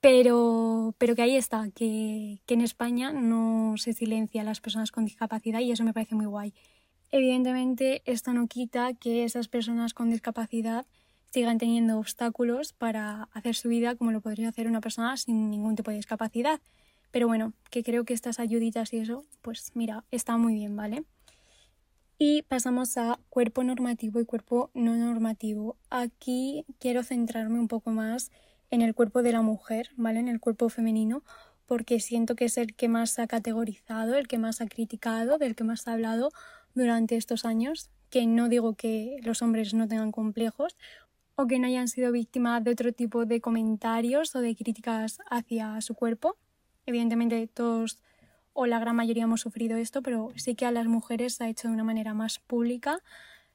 pero, 0.00 0.94
pero 0.98 1.14
que 1.14 1.22
ahí 1.22 1.36
está, 1.36 1.68
que, 1.74 2.40
que 2.46 2.54
en 2.54 2.60
España 2.60 3.12
no 3.12 3.74
se 3.76 3.92
silencia 3.92 4.42
a 4.42 4.44
las 4.44 4.60
personas 4.60 4.92
con 4.92 5.04
discapacidad 5.04 5.60
y 5.60 5.72
eso 5.72 5.84
me 5.84 5.92
parece 5.92 6.14
muy 6.14 6.26
guay. 6.26 6.54
Evidentemente, 7.10 8.02
esto 8.04 8.32
no 8.32 8.48
quita 8.48 8.94
que 8.94 9.24
esas 9.24 9.48
personas 9.48 9.94
con 9.94 10.10
discapacidad 10.10 10.86
sigan 11.30 11.58
teniendo 11.58 11.98
obstáculos 11.98 12.72
para 12.72 13.24
hacer 13.32 13.54
su 13.54 13.68
vida 13.68 13.94
como 13.94 14.10
lo 14.10 14.20
podría 14.20 14.48
hacer 14.48 14.66
una 14.66 14.80
persona 14.80 15.16
sin 15.16 15.50
ningún 15.50 15.76
tipo 15.76 15.90
de 15.90 15.98
discapacidad. 15.98 16.60
Pero 17.10 17.28
bueno, 17.28 17.52
que 17.70 17.82
creo 17.82 18.04
que 18.04 18.14
estas 18.14 18.40
ayuditas 18.40 18.92
y 18.92 18.98
eso, 18.98 19.24
pues 19.42 19.72
mira, 19.74 20.04
está 20.10 20.36
muy 20.36 20.54
bien, 20.54 20.76
¿vale? 20.76 21.04
Y 22.18 22.42
pasamos 22.42 22.96
a 22.96 23.18
cuerpo 23.28 23.62
normativo 23.62 24.20
y 24.20 24.24
cuerpo 24.24 24.70
no 24.74 24.96
normativo. 24.96 25.76
Aquí 25.90 26.64
quiero 26.78 27.02
centrarme 27.02 27.58
un 27.58 27.68
poco 27.68 27.90
más 27.90 28.30
en 28.70 28.82
el 28.82 28.94
cuerpo 28.94 29.22
de 29.22 29.32
la 29.32 29.42
mujer, 29.42 29.90
¿vale? 29.96 30.20
En 30.20 30.28
el 30.28 30.40
cuerpo 30.40 30.68
femenino, 30.68 31.22
porque 31.66 32.00
siento 32.00 32.36
que 32.36 32.46
es 32.46 32.58
el 32.58 32.74
que 32.74 32.88
más 32.88 33.10
se 33.10 33.22
ha 33.22 33.26
categorizado, 33.26 34.14
el 34.14 34.28
que 34.28 34.38
más 34.38 34.60
ha 34.60 34.66
criticado, 34.66 35.38
del 35.38 35.54
que 35.54 35.64
más 35.64 35.86
ha 35.88 35.92
hablado 35.92 36.30
durante 36.74 37.16
estos 37.16 37.44
años, 37.44 37.90
que 38.10 38.26
no 38.26 38.48
digo 38.48 38.74
que 38.74 39.18
los 39.22 39.42
hombres 39.42 39.74
no 39.74 39.88
tengan 39.88 40.12
complejos 40.12 40.76
o 41.34 41.46
que 41.46 41.58
no 41.58 41.66
hayan 41.66 41.88
sido 41.88 42.12
víctimas 42.12 42.64
de 42.64 42.70
otro 42.70 42.92
tipo 42.92 43.26
de 43.26 43.40
comentarios 43.40 44.34
o 44.34 44.40
de 44.40 44.54
críticas 44.56 45.18
hacia 45.28 45.80
su 45.80 45.94
cuerpo. 45.94 46.36
Evidentemente 46.86 47.46
todos 47.48 48.02
o 48.52 48.64
la 48.66 48.78
gran 48.78 48.96
mayoría 48.96 49.24
hemos 49.24 49.42
sufrido 49.42 49.76
esto, 49.76 50.02
pero 50.02 50.30
sí 50.36 50.54
que 50.54 50.64
a 50.64 50.70
las 50.70 50.86
mujeres 50.86 51.34
se 51.34 51.44
ha 51.44 51.48
hecho 51.48 51.68
de 51.68 51.74
una 51.74 51.84
manera 51.84 52.14
más 52.14 52.38
pública, 52.38 53.00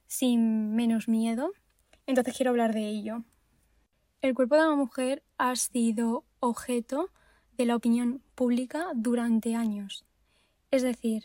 sin 0.06 0.76
menos 0.76 1.08
miedo. 1.08 1.50
Entonces 2.06 2.36
quiero 2.36 2.50
hablar 2.50 2.72
de 2.72 2.88
ello. 2.88 3.24
El 4.22 4.36
cuerpo 4.36 4.54
de 4.54 4.60
la 4.60 4.76
mujer 4.76 5.24
ha 5.36 5.56
sido 5.56 6.24
objeto 6.38 7.10
de 7.56 7.66
la 7.66 7.74
opinión 7.74 8.22
pública 8.36 8.86
durante 8.94 9.56
años. 9.56 10.04
Es 10.70 10.82
decir, 10.82 11.24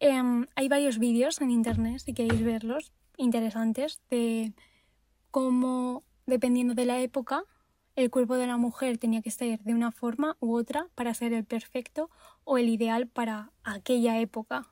em, 0.00 0.48
hay 0.56 0.68
varios 0.68 0.98
vídeos 0.98 1.40
en 1.40 1.52
internet, 1.52 2.00
si 2.00 2.12
queréis 2.12 2.42
verlos, 2.42 2.92
interesantes, 3.16 4.00
de 4.10 4.54
cómo, 5.30 6.02
dependiendo 6.26 6.74
de 6.74 6.84
la 6.84 6.98
época, 7.00 7.44
el 7.94 8.10
cuerpo 8.10 8.34
de 8.34 8.48
la 8.48 8.56
mujer 8.56 8.98
tenía 8.98 9.22
que 9.22 9.30
ser 9.30 9.60
de 9.62 9.72
una 9.72 9.92
forma 9.92 10.36
u 10.40 10.56
otra 10.56 10.88
para 10.96 11.14
ser 11.14 11.32
el 11.32 11.44
perfecto 11.44 12.10
o 12.42 12.58
el 12.58 12.68
ideal 12.70 13.06
para 13.06 13.52
aquella 13.62 14.18
época. 14.18 14.66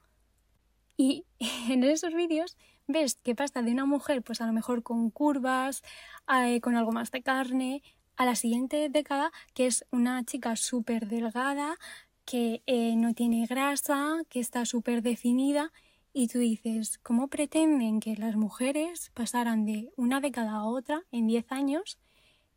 Y 0.97 1.25
en 1.69 1.85
esos 1.85 2.15
vídeos 2.15 2.57
ves 2.93 3.17
que 3.17 3.35
pasa 3.35 3.63
de 3.63 3.73
una 3.73 3.87
mujer, 3.87 4.23
pues 4.23 4.41
a 4.41 4.47
lo 4.47 4.53
mejor 4.53 4.83
con 4.83 5.11
curvas, 5.11 5.83
eh, 6.29 6.61
con 6.61 6.77
algo 6.77 6.93
más 6.93 7.11
de 7.11 7.23
carne, 7.23 7.83
a 8.17 8.25
la 8.25 8.35
siguiente 8.35 8.89
década, 8.89 9.33
que 9.55 9.67
es 9.67 9.85
una 9.91 10.25
chica 10.25 10.57
súper 10.57 11.09
delgada, 11.09 11.77
que 12.25 12.63
eh, 12.67 12.95
no 12.97 13.15
tiene 13.15 13.47
grasa, 13.47 14.23
que 14.29 14.41
está 14.41 14.65
súper 14.65 15.03
definida 15.03 15.73
y 16.13 16.29
tú 16.29 16.39
dices, 16.39 16.99
¿cómo 16.99 17.29
pretenden 17.29 18.01
que 18.01 18.17
las 18.17 18.37
mujeres 18.37 19.11
pasaran 19.15 19.65
de 19.65 19.91
una 19.97 20.21
década 20.21 20.53
a 20.53 20.65
otra 20.65 21.05
en 21.11 21.27
10 21.27 21.51
años 21.51 21.99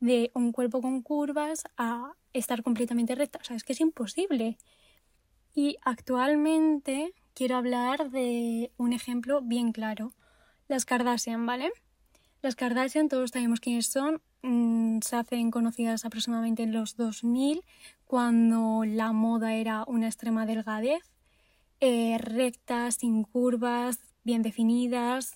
de 0.01 0.29
un 0.33 0.51
cuerpo 0.51 0.81
con 0.81 1.01
curvas 1.01 1.63
a 1.77 2.13
estar 2.33 2.63
completamente 2.63 3.15
recta? 3.15 3.39
O 3.41 3.43
sea, 3.45 3.55
es 3.55 3.63
que 3.63 3.73
es 3.73 3.79
imposible. 3.79 4.57
Y 5.53 5.77
actualmente 5.83 7.13
quiero 7.33 7.55
hablar 7.55 8.09
de 8.09 8.71
un 8.77 8.91
ejemplo 8.91 9.41
bien 9.41 9.71
claro. 9.71 10.11
Las 10.67 10.85
Kardashian, 10.85 11.45
¿vale? 11.45 11.71
Las 12.41 12.55
Kardashian, 12.55 13.09
todos 13.09 13.31
sabemos 13.31 13.59
quiénes 13.59 13.87
son, 13.87 14.21
mm, 14.41 14.99
se 15.01 15.15
hacen 15.15 15.51
conocidas 15.51 16.05
aproximadamente 16.05 16.63
en 16.63 16.73
los 16.73 16.95
2000, 16.95 17.61
cuando 18.05 18.83
la 18.85 19.11
moda 19.11 19.55
era 19.55 19.83
una 19.87 20.07
extrema 20.07 20.45
delgadez 20.45 21.01
eh, 21.81 22.17
rectas, 22.19 22.95
sin 22.95 23.23
curvas, 23.23 23.99
bien 24.23 24.41
definidas, 24.41 25.35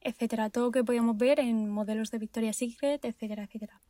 etcétera. 0.00 0.50
Todo 0.50 0.66
lo 0.66 0.70
que 0.70 0.84
podíamos 0.84 1.16
ver 1.16 1.40
en 1.40 1.68
modelos 1.70 2.10
de 2.10 2.18
Victoria's 2.18 2.56
Secret, 2.56 3.04
etcétera, 3.04 3.44
etcétera. 3.44 3.80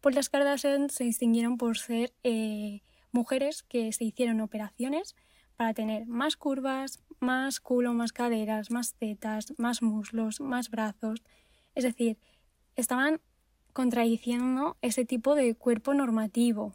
Pues 0.00 0.14
las 0.14 0.28
Kardashian 0.28 0.90
se 0.90 1.04
distinguieron 1.04 1.56
por 1.58 1.78
ser 1.78 2.12
eh, 2.22 2.82
mujeres 3.12 3.62
que 3.62 3.92
se 3.92 4.04
hicieron 4.04 4.40
operaciones 4.40 5.16
para 5.60 5.74
tener 5.74 6.06
más 6.06 6.38
curvas, 6.38 7.00
más 7.18 7.60
culo, 7.60 7.92
más 7.92 8.14
caderas, 8.14 8.70
más 8.70 8.94
tetas, 8.94 9.52
más 9.58 9.82
muslos, 9.82 10.40
más 10.40 10.70
brazos. 10.70 11.22
Es 11.74 11.84
decir, 11.84 12.16
estaban 12.76 13.20
contradiciendo 13.74 14.78
ese 14.80 15.04
tipo 15.04 15.34
de 15.34 15.54
cuerpo 15.54 15.92
normativo. 15.92 16.74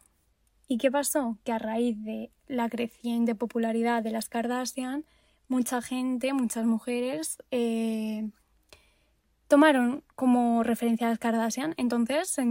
¿Y 0.67 0.77
qué 0.77 0.91
pasó? 0.91 1.39
Que 1.43 1.51
a 1.51 1.57
raíz 1.57 1.99
de 2.03 2.29
la 2.45 2.69
creciente 2.69 3.33
popularidad 3.33 4.03
de 4.03 4.11
las 4.11 4.29
Kardashian, 4.29 5.03
mucha 5.47 5.81
gente, 5.81 6.33
muchas 6.33 6.67
mujeres 6.67 7.39
eh, 7.49 8.29
tomaron 9.55 10.03
como 10.15 10.63
referencia 10.63 11.07
a 11.07 11.11
las 11.11 11.17
Kardashian, 11.17 11.75
entonces 11.77 12.27
se 12.27 12.43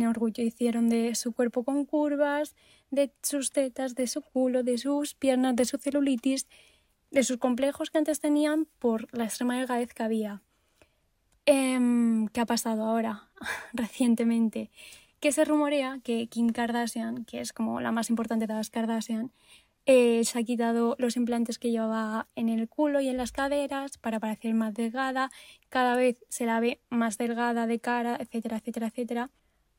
hicieron 0.43 0.89
de 0.89 1.15
su 1.15 1.35
cuerpo 1.35 1.63
con 1.63 1.85
curvas, 1.85 2.57
de 2.91 3.13
sus 3.23 3.51
tetas, 3.51 3.95
de 3.95 4.07
su 4.07 4.23
culo, 4.23 4.63
de 4.63 4.79
sus 4.79 5.13
piernas, 5.13 5.55
de 5.55 5.67
su 5.67 5.77
celulitis, 5.77 6.49
de 7.11 7.23
sus 7.23 7.37
complejos 7.37 7.91
que 7.91 7.99
antes 7.99 8.21
tenían 8.21 8.69
por 8.79 9.15
la 9.15 9.25
extrema 9.25 9.59
delgadez 9.59 9.93
que 9.93 10.03
había. 10.03 10.41
Em, 11.45 12.27
¿Qué 12.29 12.41
ha 12.41 12.47
pasado 12.47 12.85
ahora, 12.85 13.29
recientemente? 13.75 14.71
que 15.21 15.33
se 15.33 15.45
rumorea 15.45 16.01
que 16.05 16.27
Kim 16.29 16.51
Kardashian, 16.51 17.25
que 17.27 17.41
es 17.41 17.53
como 17.53 17.81
la 17.81 17.93
más 17.93 18.09
importante 18.11 18.47
de 18.47 18.55
las 18.55 18.71
Kardashian, 18.71 19.31
eh, 19.87 20.25
se 20.25 20.39
ha 20.39 20.43
quitado 20.43 20.97
los 20.99 21.17
implantes 21.17 21.59
que 21.59 21.71
llevaba 21.71 22.27
en 22.37 22.49
el 22.49 22.69
culo 22.69 23.01
y 23.01 23.09
en 23.09 23.19
las 23.19 23.33
caderas 23.33 23.99
para 23.99 24.19
parecer 24.19 24.55
más 24.55 24.73
delgada, 24.75 25.31
cada 25.69 25.95
vez 25.95 26.25
se 26.29 26.47
la 26.47 26.59
ve 26.61 26.81
más 26.89 27.19
delgada 27.19 27.67
de 27.67 27.81
cara, 27.81 28.17
etcétera, 28.19 28.57
etcétera, 28.57 28.87
etcétera. 28.87 29.31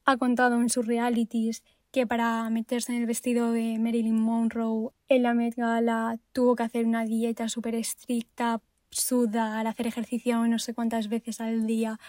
Ha 0.05 0.17
contado 0.17 0.61
en 0.61 0.69
sus 0.69 0.85
realities 0.85 1.63
que 1.91 2.05
para 2.05 2.47
meterse 2.49 2.91
en 2.93 2.99
el 2.99 3.07
vestido 3.07 3.51
de 3.51 3.79
Marilyn 3.79 4.19
Monroe 4.19 4.91
en 5.07 5.23
la 5.23 5.33
Met 5.33 5.55
Gala 5.55 6.19
tuvo 6.33 6.55
que 6.55 6.63
hacer 6.63 6.85
una 6.85 7.05
dieta 7.05 7.49
súper 7.49 7.73
estricta, 7.73 8.61
sudar, 8.91 9.65
hacer 9.65 9.87
ejercicio 9.87 10.45
no 10.45 10.59
sé 10.59 10.73
cuántas 10.73 11.07
veces 11.07 11.41
al 11.41 11.65
día, 11.65 11.99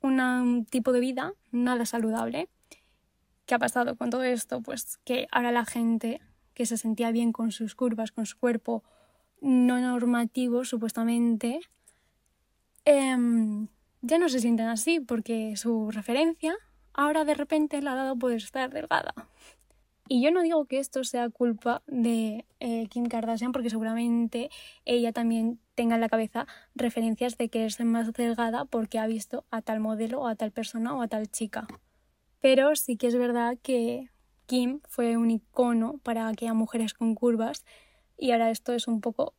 un 0.00 0.66
tipo 0.70 0.92
de 0.92 1.00
vida 1.00 1.34
nada 1.50 1.84
saludable. 1.84 2.48
¿Qué 3.46 3.54
ha 3.54 3.58
pasado 3.58 3.96
con 3.96 4.10
todo 4.10 4.22
esto? 4.24 4.62
Pues 4.62 4.98
que 5.04 5.26
ahora 5.30 5.52
la 5.52 5.64
gente 5.64 6.20
que 6.54 6.66
se 6.66 6.76
sentía 6.76 7.10
bien 7.10 7.32
con 7.32 7.52
sus 7.52 7.74
curvas, 7.74 8.12
con 8.12 8.26
su 8.26 8.38
cuerpo 8.38 8.82
no 9.40 9.78
normativo, 9.78 10.64
supuestamente, 10.64 11.60
em, 12.84 13.68
ya 14.00 14.18
no 14.18 14.28
se 14.28 14.40
sienten 14.40 14.68
así 14.68 15.00
porque 15.00 15.56
su 15.56 15.90
referencia 15.90 16.56
ahora 16.94 17.24
de 17.24 17.34
repente 17.34 17.82
le 17.82 17.90
ha 17.90 17.94
dado 17.94 18.16
poder 18.16 18.38
estar 18.38 18.70
delgada. 18.70 19.14
Y 20.06 20.22
yo 20.22 20.30
no 20.30 20.42
digo 20.42 20.66
que 20.66 20.78
esto 20.78 21.02
sea 21.02 21.30
culpa 21.30 21.82
de 21.86 22.44
eh, 22.60 22.86
Kim 22.88 23.06
Kardashian 23.06 23.52
porque 23.52 23.70
seguramente 23.70 24.50
ella 24.84 25.12
también 25.12 25.58
tenga 25.74 25.94
en 25.94 26.02
la 26.02 26.10
cabeza 26.10 26.46
referencias 26.74 27.38
de 27.38 27.48
que 27.48 27.64
es 27.64 27.80
más 27.80 28.12
delgada 28.12 28.66
porque 28.66 28.98
ha 28.98 29.06
visto 29.06 29.44
a 29.50 29.62
tal 29.62 29.80
modelo 29.80 30.20
o 30.20 30.26
a 30.26 30.34
tal 30.34 30.52
persona 30.52 30.94
o 30.94 31.00
a 31.00 31.08
tal 31.08 31.30
chica. 31.30 31.66
Pero 32.40 32.76
sí 32.76 32.98
que 32.98 33.06
es 33.06 33.16
verdad 33.16 33.56
que 33.62 34.10
Kim 34.46 34.80
fue 34.88 35.16
un 35.16 35.30
icono 35.30 35.98
para 36.02 36.28
aquellas 36.28 36.54
mujeres 36.54 36.94
con 36.94 37.14
curvas 37.14 37.64
y 38.18 38.30
ahora 38.30 38.50
esto 38.50 38.72
es 38.72 38.88
un 38.88 39.00
poco 39.00 39.34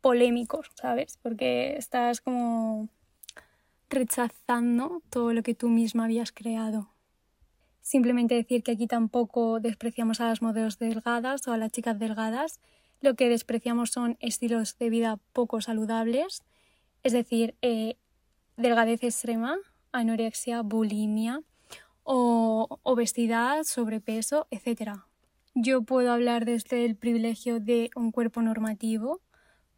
polémico, 0.00 0.62
¿sabes? 0.74 1.18
Porque 1.22 1.76
estás 1.76 2.20
como 2.20 2.88
rechazando 3.88 5.02
todo 5.10 5.32
lo 5.32 5.42
que 5.42 5.54
tú 5.54 5.68
misma 5.68 6.04
habías 6.04 6.32
creado. 6.32 6.90
Simplemente 7.80 8.34
decir 8.34 8.62
que 8.62 8.72
aquí 8.72 8.86
tampoco 8.86 9.60
despreciamos 9.60 10.20
a 10.20 10.28
las 10.28 10.42
modelos 10.42 10.78
delgadas 10.78 11.48
o 11.48 11.52
a 11.52 11.56
las 11.56 11.72
chicas 11.72 11.98
delgadas, 11.98 12.60
lo 13.00 13.14
que 13.14 13.28
despreciamos 13.28 13.90
son 13.90 14.16
estilos 14.20 14.76
de 14.78 14.90
vida 14.90 15.18
poco 15.32 15.60
saludables, 15.60 16.42
es 17.02 17.12
decir, 17.12 17.54
eh, 17.62 17.96
delgadez 18.56 19.02
extrema, 19.04 19.56
anorexia, 19.92 20.62
bulimia, 20.62 21.42
o 22.10 22.80
obesidad, 22.84 23.64
sobrepeso, 23.64 24.46
etc. 24.50 25.02
Yo 25.54 25.82
puedo 25.82 26.10
hablar 26.10 26.46
desde 26.46 26.86
el 26.86 26.96
privilegio 26.96 27.60
de 27.60 27.90
un 27.94 28.12
cuerpo 28.12 28.40
normativo, 28.40 29.20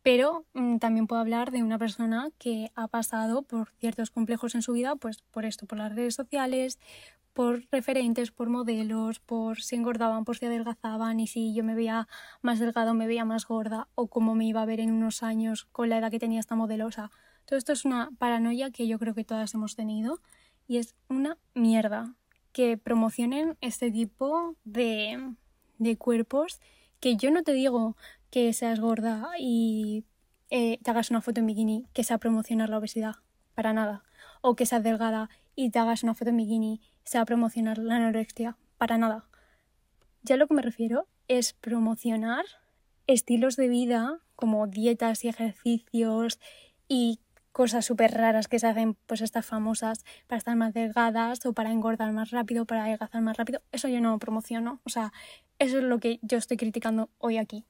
pero 0.05 0.45
mm, 0.55 0.78
también 0.78 1.09
puedo 1.09 1.20
hablar 1.20 1.51
de 1.51 1.64
una 1.64 1.76
persona 1.76 2.31
que 2.39 2.70
ha 2.76 2.87
pasado 2.87 3.43
por 3.43 3.70
ciertos 3.81 4.11
complejos 4.11 4.55
en 4.55 4.62
su 4.62 4.72
vida, 4.74 4.95
pues 4.95 5.24
por 5.33 5.45
esto, 5.45 5.66
por 5.66 5.78
las 5.78 5.93
redes 5.93 6.14
sociales, 6.14 6.78
por 7.33 7.64
referentes, 7.72 8.31
por 8.31 8.49
modelos, 8.49 9.18
por 9.18 9.61
si 9.61 9.74
engordaban, 9.74 10.24
por 10.24 10.39
si 10.39 10.47
adelgazaban 10.47 11.18
y 11.18 11.26
si 11.26 11.53
yo 11.53 11.64
me 11.64 11.74
veía 11.74 12.07
más 12.43 12.61
delgada 12.61 12.93
o 12.93 12.95
me 12.95 13.09
veía 13.09 13.24
más 13.24 13.45
gorda 13.45 13.89
o 13.97 14.07
cómo 14.07 14.37
me 14.37 14.47
iba 14.47 14.62
a 14.62 14.66
ver 14.66 14.78
en 14.78 14.93
unos 14.93 15.24
años 15.24 15.64
con 15.72 15.89
la 15.89 15.99
edad 15.99 16.12
que 16.12 16.20
tenía 16.20 16.39
esta 16.39 16.55
modelosa. 16.55 17.11
todo 17.45 17.59
esto 17.59 17.72
es 17.72 17.85
una 17.85 18.11
paranoia 18.18 18.70
que 18.70 18.87
yo 18.87 19.01
creo 19.01 19.14
que 19.14 19.24
todas 19.24 19.53
hemos 19.55 19.74
tenido 19.74 20.20
y 20.68 20.76
es 20.78 20.95
una 21.09 21.37
mierda 21.55 22.14
que 22.61 22.76
promocionen 22.76 23.56
este 23.62 23.90
tipo 23.90 24.54
de, 24.64 25.34
de 25.78 25.96
cuerpos 25.96 26.61
que 27.00 27.16
yo 27.16 27.30
no 27.30 27.42
te 27.42 27.54
digo 27.54 27.96
que 28.30 28.52
seas 28.52 28.80
gorda 28.80 29.30
y 29.38 30.04
eh, 30.50 30.78
te 30.82 30.90
hagas 30.90 31.11
una 31.11 31.22
foto 31.22 31.40
en 31.40 31.46
bikini 31.46 31.86
que 31.94 32.04
sea 32.04 32.18
promocionar 32.18 32.68
la 32.68 32.76
obesidad, 32.76 33.16
para 33.54 33.72
nada. 33.72 34.04
O 34.42 34.56
que 34.56 34.66
seas 34.66 34.82
delgada 34.82 35.30
y 35.56 35.70
te 35.70 35.78
hagas 35.78 36.02
una 36.02 36.14
foto 36.14 36.28
en 36.28 36.36
bikini 36.36 36.82
sea 37.02 37.24
promocionar 37.24 37.78
la 37.78 37.96
anorexia, 37.96 38.58
para 38.76 38.98
nada. 38.98 39.24
Ya 40.22 40.36
lo 40.36 40.46
que 40.46 40.52
me 40.52 40.61
refiero 40.61 41.08
es 41.28 41.54
promocionar 41.54 42.44
estilos 43.06 43.56
de 43.56 43.68
vida 43.68 44.20
como 44.36 44.66
dietas 44.66 45.24
y 45.24 45.28
ejercicios 45.28 46.38
y 46.88 47.20
cosas 47.53 47.84
súper 47.84 48.12
raras 48.12 48.48
que 48.48 48.59
se 48.59 48.66
hacen 48.66 48.96
pues 49.07 49.20
estas 49.20 49.44
famosas 49.44 50.05
para 50.26 50.38
estar 50.38 50.57
más 50.57 50.72
delgadas 50.72 51.44
o 51.46 51.53
para 51.53 51.70
engordar 51.70 52.12
más 52.12 52.30
rápido, 52.30 52.64
para 52.64 52.84
adelgazar 52.84 53.22
más 53.22 53.36
rápido. 53.36 53.62
Eso 53.72 53.88
yo 53.88 54.01
no 54.01 54.18
promociono. 54.18 54.80
O 54.84 54.90
sea, 54.90 55.12
eso 55.59 55.78
es 55.78 55.84
lo 55.84 55.98
que 55.98 56.18
yo 56.22 56.38
estoy 56.38 56.57
criticando 56.57 57.11
hoy 57.18 57.38
aquí. 57.38 57.64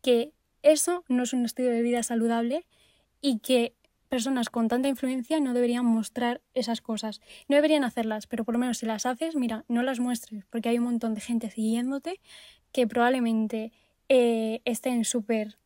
Que 0.00 0.32
eso 0.62 1.04
no 1.08 1.24
es 1.24 1.32
un 1.32 1.44
estilo 1.44 1.70
de 1.70 1.82
vida 1.82 2.02
saludable 2.02 2.66
y 3.20 3.38
que 3.40 3.74
personas 4.08 4.50
con 4.50 4.68
tanta 4.68 4.88
influencia 4.88 5.40
no 5.40 5.54
deberían 5.54 5.86
mostrar 5.86 6.42
esas 6.54 6.82
cosas. 6.82 7.20
No 7.48 7.56
deberían 7.56 7.82
hacerlas, 7.82 8.26
pero 8.26 8.44
por 8.44 8.54
lo 8.54 8.58
menos 8.58 8.78
si 8.78 8.86
las 8.86 9.06
haces, 9.06 9.36
mira, 9.36 9.64
no 9.68 9.82
las 9.82 10.00
muestres, 10.00 10.44
porque 10.50 10.68
hay 10.68 10.78
un 10.78 10.84
montón 10.84 11.14
de 11.14 11.22
gente 11.22 11.50
siguiéndote 11.50 12.20
que 12.72 12.86
probablemente 12.86 13.72
eh, 14.10 14.60
estén 14.66 15.04
súper 15.04 15.58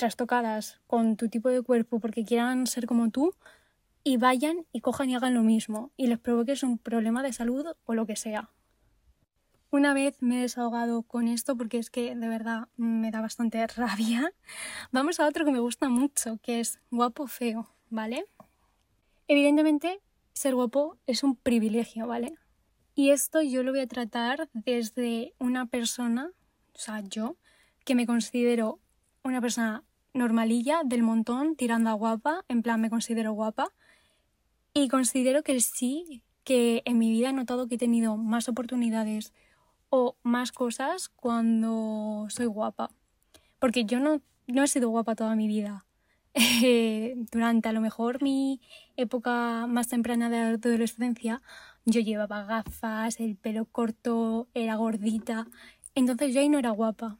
trastocadas 0.00 0.80
con 0.88 1.16
tu 1.16 1.28
tipo 1.28 1.48
de 1.50 1.62
cuerpo 1.62 2.00
porque 2.00 2.24
quieran 2.24 2.66
ser 2.66 2.86
como 2.86 3.10
tú 3.10 3.34
y 4.02 4.16
vayan 4.16 4.66
y 4.72 4.80
cojan 4.80 5.10
y 5.10 5.14
hagan 5.14 5.34
lo 5.34 5.42
mismo 5.42 5.92
y 5.96 6.08
les 6.08 6.18
provoques 6.18 6.62
un 6.62 6.78
problema 6.78 7.22
de 7.22 7.32
salud 7.32 7.66
o 7.84 7.94
lo 7.94 8.06
que 8.06 8.16
sea. 8.16 8.50
Una 9.70 9.94
vez 9.94 10.16
me 10.20 10.38
he 10.38 10.42
desahogado 10.42 11.02
con 11.02 11.28
esto 11.28 11.56
porque 11.56 11.78
es 11.78 11.90
que 11.90 12.16
de 12.16 12.28
verdad 12.28 12.68
me 12.76 13.10
da 13.10 13.20
bastante 13.20 13.64
rabia. 13.76 14.32
Vamos 14.90 15.20
a 15.20 15.26
otro 15.26 15.44
que 15.44 15.52
me 15.52 15.60
gusta 15.60 15.88
mucho, 15.88 16.38
que 16.42 16.60
es 16.60 16.80
guapo 16.90 17.26
feo. 17.26 17.68
¿vale? 17.90 18.26
Evidentemente, 19.28 20.00
ser 20.32 20.54
guapo 20.54 20.96
es 21.06 21.22
un 21.22 21.36
privilegio, 21.36 22.06
¿vale? 22.06 22.34
Y 22.94 23.10
esto 23.10 23.42
yo 23.42 23.62
lo 23.62 23.72
voy 23.72 23.80
a 23.80 23.86
tratar 23.86 24.48
desde 24.54 25.34
una 25.38 25.66
persona, 25.66 26.30
o 26.74 26.78
sea, 26.78 27.00
yo, 27.00 27.36
que 27.84 27.94
me 27.94 28.06
considero 28.06 28.80
una 29.22 29.40
persona 29.40 29.84
normalilla, 30.14 30.82
del 30.84 31.02
montón, 31.02 31.56
tirando 31.56 31.90
a 31.90 31.94
guapa, 31.94 32.44
en 32.48 32.62
plan 32.62 32.80
me 32.80 32.90
considero 32.90 33.32
guapa. 33.32 33.72
Y 34.72 34.88
considero 34.88 35.42
que 35.42 35.60
sí, 35.60 36.22
que 36.44 36.82
en 36.84 36.98
mi 36.98 37.10
vida 37.10 37.30
he 37.30 37.32
notado 37.32 37.68
que 37.68 37.74
he 37.74 37.78
tenido 37.78 38.16
más 38.16 38.48
oportunidades 38.48 39.32
o 39.88 40.16
más 40.22 40.52
cosas 40.52 41.08
cuando 41.08 42.26
soy 42.28 42.46
guapa. 42.46 42.90
Porque 43.58 43.84
yo 43.84 44.00
no, 44.00 44.22
no 44.46 44.62
he 44.62 44.68
sido 44.68 44.88
guapa 44.90 45.14
toda 45.14 45.34
mi 45.34 45.48
vida. 45.48 45.86
Durante 47.32 47.68
a 47.68 47.72
lo 47.72 47.80
mejor 47.80 48.22
mi 48.22 48.60
época 48.96 49.66
más 49.66 49.88
temprana 49.88 50.30
de 50.30 50.38
adolescencia, 50.38 51.42
yo 51.84 52.00
llevaba 52.00 52.44
gafas, 52.44 53.18
el 53.20 53.36
pelo 53.36 53.64
corto, 53.64 54.48
era 54.54 54.76
gordita, 54.76 55.48
entonces 55.94 56.32
yo 56.32 56.40
ahí 56.40 56.48
no 56.48 56.58
era 56.58 56.70
guapa. 56.70 57.18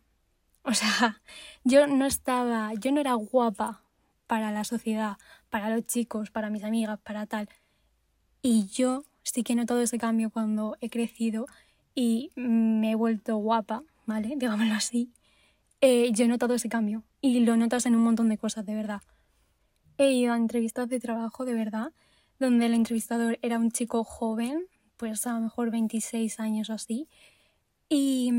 O 0.70 0.74
sea, 0.74 1.20
yo 1.64 1.88
no 1.88 2.06
estaba, 2.06 2.72
yo 2.74 2.92
no 2.92 3.00
era 3.00 3.14
guapa 3.14 3.82
para 4.28 4.52
la 4.52 4.62
sociedad, 4.62 5.16
para 5.50 5.68
los 5.68 5.84
chicos, 5.84 6.30
para 6.30 6.48
mis 6.48 6.62
amigas, 6.62 7.00
para 7.00 7.26
tal. 7.26 7.48
Y 8.40 8.66
yo 8.68 9.02
sí 9.24 9.42
que 9.42 9.54
he 9.54 9.56
notado 9.56 9.80
ese 9.82 9.98
cambio 9.98 10.30
cuando 10.30 10.76
he 10.80 10.88
crecido 10.88 11.46
y 11.96 12.30
me 12.36 12.92
he 12.92 12.94
vuelto 12.94 13.36
guapa, 13.36 13.82
¿vale? 14.06 14.34
Digámoslo 14.36 14.74
así. 14.74 15.10
Eh, 15.80 16.12
yo 16.12 16.26
he 16.26 16.28
notado 16.28 16.54
ese 16.54 16.68
cambio 16.68 17.02
y 17.20 17.40
lo 17.40 17.56
notas 17.56 17.86
en 17.86 17.96
un 17.96 18.04
montón 18.04 18.28
de 18.28 18.38
cosas, 18.38 18.64
de 18.64 18.76
verdad. 18.76 19.02
He 19.98 20.12
ido 20.12 20.32
a 20.32 20.36
entrevistas 20.36 20.88
de 20.88 21.00
trabajo, 21.00 21.44
de 21.44 21.54
verdad, 21.54 21.92
donde 22.38 22.66
el 22.66 22.74
entrevistador 22.74 23.40
era 23.42 23.58
un 23.58 23.72
chico 23.72 24.04
joven, 24.04 24.66
pues 24.96 25.26
a 25.26 25.32
lo 25.32 25.40
mejor 25.40 25.72
26 25.72 26.38
años 26.38 26.70
o 26.70 26.74
así, 26.74 27.08
y, 27.88 28.32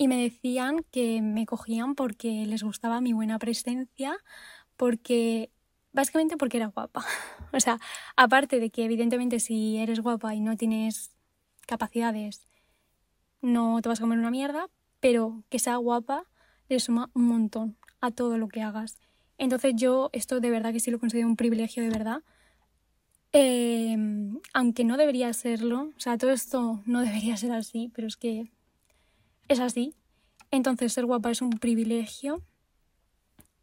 y 0.00 0.08
me 0.08 0.16
decían 0.16 0.82
que 0.90 1.20
me 1.20 1.44
cogían 1.44 1.94
porque 1.94 2.46
les 2.46 2.62
gustaba 2.62 3.02
mi 3.02 3.12
buena 3.12 3.38
presencia, 3.38 4.16
porque 4.78 5.50
básicamente 5.92 6.38
porque 6.38 6.56
era 6.56 6.68
guapa. 6.68 7.04
O 7.52 7.60
sea, 7.60 7.78
aparte 8.16 8.60
de 8.60 8.70
que 8.70 8.86
evidentemente 8.86 9.40
si 9.40 9.76
eres 9.76 10.00
guapa 10.00 10.34
y 10.34 10.40
no 10.40 10.56
tienes 10.56 11.10
capacidades, 11.66 12.46
no 13.42 13.82
te 13.82 13.90
vas 13.90 14.00
a 14.00 14.04
comer 14.04 14.18
una 14.18 14.30
mierda, 14.30 14.70
pero 15.00 15.42
que 15.50 15.58
sea 15.58 15.76
guapa 15.76 16.24
le 16.70 16.80
suma 16.80 17.10
un 17.12 17.26
montón 17.26 17.76
a 18.00 18.10
todo 18.10 18.38
lo 18.38 18.48
que 18.48 18.62
hagas. 18.62 18.96
Entonces 19.36 19.74
yo 19.76 20.08
esto 20.14 20.40
de 20.40 20.48
verdad 20.48 20.72
que 20.72 20.80
sí 20.80 20.90
lo 20.90 20.98
considero 20.98 21.28
un 21.28 21.36
privilegio 21.36 21.82
de 21.82 21.90
verdad. 21.90 22.22
Em, 23.32 24.40
aunque 24.54 24.84
no 24.84 24.96
debería 24.96 25.30
serlo, 25.34 25.92
o 25.94 26.00
sea, 26.00 26.16
todo 26.16 26.30
esto 26.30 26.80
no 26.86 27.00
debería 27.06 27.36
ser 27.36 27.52
así, 27.52 27.90
pero 27.94 28.08
es 28.08 28.16
que 28.16 28.50
es 29.50 29.60
así. 29.60 29.94
Entonces 30.50 30.92
ser 30.92 31.06
guapa 31.06 31.30
es 31.30 31.42
un 31.42 31.50
privilegio 31.50 32.42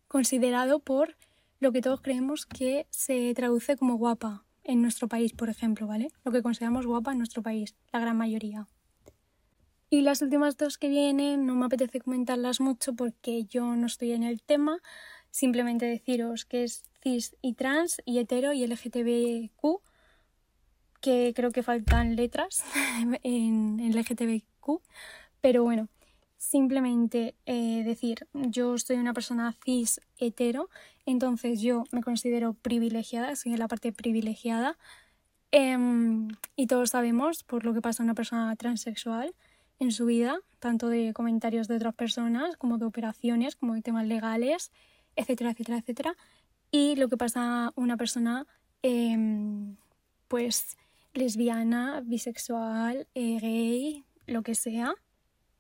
considerado 0.08 0.80
por 0.80 1.18
lo 1.60 1.72
que 1.72 1.82
todos 1.82 2.02
creemos 2.02 2.46
que 2.46 2.86
se 2.90 3.34
traduce 3.34 3.78
como 3.78 3.96
guapa 3.96 4.46
en 4.64 4.82
nuestro 4.82 5.08
país, 5.08 5.34
por 5.34 5.50
ejemplo, 5.50 5.88
¿vale? 5.88 6.10
Lo 6.24 6.32
que 6.32 6.44
consideramos 6.44 6.86
guapa 6.86 7.14
en 7.14 7.18
nuestro 7.18 7.42
país, 7.42 7.76
la 7.94 8.00
gran 8.00 8.18
mayoría. 8.18 8.68
Y 9.90 10.02
las 10.02 10.22
últimas 10.22 10.58
dos 10.58 10.78
que 10.78 10.90
vienen 10.90 11.46
no 11.46 11.56
me 11.56 11.66
apetece 11.66 12.02
comentarlas 12.02 12.60
mucho 12.60 12.94
porque 12.94 13.46
yo 13.46 13.64
no 13.78 13.88
estoy 13.88 14.12
en 14.12 14.24
el 14.24 14.42
tema. 14.42 14.80
Simplemente 15.32 15.86
deciros 15.86 16.44
que 16.44 16.66
es 16.66 16.84
cis 17.02 17.38
y 17.42 17.54
trans 17.54 18.02
y 18.04 18.20
hetero 18.20 18.52
y 18.52 18.68
LGTBQ, 18.68 19.82
que 21.00 21.32
creo 21.34 21.52
que 21.52 21.64
faltan 21.64 22.18
letras 22.18 22.66
en 23.24 23.78
LGTBQ. 23.90 24.82
Pero 25.42 25.64
bueno, 25.64 25.88
simplemente 26.38 27.36
eh, 27.46 27.84
decir, 27.84 28.28
yo 28.34 28.78
soy 28.78 28.98
una 28.98 29.14
persona 29.14 29.56
cis 29.66 30.02
hetero, 30.18 30.70
entonces 31.06 31.62
yo 31.62 31.84
me 31.92 32.02
considero 32.02 32.54
privilegiada, 32.54 33.36
soy 33.36 33.54
en 33.54 33.60
la 33.60 33.68
parte 33.68 33.92
privilegiada. 33.92 34.78
Em, 35.52 36.28
y 36.56 36.68
todos 36.68 36.90
sabemos 36.92 37.44
por 37.44 37.66
lo 37.66 37.74
que 37.74 37.82
pasa 37.82 38.04
a 38.04 38.06
una 38.06 38.14
persona 38.14 38.56
transexual 38.56 39.34
en 39.80 39.92
su 39.92 40.06
vida, 40.06 40.40
tanto 40.60 40.90
de 40.90 41.14
comentarios 41.14 41.68
de 41.68 41.76
otras 41.76 41.96
personas 41.96 42.58
como 42.58 42.78
de 42.78 42.86
operaciones, 42.86 43.56
como 43.56 43.74
de 43.74 43.82
temas 43.82 44.06
legales, 44.08 44.72
etcétera, 45.16 45.52
etcétera, 45.52 45.78
etcétera. 45.78 46.18
Y 46.72 46.96
lo 46.96 47.08
que 47.10 47.18
pasa 47.18 47.68
a 47.68 47.74
una 47.76 47.98
persona, 47.98 48.46
em, 48.82 49.78
pues, 50.28 50.78
lesbiana, 51.14 52.02
bisexual, 52.02 53.08
eh, 53.16 53.40
gay, 53.40 54.06
lo 54.26 54.44
que 54.44 54.56
sea, 54.56 54.96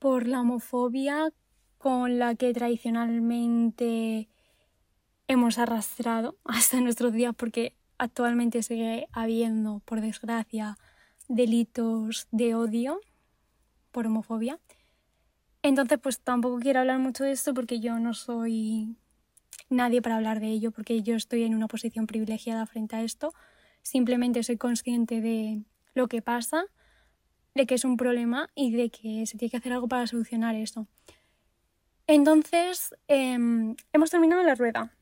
por 0.07 0.25
la 0.25 0.39
homofobia 0.39 1.33
con 1.77 2.17
la 2.17 2.33
que 2.35 2.53
tradicionalmente 2.53 4.29
hemos 5.27 5.57
arrastrado 5.57 6.37
hasta 6.45 6.79
nuestros 6.79 7.11
días, 7.11 7.35
porque 7.35 7.75
actualmente 7.97 8.63
sigue 8.63 9.09
habiendo, 9.11 9.81
por 9.83 9.99
desgracia, 9.99 10.77
delitos 11.27 12.29
de 12.31 12.55
odio 12.55 13.01
por 13.91 14.07
homofobia. 14.07 14.61
Entonces, 15.61 15.99
pues 16.01 16.21
tampoco 16.21 16.57
quiero 16.59 16.79
hablar 16.79 16.99
mucho 16.99 17.25
de 17.25 17.33
esto 17.33 17.53
porque 17.53 17.81
yo 17.81 17.99
no 17.99 18.13
soy 18.13 18.95
nadie 19.69 20.01
para 20.01 20.15
hablar 20.15 20.39
de 20.39 20.47
ello, 20.47 20.71
porque 20.71 21.03
yo 21.03 21.17
estoy 21.17 21.43
en 21.43 21.53
una 21.53 21.67
posición 21.67 22.07
privilegiada 22.07 22.65
frente 22.65 22.95
a 22.95 23.03
esto. 23.03 23.33
Simplemente 23.81 24.41
soy 24.43 24.55
consciente 24.55 25.19
de 25.19 25.63
lo 25.95 26.07
que 26.07 26.21
pasa, 26.21 26.63
de 27.57 27.65
que 27.65 27.75
es 27.75 27.83
un 27.83 27.97
problema 27.97 28.49
y 28.55 28.71
de 28.71 28.89
que 28.89 29.25
se 29.25 29.37
tiene 29.37 29.49
que 29.51 29.57
hacer 29.57 29.73
algo 29.73 29.87
para 29.87 30.07
solucionar 30.07 30.55
eso. 30.55 30.87
Entonces, 32.07 32.95
em, 33.07 33.75
hemos 33.91 34.09
terminado 34.09 34.43
la 34.43 34.55
rueda. 34.55 34.93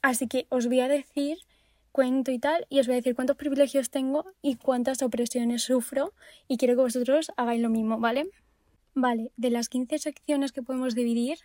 Así 0.00 0.26
que 0.28 0.46
os 0.48 0.66
voy 0.66 0.80
a 0.80 0.88
decir 0.88 1.38
cuento 1.92 2.30
y 2.30 2.38
tal, 2.38 2.66
y 2.70 2.78
os 2.78 2.86
voy 2.86 2.94
a 2.94 2.96
decir 2.96 3.14
cuántos 3.14 3.36
privilegios 3.36 3.90
tengo 3.90 4.24
y 4.40 4.54
cuántas 4.54 5.02
opresiones 5.02 5.64
sufro, 5.64 6.14
y 6.46 6.56
quiero 6.56 6.74
que 6.76 6.82
vosotros 6.82 7.32
hagáis 7.36 7.60
lo 7.60 7.70
mismo, 7.70 7.98
¿vale? 7.98 8.30
Vale, 8.94 9.32
de 9.36 9.50
las 9.50 9.68
15 9.68 9.98
secciones 9.98 10.52
que 10.52 10.62
podemos 10.62 10.94
dividir, 10.94 11.38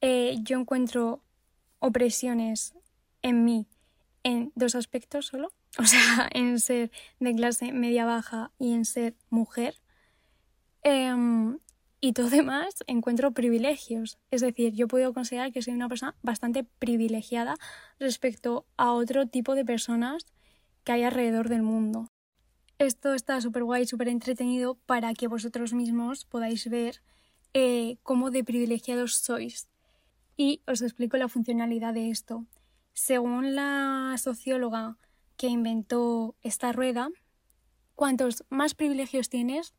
eh, 0.00 0.36
yo 0.42 0.58
encuentro 0.58 1.22
opresiones 1.78 2.74
en 3.22 3.44
mí 3.44 3.66
en 4.24 4.52
dos 4.54 4.74
aspectos 4.74 5.26
solo, 5.26 5.52
o 5.78 5.84
sea, 5.84 6.28
en 6.32 6.58
ser 6.60 6.90
de 7.20 7.34
clase 7.34 7.72
media 7.72 8.04
baja 8.04 8.50
y 8.58 8.72
en 8.72 8.84
ser 8.84 9.14
mujer. 9.30 9.76
Em, 10.82 11.58
y 12.00 12.12
todo 12.12 12.30
demás 12.30 12.74
encuentro 12.86 13.32
privilegios. 13.32 14.18
Es 14.30 14.40
decir, 14.40 14.72
yo 14.74 14.88
puedo 14.88 15.12
considerar 15.14 15.52
que 15.52 15.62
soy 15.62 15.74
una 15.74 15.88
persona 15.88 16.16
bastante 16.22 16.64
privilegiada 16.64 17.56
respecto 17.98 18.66
a 18.76 18.92
otro 18.92 19.26
tipo 19.26 19.54
de 19.54 19.64
personas 19.64 20.26
que 20.84 20.92
hay 20.92 21.04
alrededor 21.04 21.48
del 21.48 21.62
mundo. 21.62 22.08
Esto 22.78 23.14
está 23.14 23.40
súper 23.40 23.62
guay, 23.62 23.86
súper 23.86 24.08
entretenido 24.08 24.74
para 24.86 25.14
que 25.14 25.28
vosotros 25.28 25.72
mismos 25.72 26.24
podáis 26.24 26.68
ver 26.68 27.00
eh, 27.54 27.98
cómo 28.02 28.30
de 28.30 28.42
privilegiados 28.42 29.14
sois. 29.14 29.68
Y 30.36 30.62
os 30.66 30.82
explico 30.82 31.16
la 31.16 31.28
funcionalidad 31.28 31.94
de 31.94 32.10
esto. 32.10 32.46
Según 32.92 33.54
la 33.54 34.16
socióloga 34.18 34.96
que 35.36 35.46
inventó 35.46 36.34
esta 36.42 36.72
rueda, 36.72 37.10
cuantos 37.94 38.44
más 38.48 38.74
privilegios 38.74 39.28
tienes, 39.28 39.74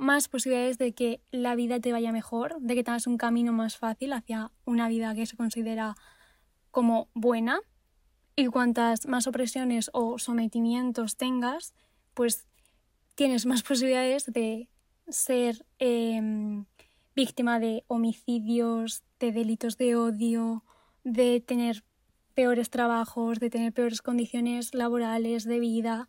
más 0.00 0.28
posibilidades 0.28 0.78
de 0.78 0.92
que 0.92 1.20
la 1.30 1.54
vida 1.54 1.78
te 1.78 1.92
vaya 1.92 2.10
mejor, 2.10 2.56
de 2.58 2.74
que 2.74 2.82
tengas 2.82 3.06
un 3.06 3.18
camino 3.18 3.52
más 3.52 3.76
fácil 3.76 4.14
hacia 4.14 4.50
una 4.64 4.88
vida 4.88 5.14
que 5.14 5.26
se 5.26 5.36
considera 5.36 5.94
como 6.70 7.10
buena. 7.12 7.60
Y 8.34 8.46
cuantas 8.46 9.06
más 9.06 9.26
opresiones 9.26 9.90
o 9.92 10.18
sometimientos 10.18 11.18
tengas, 11.18 11.74
pues 12.14 12.48
tienes 13.14 13.44
más 13.44 13.62
posibilidades 13.68 14.24
de 14.24 14.70
ser 15.08 15.66
em, 15.78 16.64
víctima 17.14 17.60
de 17.60 17.84
homicidios, 17.86 19.02
de 19.18 19.32
delitos 19.32 19.76
de 19.76 19.96
odio, 19.96 20.64
de 21.04 21.40
tener 21.40 21.84
peores 22.32 22.70
trabajos, 22.70 23.38
de 23.38 23.50
tener 23.50 23.74
peores 23.74 24.00
condiciones 24.00 24.72
laborales, 24.72 25.44
de 25.44 25.60
vida, 25.60 26.08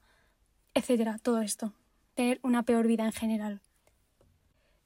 etcétera, 0.73 1.17
todo 1.21 1.41
esto. 1.41 1.73
Tener 2.13 2.39
una 2.41 2.63
peor 2.63 2.87
vida 2.87 3.03
en 3.03 3.11
general. 3.11 3.61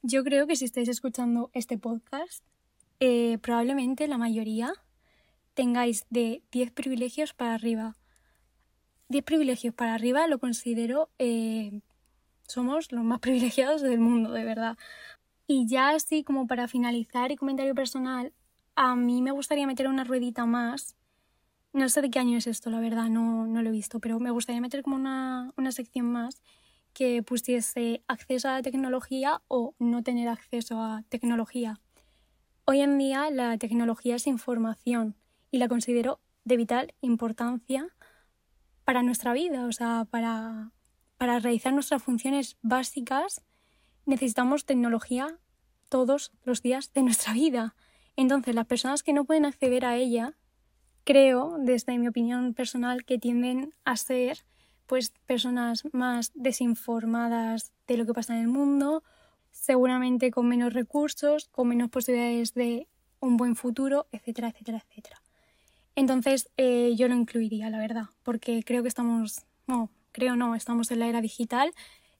Yo 0.08 0.22
creo 0.22 0.46
que 0.46 0.54
si 0.54 0.64
estáis 0.64 0.88
escuchando 0.88 1.50
este 1.52 1.78
podcast, 1.78 2.44
eh, 3.00 3.38
probablemente 3.38 4.06
la 4.06 4.18
mayoría 4.18 4.72
tengáis 5.54 6.06
de 6.10 6.44
10 6.52 6.70
privilegios 6.70 7.34
para 7.34 7.54
arriba. 7.54 7.96
10 9.08 9.24
privilegios 9.24 9.74
para 9.74 9.94
arriba 9.94 10.28
lo 10.28 10.38
considero 10.38 11.10
eh, 11.18 11.80
somos 12.46 12.92
los 12.92 13.02
más 13.02 13.18
privilegiados 13.26 13.82
del 13.82 13.98
mundo, 13.98 14.30
de 14.30 14.44
verdad. 14.44 14.78
Y 15.48 15.66
ya 15.66 15.88
así 15.88 16.22
como 16.22 16.46
para 16.46 16.68
finalizar 16.68 17.32
y 17.32 17.36
comentario 17.36 17.74
personal, 17.74 18.32
a 18.76 18.94
mí 18.94 19.22
me 19.22 19.32
gustaría 19.32 19.66
meter 19.66 19.88
una 19.88 20.04
ruedita 20.04 20.46
más. 20.46 20.94
No 21.72 21.88
sé 21.88 22.00
de 22.00 22.10
qué 22.10 22.20
año 22.20 22.38
es 22.38 22.46
esto, 22.46 22.70
la 22.70 22.78
verdad, 22.78 23.08
no, 23.08 23.48
no 23.48 23.60
lo 23.60 23.70
he 23.70 23.72
visto, 23.72 23.98
pero 23.98 24.20
me 24.20 24.30
gustaría 24.30 24.60
meter 24.60 24.84
como 24.84 24.94
una, 24.94 25.52
una 25.56 25.72
sección 25.72 26.06
más 26.06 26.40
que 26.96 27.22
pusiese 27.22 28.02
acceso 28.08 28.48
a 28.48 28.52
la 28.52 28.62
tecnología 28.62 29.42
o 29.48 29.74
no 29.78 30.02
tener 30.02 30.28
acceso 30.28 30.80
a 30.80 31.02
tecnología. 31.10 31.78
Hoy 32.64 32.80
en 32.80 32.96
día 32.96 33.28
la 33.30 33.58
tecnología 33.58 34.16
es 34.16 34.26
información 34.26 35.14
y 35.50 35.58
la 35.58 35.68
considero 35.68 36.20
de 36.44 36.56
vital 36.56 36.94
importancia 37.02 37.86
para 38.86 39.02
nuestra 39.02 39.34
vida, 39.34 39.66
o 39.66 39.72
sea, 39.72 40.06
para, 40.08 40.72
para 41.18 41.38
realizar 41.38 41.74
nuestras 41.74 42.02
funciones 42.02 42.56
básicas 42.62 43.42
necesitamos 44.06 44.64
tecnología 44.64 45.38
todos 45.90 46.32
los 46.44 46.62
días 46.62 46.94
de 46.94 47.02
nuestra 47.02 47.34
vida. 47.34 47.74
Entonces, 48.16 48.54
las 48.54 48.66
personas 48.66 49.02
que 49.02 49.12
no 49.12 49.26
pueden 49.26 49.44
acceder 49.44 49.84
a 49.84 49.96
ella, 49.96 50.32
creo, 51.04 51.58
desde 51.58 51.98
mi 51.98 52.08
opinión 52.08 52.54
personal, 52.54 53.04
que 53.04 53.18
tienden 53.18 53.74
a 53.84 53.98
ser 53.98 54.46
pues 54.86 55.12
personas 55.26 55.84
más 55.92 56.32
desinformadas 56.34 57.72
de 57.86 57.96
lo 57.96 58.06
que 58.06 58.14
pasa 58.14 58.34
en 58.34 58.42
el 58.42 58.48
mundo, 58.48 59.02
seguramente 59.50 60.30
con 60.30 60.48
menos 60.48 60.72
recursos, 60.72 61.48
con 61.48 61.68
menos 61.68 61.90
posibilidades 61.90 62.54
de 62.54 62.88
un 63.20 63.36
buen 63.36 63.56
futuro, 63.56 64.06
etcétera, 64.12 64.48
etcétera, 64.48 64.84
etcétera. 64.88 65.22
Entonces 65.94 66.50
eh, 66.56 66.94
yo 66.96 67.08
lo 67.08 67.14
incluiría, 67.14 67.70
la 67.70 67.78
verdad, 67.78 68.06
porque 68.22 68.62
creo 68.62 68.82
que 68.82 68.88
estamos, 68.88 69.46
no, 69.66 69.90
creo 70.12 70.36
no, 70.36 70.54
estamos 70.54 70.90
en 70.90 71.00
la 71.00 71.08
era 71.08 71.20
digital 71.20 71.72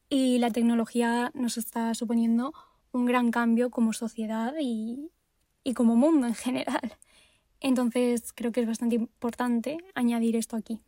y 0.08 0.38
la 0.38 0.50
tecnología 0.50 1.30
nos 1.34 1.58
está 1.58 1.94
suponiendo 1.94 2.52
un 2.92 3.04
gran 3.04 3.30
cambio 3.30 3.70
como 3.70 3.92
sociedad 3.92 4.54
y, 4.60 5.10
y 5.62 5.74
como 5.74 5.96
mundo 5.96 6.26
en 6.26 6.34
general. 6.34 6.96
Entonces 7.60 8.32
creo 8.32 8.52
que 8.52 8.60
es 8.62 8.66
bastante 8.66 8.96
importante 8.96 9.78
añadir 9.94 10.36
esto 10.36 10.56
aquí. 10.56 10.80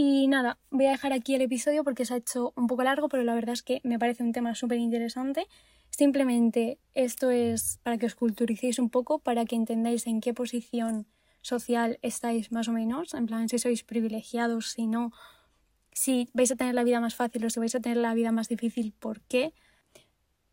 Y 0.00 0.28
nada, 0.28 0.60
voy 0.70 0.86
a 0.86 0.90
dejar 0.90 1.12
aquí 1.12 1.34
el 1.34 1.42
episodio 1.42 1.82
porque 1.82 2.04
se 2.04 2.14
ha 2.14 2.18
hecho 2.18 2.52
un 2.54 2.68
poco 2.68 2.84
largo, 2.84 3.08
pero 3.08 3.24
la 3.24 3.34
verdad 3.34 3.54
es 3.54 3.64
que 3.64 3.80
me 3.82 3.98
parece 3.98 4.22
un 4.22 4.30
tema 4.30 4.54
súper 4.54 4.78
interesante. 4.78 5.48
Simplemente 5.90 6.78
esto 6.94 7.30
es 7.30 7.80
para 7.82 7.98
que 7.98 8.06
os 8.06 8.14
culturicéis 8.14 8.78
un 8.78 8.90
poco, 8.90 9.18
para 9.18 9.44
que 9.44 9.56
entendáis 9.56 10.06
en 10.06 10.20
qué 10.20 10.32
posición 10.32 11.08
social 11.42 11.98
estáis 12.00 12.52
más 12.52 12.68
o 12.68 12.72
menos, 12.72 13.12
en 13.12 13.26
plan 13.26 13.48
si 13.48 13.58
sois 13.58 13.82
privilegiados, 13.82 14.70
si 14.70 14.86
no, 14.86 15.10
si 15.90 16.28
vais 16.32 16.52
a 16.52 16.54
tener 16.54 16.76
la 16.76 16.84
vida 16.84 17.00
más 17.00 17.16
fácil 17.16 17.44
o 17.44 17.50
si 17.50 17.58
vais 17.58 17.74
a 17.74 17.80
tener 17.80 17.98
la 17.98 18.14
vida 18.14 18.30
más 18.30 18.48
difícil, 18.48 18.94
por 19.00 19.20
qué. 19.22 19.52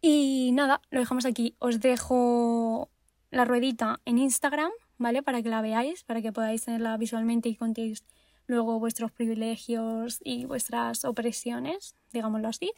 Y 0.01 0.53
nada, 0.53 0.81
lo 0.89 1.01
dejamos 1.01 1.27
aquí. 1.27 1.55
Os 1.59 1.79
dejo 1.79 2.89
la 3.29 3.45
ruedita 3.45 4.01
en 4.05 4.17
Instagram, 4.17 4.71
¿vale? 4.97 5.21
Para 5.21 5.43
que 5.43 5.49
la 5.49 5.61
veáis, 5.61 6.03
para 6.03 6.23
que 6.23 6.33
podáis 6.33 6.65
tenerla 6.65 6.97
visualmente 6.97 7.47
y 7.47 7.55
contéis 7.55 8.03
luego 8.47 8.79
vuestros 8.79 9.11
privilegios 9.11 10.19
y 10.23 10.45
vuestras 10.45 11.05
opresiones, 11.05 11.95
digámoslo 12.13 12.47
así. 12.47 12.71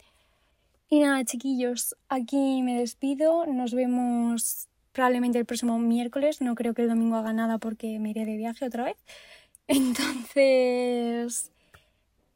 Y 0.90 1.00
nada, 1.00 1.24
chiquillos, 1.24 1.96
aquí 2.08 2.62
me 2.62 2.78
despido. 2.78 3.46
Nos 3.46 3.74
vemos 3.74 4.68
probablemente 4.92 5.38
el 5.38 5.44
próximo 5.44 5.78
miércoles. 5.78 6.40
No 6.40 6.54
creo 6.54 6.74
que 6.74 6.82
el 6.82 6.88
domingo 6.88 7.16
haga 7.16 7.32
nada 7.32 7.58
porque 7.58 7.98
me 7.98 8.10
iré 8.10 8.24
de 8.24 8.36
viaje 8.36 8.64
otra 8.64 8.84
vez. 8.84 8.96
Entonces, 9.68 11.52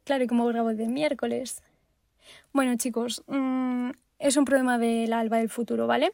claro, 0.03 0.23
¿y 0.23 0.27
cómo 0.27 0.45
grabo 0.45 0.69
el 0.69 0.87
miércoles? 0.87 1.63
Bueno, 2.53 2.75
chicos, 2.77 3.23
mm, 3.27 3.89
es 4.19 4.37
un 4.37 4.45
problema 4.45 4.77
del 4.77 5.13
alba 5.13 5.37
del 5.37 5.49
futuro, 5.49 5.87
¿vale? 5.87 6.13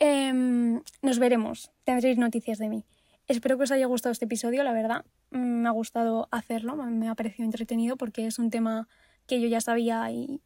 Em, 0.00 0.82
nos 1.02 1.18
veremos. 1.18 1.70
Tendréis 1.84 2.18
noticias 2.18 2.58
de 2.58 2.68
mí. 2.68 2.84
Espero 3.28 3.58
que 3.58 3.64
os 3.64 3.70
haya 3.70 3.86
gustado 3.86 4.12
este 4.12 4.24
episodio, 4.24 4.64
la 4.64 4.72
verdad. 4.72 5.04
Mm, 5.30 5.62
me 5.62 5.68
ha 5.68 5.72
gustado 5.72 6.28
hacerlo, 6.30 6.76
me 6.76 7.08
ha 7.08 7.14
parecido 7.14 7.44
entretenido 7.44 7.96
porque 7.98 8.26
es 8.26 8.38
un 8.38 8.48
tema 8.48 8.88
que 9.26 9.38
yo 9.40 9.48
ya 9.48 9.60
sabía 9.60 10.10
y 10.10 10.40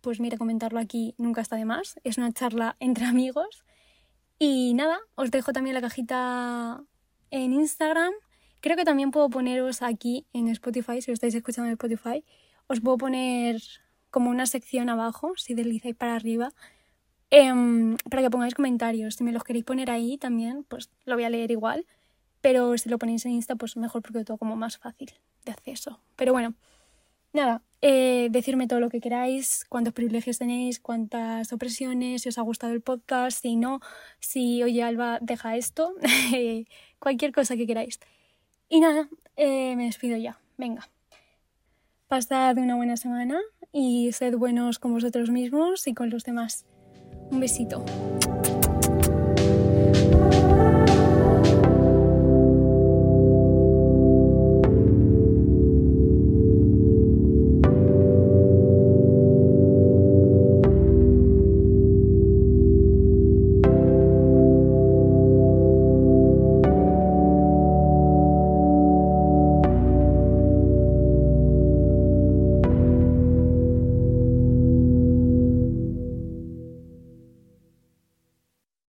pues 0.00 0.18
mira, 0.20 0.36
comentarlo 0.36 0.80
aquí 0.80 1.14
nunca 1.16 1.40
está 1.40 1.54
de 1.54 1.64
más. 1.64 2.00
Es 2.02 2.18
una 2.18 2.32
charla 2.32 2.76
entre 2.80 3.04
amigos. 3.06 3.64
Y 4.38 4.74
nada, 4.74 4.98
os 5.14 5.30
dejo 5.30 5.52
también 5.52 5.74
la 5.74 5.80
cajita 5.80 6.82
en 7.30 7.52
Instagram. 7.52 8.12
Creo 8.60 8.76
que 8.76 8.84
también 8.84 9.12
puedo 9.12 9.30
poneros 9.30 9.82
aquí 9.82 10.26
en 10.32 10.48
Spotify, 10.48 11.00
si 11.00 11.12
lo 11.12 11.14
estáis 11.14 11.34
escuchando 11.36 11.68
en 11.68 11.74
Spotify, 11.74 12.24
os 12.66 12.80
puedo 12.80 12.98
poner 12.98 13.60
como 14.10 14.30
una 14.30 14.46
sección 14.46 14.88
abajo, 14.88 15.34
si 15.36 15.54
deslizáis 15.54 15.94
para 15.94 16.16
arriba, 16.16 16.52
em, 17.30 17.96
para 18.10 18.22
que 18.22 18.30
pongáis 18.30 18.54
comentarios. 18.54 19.14
Si 19.14 19.22
me 19.24 19.32
los 19.32 19.44
queréis 19.44 19.64
poner 19.64 19.90
ahí 19.90 20.18
también, 20.18 20.64
pues 20.64 20.90
lo 21.04 21.14
voy 21.14 21.24
a 21.24 21.30
leer 21.30 21.52
igual. 21.52 21.86
Pero 22.40 22.76
si 22.78 22.88
lo 22.88 22.98
ponéis 22.98 23.24
en 23.26 23.32
Insta, 23.32 23.56
pues 23.56 23.76
mejor 23.76 24.02
porque 24.02 24.24
todo 24.24 24.38
como 24.38 24.56
más 24.56 24.78
fácil 24.78 25.12
de 25.44 25.52
acceso. 25.52 26.00
Pero 26.16 26.32
bueno, 26.32 26.54
nada, 27.32 27.62
eh, 27.82 28.28
decirme 28.30 28.66
todo 28.66 28.80
lo 28.80 28.90
que 28.90 29.00
queráis, 29.00 29.64
cuántos 29.68 29.94
privilegios 29.94 30.38
tenéis, 30.38 30.80
cuántas 30.80 31.52
opresiones, 31.52 32.22
si 32.22 32.28
os 32.28 32.38
ha 32.38 32.42
gustado 32.42 32.72
el 32.72 32.80
podcast, 32.80 33.42
si 33.42 33.56
no, 33.56 33.80
si 34.20 34.62
oye 34.62 34.82
Alba, 34.82 35.18
deja 35.20 35.56
esto, 35.56 35.94
cualquier 36.98 37.32
cosa 37.32 37.56
que 37.56 37.66
queráis. 37.66 38.00
Y 38.68 38.80
nada, 38.80 39.08
eh, 39.36 39.74
me 39.76 39.84
despido 39.84 40.16
ya. 40.16 40.38
Venga. 40.56 40.88
Pasad 42.08 42.56
una 42.58 42.74
buena 42.74 42.96
semana 42.96 43.40
y 43.72 44.12
sed 44.12 44.36
buenos 44.36 44.78
con 44.78 44.92
vosotros 44.92 45.30
mismos 45.30 45.86
y 45.86 45.94
con 45.94 46.10
los 46.10 46.24
demás. 46.24 46.64
Un 47.30 47.40
besito. 47.40 47.84